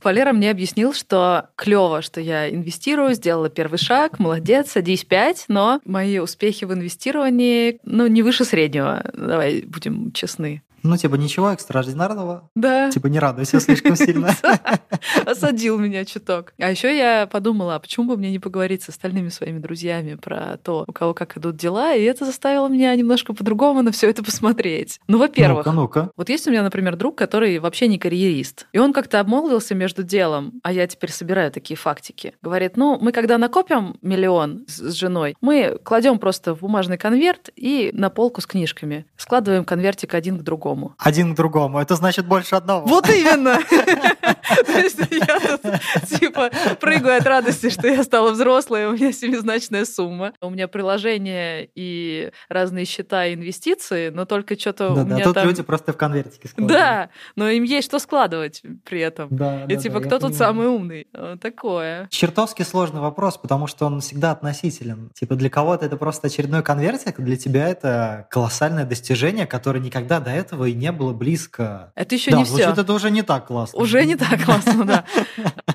Валера 0.04 0.32
мне 0.32 0.50
объяснил, 0.50 0.92
что 0.92 1.48
клево, 1.56 2.02
что 2.02 2.20
я 2.20 2.50
инвестирую, 2.50 3.14
сделала 3.14 3.48
первый 3.48 3.78
шаг, 3.78 4.18
молодец, 4.18 4.72
садись 4.72 5.04
пять, 5.04 5.46
но 5.48 5.80
мои 5.86 6.18
успехи 6.18 6.66
в 6.66 6.74
инвестировании, 6.74 7.80
ну, 7.84 8.06
не 8.06 8.22
выше 8.22 8.44
среднего. 8.44 9.02
Давай 9.14 9.62
будем 9.62 10.12
честны. 10.12 10.62
Ну, 10.84 10.98
типа, 10.98 11.14
ничего 11.14 11.50
экстраординарного. 11.50 12.50
Да. 12.54 12.90
Типа, 12.90 13.06
не 13.06 13.18
радуйся 13.18 13.58
слишком 13.58 13.96
сильно. 13.96 14.36
Осадил 15.26 15.78
меня 15.78 16.04
чуток. 16.04 16.52
А 16.58 16.70
еще 16.70 16.94
я 16.94 17.26
подумала, 17.26 17.76
а 17.76 17.78
почему 17.78 18.06
бы 18.06 18.18
мне 18.18 18.30
не 18.30 18.38
поговорить 18.38 18.82
с 18.82 18.90
остальными 18.90 19.30
своими 19.30 19.58
друзьями 19.58 20.16
про 20.16 20.58
то, 20.62 20.84
у 20.86 20.92
кого 20.92 21.14
как 21.14 21.38
идут 21.38 21.56
дела, 21.56 21.94
и 21.94 22.02
это 22.02 22.26
заставило 22.26 22.68
меня 22.68 22.94
немножко 22.94 23.32
по-другому 23.32 23.80
на 23.80 23.92
все 23.92 24.10
это 24.10 24.22
посмотреть. 24.22 25.00
Ну, 25.08 25.16
во-первых, 25.16 25.64
ну-ка. 25.64 26.10
вот 26.18 26.28
есть 26.28 26.46
у 26.46 26.50
меня, 26.50 26.62
например, 26.62 26.96
друг, 26.96 27.16
который 27.16 27.58
вообще 27.60 27.88
не 27.88 27.98
карьерист. 27.98 28.66
И 28.72 28.78
он 28.78 28.92
как-то 28.92 29.20
обмолвился 29.20 29.74
между 29.74 30.02
делом, 30.02 30.60
а 30.62 30.70
я 30.70 30.86
теперь 30.86 31.10
собираю 31.10 31.50
такие 31.50 31.78
фактики. 31.78 32.34
Говорит, 32.42 32.76
ну, 32.76 32.98
мы 33.00 33.12
когда 33.12 33.38
накопим 33.38 33.96
миллион 34.02 34.66
с 34.68 34.92
женой, 34.92 35.34
мы 35.40 35.78
кладем 35.82 36.18
просто 36.18 36.54
в 36.54 36.60
бумажный 36.60 36.98
конверт 36.98 37.48
и 37.56 37.90
на 37.94 38.10
полку 38.10 38.42
с 38.42 38.46
книжками. 38.46 39.06
Складываем 39.16 39.64
конвертик 39.64 40.12
один 40.12 40.38
к 40.38 40.42
другому. 40.42 40.73
Один 40.98 41.34
к 41.34 41.36
другому. 41.36 41.78
Это 41.78 41.94
значит 41.94 42.26
больше 42.26 42.56
одного. 42.56 42.86
Вот 42.86 43.08
именно! 43.08 43.58
То 44.66 44.78
есть 44.78 44.98
я 45.10 45.40
тут, 45.40 46.18
типа, 46.18 46.50
прыгаю 46.80 47.18
от 47.18 47.26
радости, 47.26 47.70
что 47.70 47.88
я 47.88 48.02
стала 48.02 48.32
взрослой, 48.32 48.86
у 48.86 48.92
меня 48.92 49.12
семизначная 49.12 49.84
сумма. 49.84 50.32
У 50.40 50.50
меня 50.50 50.68
приложение 50.68 51.68
и 51.74 52.30
разные 52.48 52.84
счета 52.84 53.26
и 53.26 53.34
инвестиции, 53.34 54.10
но 54.10 54.24
только 54.24 54.58
что-то 54.58 54.92
у 54.92 55.04
меня 55.04 55.24
тут 55.24 55.42
люди 55.44 55.62
просто 55.62 55.92
в 55.92 55.96
конвертике 55.96 56.48
складывают. 56.48 56.82
Да, 56.82 57.08
но 57.36 57.48
им 57.48 57.62
есть 57.62 57.88
что 57.88 57.98
складывать 57.98 58.62
при 58.84 59.00
этом. 59.00 59.28
И 59.68 59.76
типа, 59.76 60.00
кто 60.00 60.18
тут 60.18 60.34
самый 60.34 60.66
умный? 60.66 61.06
Вот 61.12 61.40
Такое. 61.44 62.08
Чертовски 62.10 62.62
сложный 62.62 63.00
вопрос, 63.00 63.36
потому 63.36 63.66
что 63.66 63.86
он 63.86 64.00
всегда 64.00 64.32
относителен. 64.32 65.10
Типа 65.14 65.34
для 65.34 65.50
кого-то 65.50 65.84
это 65.84 65.96
просто 65.96 66.28
очередной 66.28 66.62
конвертик, 66.62 67.20
для 67.20 67.36
тебя 67.36 67.68
это 67.68 68.26
колоссальное 68.30 68.84
достижение, 68.84 69.46
которое 69.46 69.80
никогда 69.80 70.20
до 70.20 70.30
этого 70.30 70.63
и 70.66 70.74
не 70.74 70.92
было 70.92 71.12
близко. 71.12 71.92
Это 71.94 72.14
еще 72.14 72.30
да, 72.30 72.38
не 72.38 72.44
все. 72.44 72.70
это 72.70 72.92
уже 72.92 73.10
не 73.10 73.22
так 73.22 73.46
классно. 73.46 73.78
Уже 73.78 74.04
не 74.04 74.16
так 74.16 74.44
классно, 74.44 74.84
да. 74.84 75.04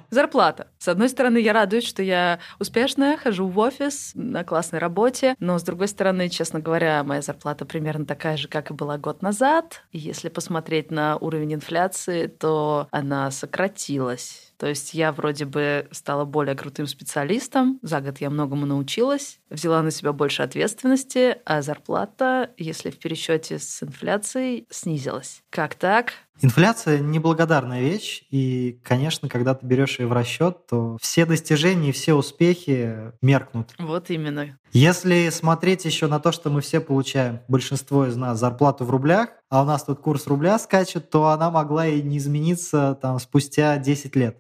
Зарплата. 0.09 0.67
С 0.79 0.87
одной 0.87 1.09
стороны, 1.09 1.37
я 1.37 1.53
радуюсь, 1.53 1.85
что 1.85 2.01
я 2.01 2.39
успешная, 2.59 3.17
хожу 3.17 3.47
в 3.47 3.57
офис 3.59 4.11
на 4.15 4.43
классной 4.43 4.79
работе, 4.79 5.35
но 5.39 5.59
с 5.59 5.63
другой 5.63 5.87
стороны, 5.87 6.29
честно 6.29 6.59
говоря, 6.59 7.03
моя 7.03 7.21
зарплата 7.21 7.65
примерно 7.65 8.05
такая 8.05 8.37
же, 8.37 8.47
как 8.47 8.71
и 8.71 8.73
была 8.73 8.97
год 8.97 9.21
назад. 9.21 9.83
И 9.91 9.99
если 9.99 10.29
посмотреть 10.29 10.89
на 10.89 11.17
уровень 11.17 11.53
инфляции, 11.53 12.27
то 12.27 12.87
она 12.91 13.29
сократилась. 13.31 14.48
То 14.59 14.67
есть 14.67 14.93
я 14.93 15.13
вроде 15.13 15.45
бы 15.45 15.87
стала 15.91 16.25
более 16.25 16.53
крутым 16.53 16.85
специалистом, 16.85 17.79
за 17.81 18.01
год 18.01 18.19
я 18.19 18.29
многому 18.29 18.65
научилась, 18.65 19.39
взяла 19.49 19.81
на 19.81 19.89
себя 19.89 20.11
больше 20.11 20.43
ответственности, 20.43 21.37
а 21.45 21.61
зарплата, 21.61 22.51
если 22.57 22.89
в 22.89 22.99
пересчете 22.99 23.57
с 23.57 23.81
инфляцией, 23.81 24.67
снизилась. 24.69 25.43
Как 25.49 25.75
так? 25.75 26.11
Инфляция 26.41 26.99
неблагодарная 26.99 27.81
вещь, 27.81 28.23
и, 28.29 28.79
конечно, 28.83 29.27
когда 29.27 29.53
ты 29.53 29.65
берешь 29.65 29.99
ее 29.99 30.07
в 30.07 30.13
расчет, 30.13 30.67
то 30.67 30.97
все 31.01 31.25
достижения 31.25 31.89
и 31.89 31.91
все 31.91 32.13
успехи 32.13 33.11
меркнут. 33.21 33.73
Вот 33.77 34.09
именно. 34.09 34.57
Если 34.71 35.29
смотреть 35.29 35.83
еще 35.83 36.07
на 36.07 36.19
то, 36.19 36.31
что 36.31 36.49
мы 36.49 36.61
все 36.61 36.79
получаем, 36.79 37.41
большинство 37.49 38.05
из 38.05 38.15
нас, 38.15 38.39
зарплату 38.39 38.85
в 38.85 38.89
рублях, 38.89 39.29
а 39.49 39.63
у 39.63 39.65
нас 39.65 39.83
тут 39.83 39.99
курс 39.99 40.27
рубля 40.27 40.57
скачет, 40.59 41.09
то 41.09 41.27
она 41.27 41.51
могла 41.51 41.87
и 41.87 42.01
не 42.01 42.19
измениться 42.19 42.97
там 43.01 43.19
спустя 43.19 43.77
10 43.77 44.15
лет. 44.15 44.37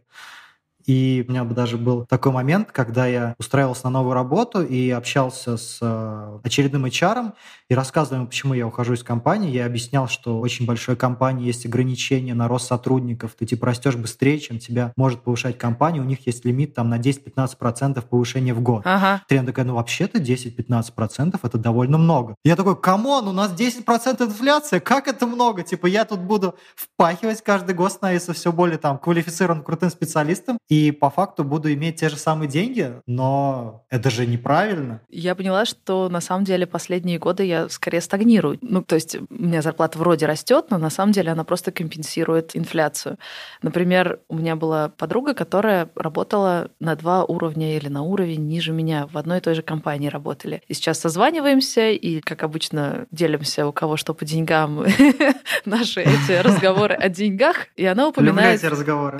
И 0.89 1.23
у 1.27 1.31
меня 1.31 1.43
бы 1.43 1.53
даже 1.53 1.77
был 1.77 2.07
такой 2.07 2.31
момент, 2.31 2.71
когда 2.71 3.05
я 3.05 3.35
устраивался 3.37 3.83
на 3.83 3.91
новую 3.91 4.15
работу 4.15 4.63
и 4.63 4.89
общался 4.89 5.55
с 5.55 5.77
э, 5.79 6.39
очередным 6.43 6.83
HR, 6.85 7.33
и 7.69 7.75
рассказывал 7.75 8.17
ему, 8.17 8.27
почему 8.27 8.55
я 8.55 8.65
ухожу 8.65 8.93
из 8.93 9.03
компании. 9.03 9.51
Я 9.51 9.67
объяснял, 9.67 10.07
что 10.07 10.39
очень 10.39 10.65
большой 10.65 10.95
компании 10.95 11.45
есть 11.45 11.67
ограничения 11.67 12.33
на 12.33 12.47
рост 12.47 12.65
сотрудников. 12.65 13.35
Ты 13.37 13.45
типа 13.45 13.67
растешь 13.67 13.95
быстрее, 13.97 14.39
чем 14.39 14.57
тебя 14.57 14.91
может 14.97 15.21
повышать 15.21 15.59
компания. 15.59 16.01
У 16.01 16.05
них 16.05 16.25
есть 16.25 16.43
лимит 16.43 16.73
там 16.73 16.89
на 16.89 16.97
10-15% 16.97 18.01
повышения 18.01 18.55
в 18.55 18.61
год. 18.61 18.81
Ага. 18.85 19.21
Трен 19.27 19.45
такая, 19.45 19.65
ну 19.65 19.75
вообще-то 19.75 20.17
10-15% 20.17 21.39
это 21.43 21.57
довольно 21.59 21.99
много. 21.99 22.33
Я 22.43 22.55
такой, 22.55 22.75
come 22.75 23.05
on, 23.05 23.27
у 23.27 23.31
нас 23.31 23.51
10% 23.51 24.25
инфляция, 24.25 24.79
как 24.79 25.07
это 25.07 25.27
много? 25.27 25.61
Типа 25.61 25.85
я 25.85 26.05
тут 26.05 26.21
буду 26.21 26.55
впахивать 26.75 27.43
каждый 27.43 27.75
год, 27.75 27.91
становиться 27.91 28.33
все 28.33 28.51
более 28.51 28.79
там 28.79 28.97
квалифицированным, 28.97 29.63
крутым 29.63 29.91
специалистом, 29.91 30.57
и 30.67 30.78
по 30.91 31.09
факту 31.09 31.43
буду 31.43 31.71
иметь 31.73 31.97
те 31.97 32.09
же 32.09 32.17
самые 32.17 32.49
деньги, 32.49 32.93
но 33.05 33.85
это 33.89 34.09
же 34.09 34.25
неправильно. 34.25 35.01
Я 35.09 35.35
поняла, 35.35 35.65
что 35.65 36.09
на 36.09 36.21
самом 36.21 36.45
деле 36.45 36.65
последние 36.65 37.19
годы 37.19 37.43
я 37.43 37.69
скорее 37.69 38.01
стагнирую. 38.01 38.57
Ну, 38.61 38.83
то 38.83 38.95
есть 38.95 39.15
у 39.15 39.25
меня 39.29 39.61
зарплата 39.61 39.97
вроде 39.97 40.25
растет, 40.25 40.67
но 40.69 40.77
на 40.77 40.89
самом 40.89 41.11
деле 41.11 41.31
она 41.31 41.43
просто 41.43 41.71
компенсирует 41.71 42.55
инфляцию. 42.55 43.17
Например, 43.61 44.19
у 44.29 44.35
меня 44.35 44.55
была 44.55 44.89
подруга, 44.89 45.33
которая 45.33 45.89
работала 45.95 46.69
на 46.79 46.95
два 46.95 47.23
уровня 47.23 47.75
или 47.75 47.87
на 47.89 48.01
уровень 48.03 48.47
ниже 48.47 48.71
меня. 48.71 49.07
В 49.07 49.17
одной 49.17 49.39
и 49.39 49.41
той 49.41 49.55
же 49.55 49.61
компании 49.61 50.09
работали. 50.09 50.61
И 50.67 50.73
сейчас 50.73 50.99
созваниваемся 50.99 51.89
и, 51.89 52.19
как 52.21 52.43
обычно, 52.43 53.07
делимся 53.11 53.67
у 53.67 53.71
кого 53.71 53.97
что 53.97 54.13
по 54.13 54.25
деньгам, 54.25 54.85
наши 55.65 56.01
эти 56.01 56.41
разговоры 56.41 56.95
о 56.95 57.09
деньгах. 57.09 57.67
И 57.75 57.85
она 57.85 58.07
упоминает, 58.07 58.61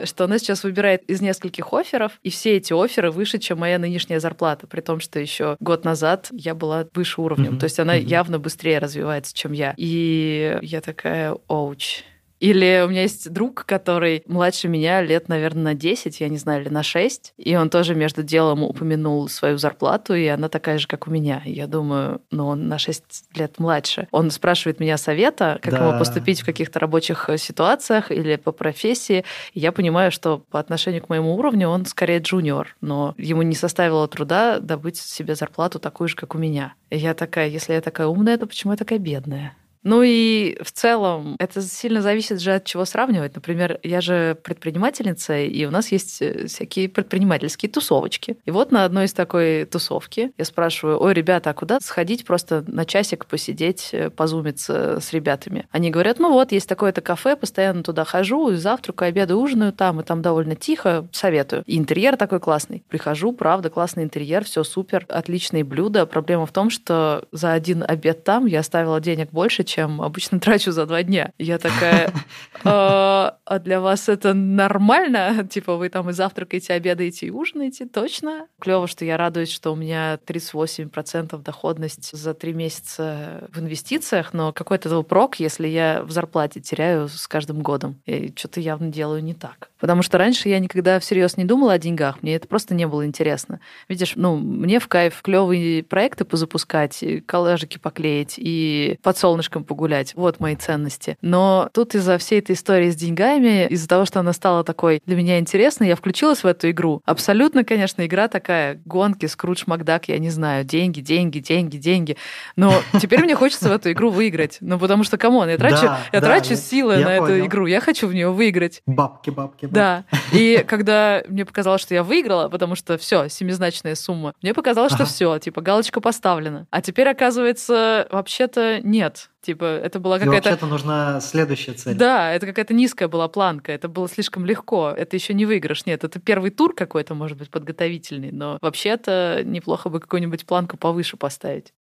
что 0.07 0.24
она 0.24 0.39
сейчас 0.39 0.64
выбирает 0.64 1.03
из 1.10 1.22
нескольких 1.22 1.39
офферов, 1.74 2.20
и 2.24 2.30
все 2.30 2.58
эти 2.58 2.74
офферы 2.74 3.12
выше, 3.12 3.40
чем 3.40 3.60
моя 3.60 3.80
нынешняя 3.80 4.20
зарплата, 4.20 4.68
при 4.68 4.82
том, 4.82 5.00
что 5.00 5.20
еще 5.20 5.56
год 5.60 5.86
назад 5.86 6.28
я 6.32 6.54
была 6.56 6.88
выше 6.94 7.22
уровнем. 7.22 7.52
Мгм. 7.52 7.60
То 7.60 7.64
есть 7.66 7.80
она 7.80 7.96
Мгм. 7.96 8.06
явно 8.06 8.40
быстрее 8.40 8.80
развивается, 8.80 9.34
чем 9.36 9.52
я. 9.52 9.74
И 9.78 10.58
я 10.62 10.82
такая, 10.82 11.36
оуч. 11.48 12.04
Или 12.40 12.82
у 12.86 12.90
меня 12.90 13.02
есть 13.02 13.32
друг, 13.32 13.66
который 13.66 14.24
младше 14.26 14.68
меня 14.68 15.02
лет, 15.02 15.28
наверное, 15.28 15.64
на 15.64 15.74
10, 15.74 16.22
я 16.22 16.30
не 16.30 16.38
знаю, 16.38 16.62
или 16.62 16.70
на 16.70 16.84
6. 16.84 17.34
И 17.38 17.56
он 17.56 17.70
тоже 17.70 17.96
между 17.96 18.24
делом 18.24 18.64
упомянул 18.64 19.28
свою 19.28 19.58
зарплату, 19.58 20.16
и 20.16 20.26
она 20.28 20.48
такая 20.48 20.78
же, 20.78 20.88
как 20.88 21.08
у 21.08 21.12
меня. 21.12 21.42
Я 21.46 21.68
думаю, 21.68 22.22
ну, 22.32 22.48
он 22.48 22.68
на 22.68 22.78
6 22.78 23.04
лет 23.36 23.60
младше. 23.60 24.08
Он 24.12 24.32
спрашивает 24.32 24.80
меня 24.80 24.98
совета, 24.98 25.60
как 25.62 25.74
Да. 25.74 25.88
ему 25.90 26.00
поступить 26.00 26.42
в 26.42 26.46
каких-то 26.46 26.80
рабочих 26.80 27.30
э, 27.30 27.38
ситуациях 27.38 28.12
или 28.12 28.38
по 28.38 28.52
профессии. 28.52 29.26
И 29.54 29.60
я 29.60 29.72
понимаю, 29.72 30.12
что 30.12 30.40
по 30.50 30.60
отношению 30.60 31.04
к 31.04 31.10
моему 31.10 31.36
уровню 31.36 31.68
он 31.68 31.86
скорее 31.86 32.20
джуниор, 32.20 32.76
но 32.80 33.16
ему 33.18 33.42
не 33.42 33.56
составило 33.56 34.08
труда 34.08 34.60
добыть 34.60 34.98
себе 34.98 35.36
зарплату 35.36 35.80
такую 35.80 36.08
же, 36.08 36.16
как 36.16 36.36
у 36.36 36.38
меня. 36.38 36.74
И 36.90 36.98
я 36.98 37.14
такая, 37.14 37.48
если 37.50 37.74
я 37.74 37.82
такая 37.82 38.08
умная, 38.08 38.38
то 38.38 38.48
почему 38.48 38.74
я 38.74 38.78
такая 38.78 39.00
бедная? 39.00 39.56
Ну 39.84 40.02
и 40.04 40.58
в 40.62 40.72
целом 40.72 41.36
это 41.40 41.62
сильно 41.62 42.02
зависит 42.02 42.42
же 42.42 42.56
от 42.56 42.66
чего 42.66 42.86
сравнивать. 42.86 43.36
Например, 43.36 43.80
я 43.84 44.02
же 44.02 44.38
предпринимательница, 44.44 45.38
и 45.38 45.66
у 45.66 45.72
нас 45.72 45.92
есть 45.92 46.22
э, 46.22 46.48
всякие 46.48 46.90
предпринимательские 46.90 47.72
тусовочки. 47.72 48.38
И 48.46 48.52
вот 48.52 48.72
на 48.72 48.84
одной 48.84 49.06
из 49.06 49.14
такой 49.14 49.66
тусовки 49.66 50.32
я 50.38 50.46
спрашиваю, 50.46 51.02
ой, 51.02 51.14
ребята, 51.14 51.52
а 51.52 51.54
куда 51.54 51.80
сходить 51.80 52.26
просто 52.26 52.64
на 52.68 52.86
часик 52.86 53.26
посидеть, 53.26 53.90
э, 53.94 54.10
позумиться 54.10 55.00
с 55.00 55.14
ребятами? 55.14 55.68
Они 55.72 55.92
говорят, 55.92 56.20
ну 56.20 56.32
вот, 56.32 56.52
есть 56.52 56.68
такое-то 56.68 57.02
кафе, 57.02 57.36
постоянно 57.38 57.84
туда 57.84 58.04
хожу, 58.04 58.50
и 58.50 58.56
завтракаю, 58.56 59.10
обедаю, 59.10 59.40
ужинаю 59.40 59.72
там, 59.72 60.02
и 60.02 60.04
там 60.04 60.22
довольно 60.22 60.56
тихо, 60.56 61.08
советую. 61.14 61.64
И 61.66 61.78
интерьер 61.78 62.18
такой 62.18 62.40
классный. 62.40 62.84
Прихожу, 62.90 63.32
правда, 63.32 63.70
классный 63.70 64.04
интерьер, 64.04 64.44
все 64.44 64.64
супер, 64.64 65.06
отличные 65.08 65.64
блюда. 65.64 66.06
Проблема 66.06 66.46
в 66.46 66.52
том, 66.52 66.70
что 66.70 67.26
за 67.32 67.54
один 67.54 67.84
обед 67.88 68.26
там 68.26 68.46
я 68.46 68.60
оставила 68.60 69.00
денег 69.00 69.30
больше, 69.32 69.64
чем 69.70 70.02
обычно 70.02 70.40
трачу 70.40 70.72
за 70.72 70.86
два 70.86 71.04
дня. 71.04 71.32
Я 71.38 71.58
такая, 71.58 72.12
«А 72.64 73.38
а 73.46 73.60
для 73.60 73.82
вас 73.82 74.10
это 74.10 74.36
нормально? 74.36 75.48
Типа 75.50 75.76
вы 75.76 75.90
там 75.90 76.10
и 76.10 76.14
завтракаете, 76.14 76.74
обедаете 76.74 77.26
и 77.26 77.30
ужинаете? 77.32 77.88
Точно? 77.88 78.48
Клево, 78.60 78.88
что 78.88 79.06
я 79.06 79.18
радуюсь, 79.18 79.52
что 79.52 79.72
у 79.72 79.76
меня 79.76 80.20
38% 80.26 81.42
доходность 81.42 82.16
за 82.16 82.36
три 82.36 82.54
месяца 82.54 83.50
в 83.52 83.60
инвестициях, 83.60 84.34
но 84.34 84.54
какой-то 84.54 85.02
прок, 85.02 85.38
если 85.38 85.68
я 85.68 86.04
в 86.04 86.12
зарплате 86.12 86.60
теряю 86.60 87.08
с 87.08 87.28
каждым 87.28 87.62
годом. 87.62 88.00
И 88.06 88.32
что-то 88.36 88.60
явно 88.60 88.90
делаю 88.90 89.24
не 89.24 89.34
так. 89.34 89.70
Потому 89.80 90.04
что 90.04 90.18
раньше 90.18 90.50
я 90.50 90.60
никогда 90.60 91.00
всерьез 91.00 91.38
не 91.38 91.46
думала 91.46 91.74
о 91.74 91.80
деньгах, 91.80 92.22
мне 92.22 92.36
это 92.36 92.48
просто 92.48 92.76
не 92.76 92.86
было 92.86 93.06
интересно. 93.06 93.62
Видишь, 93.88 94.14
ну, 94.16 94.36
мне 94.36 94.80
в 94.80 94.88
кайф 94.88 95.22
клевые 95.24 95.84
проекты 95.84 96.26
позапускать, 96.26 97.04
коллажики 97.26 97.78
поклеить 97.78 98.36
и 98.38 99.00
под 99.02 99.18
солнышком 99.18 99.59
погулять. 99.64 100.14
Вот 100.16 100.39
мои 100.39 100.55
ценности. 100.55 101.18
Но 101.22 101.70
тут 101.74 101.95
из-за 101.95 102.18
всей 102.18 102.39
этой 102.39 102.55
истории 102.55 102.89
с 102.89 102.95
деньгами, 102.95 103.68
из-за 103.68 103.88
того, 103.88 104.05
что 104.05 104.20
она 104.20 104.34
стала 104.34 104.64
такой 104.64 105.01
для 105.05 105.16
меня 105.16 105.39
интересной, 105.39 105.88
я 105.88 105.95
включилась 105.95 106.43
в 106.43 106.47
эту 106.47 106.70
игру. 106.72 107.01
Абсолютно, 107.05 107.64
конечно, 107.64 108.05
игра 108.05 108.28
такая, 108.28 108.82
гонки, 108.86 109.26
скрудж 109.26 109.64
Макдак, 109.66 110.07
я 110.10 110.20
не 110.20 110.30
знаю, 110.30 110.64
деньги, 110.66 110.99
деньги, 111.01 111.39
деньги, 111.39 111.78
деньги. 111.78 112.18
Но 112.55 112.74
теперь 113.01 113.22
мне 113.24 113.36
хочется 113.36 113.70
в 113.70 113.72
эту 113.72 113.91
игру 113.91 114.10
выиграть. 114.10 114.57
Ну, 114.62 114.80
потому 114.80 115.03
что, 115.03 115.18
come 115.18 115.36
on, 115.36 115.50
я 115.49 115.57
трачу, 115.57 115.82
Да, 115.84 115.99
я 116.14 116.20
да, 116.22 116.28
трачу 116.28 116.51
я- 116.51 116.55
силы 116.55 116.95
я 116.95 117.05
на 117.05 117.10
эту 117.16 117.26
понял. 117.28 117.45
игру, 117.45 117.66
я 117.68 117.80
хочу 117.82 118.07
в 118.07 118.14
нее 118.14 118.30
выиграть. 118.32 118.82
Бабки, 118.86 119.30
бабки, 119.30 119.66
бабки. 119.66 119.74
Да. 119.74 120.03
И 120.34 120.64
когда 120.68 121.24
мне 121.28 121.45
показалось, 121.45 121.82
что 121.82 121.93
я 121.93 122.03
выиграла, 122.03 122.49
потому 122.49 122.76
что 122.76 122.97
все, 122.97 123.28
семизначная 123.30 123.95
сумма, 123.95 124.34
мне 124.41 124.53
показалось, 124.53 124.91
что 124.93 125.03
Ага. 125.03 125.12
все, 125.12 125.38
типа 125.39 125.62
галочка 125.62 126.01
поставлена. 126.01 126.68
А 126.72 126.82
теперь, 126.82 127.07
оказывается, 127.10 128.07
вообще-то 128.12 128.80
нет. 128.84 129.30
Типа, 129.42 129.64
это 129.64 130.00
была 130.00 130.20
какая-то 130.20 130.50
вообще-то 130.50 130.66
нужна 130.66 131.22
следующая 131.22 131.72
цель. 131.72 131.96
да, 131.96 132.34
это 132.34 132.46
какая-то 132.46 132.74
низкая 132.74 133.08
была 133.08 133.30
планка, 133.30 133.72
это 133.72 133.88
было 133.88 134.10
слишком 134.10 134.46
легко, 134.46 134.94
это 134.96 135.16
еще 135.16 135.34
не 135.34 135.46
выигрыш, 135.46 135.86
нет, 135.86 136.04
это 136.04 136.20
первый 136.20 136.52
тур 136.52 136.76
какой-то, 136.76 137.16
может 137.16 137.38
быть, 137.38 137.50
подготовительный, 137.50 138.32
но 138.32 138.58
вообще-то 138.62 139.42
неплохо 139.46 139.90
бы 139.90 140.02
какую-нибудь 140.02 140.46
планку 140.46 140.76
повыше 140.76 141.16
поставить. 141.16 141.74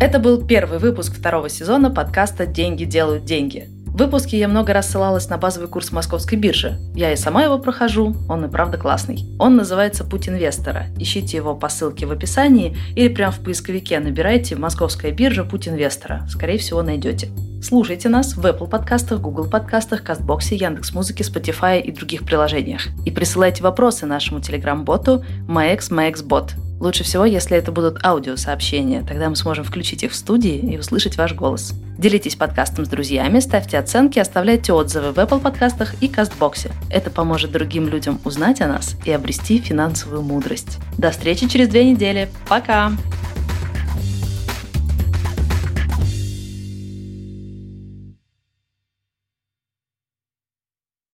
Это 0.00 0.20
был 0.20 0.46
первый 0.46 0.78
выпуск 0.78 1.12
второго 1.12 1.48
сезона 1.48 1.90
подкаста 1.90 2.46
«Деньги 2.46 2.84
делают 2.84 3.24
деньги». 3.24 3.68
В 3.98 4.00
выпуске 4.00 4.38
я 4.38 4.46
много 4.46 4.72
раз 4.72 4.90
ссылалась 4.90 5.28
на 5.28 5.38
базовый 5.38 5.68
курс 5.68 5.90
московской 5.90 6.38
биржи. 6.38 6.78
Я 6.94 7.12
и 7.12 7.16
сама 7.16 7.42
его 7.42 7.58
прохожу, 7.58 8.14
он 8.28 8.44
и 8.44 8.48
правда 8.48 8.78
классный. 8.78 9.26
Он 9.40 9.56
называется 9.56 10.04
«Путь 10.04 10.28
инвестора». 10.28 10.86
Ищите 11.00 11.38
его 11.38 11.56
по 11.56 11.68
ссылке 11.68 12.06
в 12.06 12.12
описании 12.12 12.76
или 12.94 13.08
прямо 13.08 13.32
в 13.32 13.40
поисковике 13.40 13.98
набирайте 13.98 14.54
«Московская 14.54 15.10
биржа. 15.10 15.42
Путь 15.42 15.66
инвестора». 15.66 16.24
Скорее 16.30 16.58
всего, 16.58 16.80
найдете. 16.80 17.30
Слушайте 17.60 18.08
нас 18.08 18.36
в 18.36 18.46
Apple 18.46 18.68
подкастах, 18.68 19.20
Google 19.20 19.50
подкастах, 19.50 20.04
Кастбоксе, 20.04 20.54
Яндекс.Музыке, 20.54 21.24
Spotify 21.24 21.80
и 21.80 21.90
других 21.90 22.24
приложениях. 22.24 22.82
И 23.04 23.10
присылайте 23.10 23.64
вопросы 23.64 24.06
нашему 24.06 24.38
телеграм-боту 24.38 25.24
MaexMaexBot. 25.48 26.67
Лучше 26.80 27.02
всего, 27.02 27.24
если 27.24 27.56
это 27.56 27.72
будут 27.72 28.04
аудиосообщения, 28.04 29.02
тогда 29.02 29.28
мы 29.28 29.36
сможем 29.36 29.64
включить 29.64 30.04
их 30.04 30.12
в 30.12 30.14
студии 30.14 30.56
и 30.56 30.78
услышать 30.78 31.16
ваш 31.16 31.34
голос. 31.34 31.74
Делитесь 31.98 32.36
подкастом 32.36 32.84
с 32.84 32.88
друзьями, 32.88 33.40
ставьте 33.40 33.78
оценки, 33.78 34.20
оставляйте 34.20 34.72
отзывы 34.72 35.10
в 35.12 35.18
Apple 35.18 35.40
подкастах 35.40 36.00
и 36.00 36.06
Кастбоксе. 36.06 36.70
Это 36.90 37.10
поможет 37.10 37.50
другим 37.50 37.88
людям 37.88 38.20
узнать 38.24 38.60
о 38.60 38.68
нас 38.68 38.96
и 39.04 39.10
обрести 39.10 39.58
финансовую 39.58 40.22
мудрость. 40.22 40.78
До 40.96 41.10
встречи 41.10 41.48
через 41.48 41.68
две 41.68 41.84
недели. 41.84 42.28
Пока! 42.48 42.92